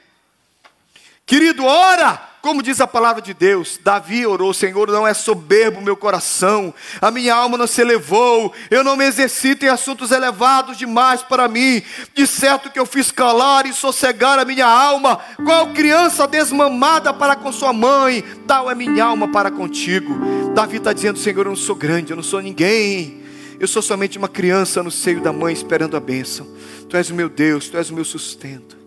Querido, 1.27 1.65
ora, 1.65 2.21
como 2.43 2.63
diz 2.63 2.79
a 2.83 2.87
palavra 2.87 3.23
de 3.23 3.33
Deus, 3.33 3.81
Davi 3.83 4.27
orou: 4.27 4.53
Senhor, 4.53 4.89
não 4.89 5.07
é 5.07 5.15
soberbo 5.15 5.81
meu 5.81 5.97
coração, 5.97 6.75
a 7.01 7.11
minha 7.11 7.35
alma 7.35 7.57
não 7.57 7.67
se 7.67 7.81
elevou, 7.81 8.53
eu 8.71 8.85
não 8.85 8.95
me 8.95 9.07
exercito 9.07 9.65
em 9.65 9.69
assuntos 9.69 10.11
elevados 10.11 10.77
demais 10.77 11.23
para 11.23 11.49
mim. 11.49 11.83
De 12.15 12.27
certo 12.27 12.71
que 12.71 12.79
eu 12.79 12.85
fiz 12.85 13.11
calar 13.11 13.65
e 13.65 13.73
sossegar 13.73 14.39
a 14.39 14.45
minha 14.45 14.67
alma, 14.67 15.19
qual 15.43 15.73
criança 15.73 16.27
desmamada 16.27 17.15
para 17.15 17.35
com 17.35 17.51
sua 17.51 17.73
mãe, 17.73 18.23
tal 18.47 18.71
é 18.71 18.75
minha 18.75 19.07
alma 19.07 19.27
para 19.29 19.51
contigo. 19.51 20.53
Davi 20.55 20.77
está 20.77 20.93
dizendo: 20.93 21.19
Senhor, 21.19 21.47
eu 21.47 21.53
não 21.53 21.57
sou 21.57 21.75
grande, 21.75 22.13
eu 22.13 22.17
não 22.17 22.23
sou 22.23 22.43
ninguém, 22.43 23.23
eu 23.59 23.67
sou 23.67 23.81
somente 23.81 24.19
uma 24.19 24.29
criança 24.29 24.83
no 24.83 24.91
seio 24.91 25.23
da 25.23 25.33
mãe 25.33 25.55
esperando 25.55 25.97
a 25.97 26.01
bênção. 26.01 26.47
Tu 26.91 26.99
és 26.99 27.09
o 27.09 27.15
meu 27.15 27.31
Deus, 27.31 27.71
tu 27.71 27.79
és 27.79 27.89
o 27.89 27.95
meu 27.95 28.05
sustento. 28.05 28.84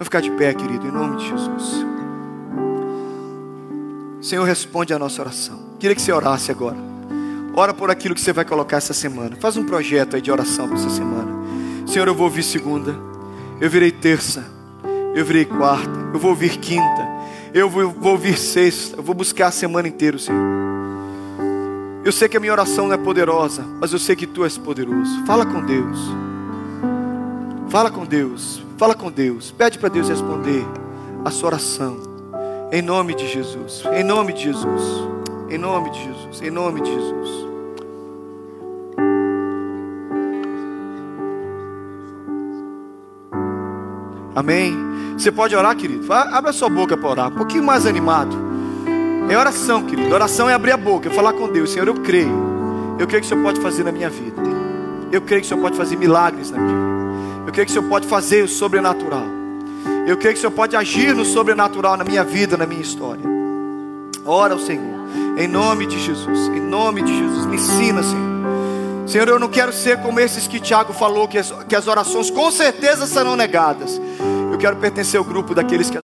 Vamos 0.00 0.06
ficar 0.06 0.22
de 0.22 0.30
pé, 0.30 0.54
querido, 0.54 0.86
em 0.86 0.90
nome 0.90 1.18
de 1.18 1.28
Jesus. 1.28 1.84
Senhor, 4.22 4.44
responde 4.44 4.94
a 4.94 4.98
nossa 4.98 5.20
oração. 5.20 5.76
Queria 5.78 5.94
que 5.94 6.00
você 6.00 6.10
orasse 6.10 6.50
agora. 6.50 6.78
Ora 7.54 7.74
por 7.74 7.90
aquilo 7.90 8.14
que 8.14 8.20
você 8.22 8.32
vai 8.32 8.46
colocar 8.46 8.78
essa 8.78 8.94
semana. 8.94 9.36
Faz 9.36 9.58
um 9.58 9.64
projeto 9.66 10.16
aí 10.16 10.22
de 10.22 10.32
oração 10.32 10.66
para 10.66 10.78
essa 10.78 10.88
semana. 10.88 11.30
Senhor, 11.86 12.08
eu 12.08 12.14
vou 12.14 12.24
ouvir 12.24 12.42
segunda. 12.42 12.96
Eu 13.60 13.68
virei 13.68 13.92
terça. 13.92 14.42
Eu 15.14 15.22
virei 15.22 15.44
quarta. 15.44 15.90
Eu 16.14 16.18
vou 16.18 16.30
ouvir 16.30 16.56
quinta. 16.56 17.06
Eu 17.52 17.68
vou, 17.68 17.90
vou 17.90 18.12
ouvir 18.12 18.38
sexta. 18.38 18.96
Eu 18.96 19.02
vou 19.02 19.14
buscar 19.14 19.48
a 19.48 19.52
semana 19.52 19.86
inteira, 19.86 20.18
Senhor. 20.18 20.40
Eu 22.02 22.10
sei 22.10 22.26
que 22.26 22.38
a 22.38 22.40
minha 22.40 22.52
oração 22.54 22.86
não 22.86 22.94
é 22.94 22.96
poderosa, 22.96 23.66
mas 23.78 23.92
eu 23.92 23.98
sei 23.98 24.16
que 24.16 24.26
Tu 24.26 24.44
és 24.44 24.56
poderoso. 24.56 25.26
Fala 25.26 25.44
com 25.44 25.60
Deus. 25.62 26.29
Fala 27.70 27.88
com 27.88 28.04
Deus. 28.04 28.60
Fala 28.76 28.96
com 28.96 29.10
Deus. 29.12 29.52
Pede 29.52 29.78
para 29.78 29.88
Deus 29.88 30.08
responder 30.08 30.66
a 31.24 31.30
sua 31.30 31.50
oração. 31.50 31.98
Em 32.72 32.82
nome 32.82 33.14
de 33.14 33.28
Jesus. 33.28 33.84
Em 33.92 34.02
nome 34.02 34.32
de 34.32 34.42
Jesus. 34.42 35.08
Em 35.48 35.56
nome 35.56 35.90
de 35.90 36.02
Jesus. 36.02 36.42
Em 36.42 36.50
nome 36.50 36.80
de 36.80 36.92
Jesus. 36.92 37.30
Amém. 44.34 44.76
Você 45.16 45.30
pode 45.30 45.54
orar, 45.54 45.76
querido? 45.76 46.12
Abra 46.12 46.52
sua 46.52 46.68
boca 46.68 46.96
para 46.96 47.08
orar. 47.08 47.28
Um 47.28 47.36
pouquinho 47.36 47.62
mais 47.62 47.86
animado. 47.86 48.36
É 49.28 49.38
oração, 49.38 49.84
querido. 49.84 50.12
Oração 50.12 50.50
é 50.50 50.54
abrir 50.54 50.72
a 50.72 50.76
boca, 50.76 51.08
é 51.08 51.12
falar 51.12 51.34
com 51.34 51.48
Deus. 51.48 51.70
Senhor, 51.70 51.86
eu 51.86 51.94
creio. 51.94 52.50
Eu 52.98 53.06
creio 53.06 53.20
que 53.20 53.26
o 53.26 53.28
Senhor 53.28 53.42
pode 53.44 53.60
fazer 53.60 53.84
na 53.84 53.92
minha 53.92 54.10
vida. 54.10 54.42
Eu 55.12 55.22
creio 55.22 55.40
que 55.40 55.46
o 55.46 55.48
Senhor 55.48 55.60
pode 55.60 55.76
fazer 55.76 55.96
milagres 55.96 56.50
na 56.50 56.58
minha 56.58 56.76
vida. 56.76 56.89
Eu 57.46 57.52
creio 57.52 57.66
que 57.66 57.72
o 57.72 57.74
Senhor 57.74 57.88
pode 57.88 58.06
fazer 58.06 58.44
o 58.44 58.48
sobrenatural. 58.48 59.24
Eu 60.06 60.16
creio 60.16 60.34
que 60.34 60.38
o 60.38 60.40
Senhor 60.40 60.52
pode 60.52 60.76
agir 60.76 61.14
no 61.14 61.24
sobrenatural 61.24 61.96
na 61.96 62.04
minha 62.04 62.24
vida, 62.24 62.56
na 62.56 62.66
minha 62.66 62.80
história. 62.80 63.24
Ora 64.24 64.54
ao 64.54 64.60
Senhor, 64.60 65.00
em 65.38 65.48
nome 65.48 65.86
de 65.86 65.98
Jesus, 65.98 66.48
em 66.48 66.60
nome 66.60 67.02
de 67.02 67.16
Jesus, 67.16 67.46
me 67.46 67.56
ensina, 67.56 68.02
Senhor. 68.02 68.30
Senhor, 69.06 69.26
eu 69.28 69.40
não 69.40 69.48
quero 69.48 69.72
ser 69.72 69.98
como 69.98 70.20
esses 70.20 70.46
que 70.46 70.60
Tiago 70.60 70.92
falou, 70.92 71.26
que 71.26 71.38
as, 71.38 71.50
que 71.68 71.74
as 71.74 71.88
orações 71.88 72.30
com 72.30 72.48
certeza 72.50 73.06
serão 73.06 73.34
negadas. 73.34 74.00
Eu 74.52 74.56
quero 74.56 74.76
pertencer 74.76 75.18
ao 75.18 75.24
grupo 75.24 75.54
daqueles 75.54 75.90
que 75.90 75.96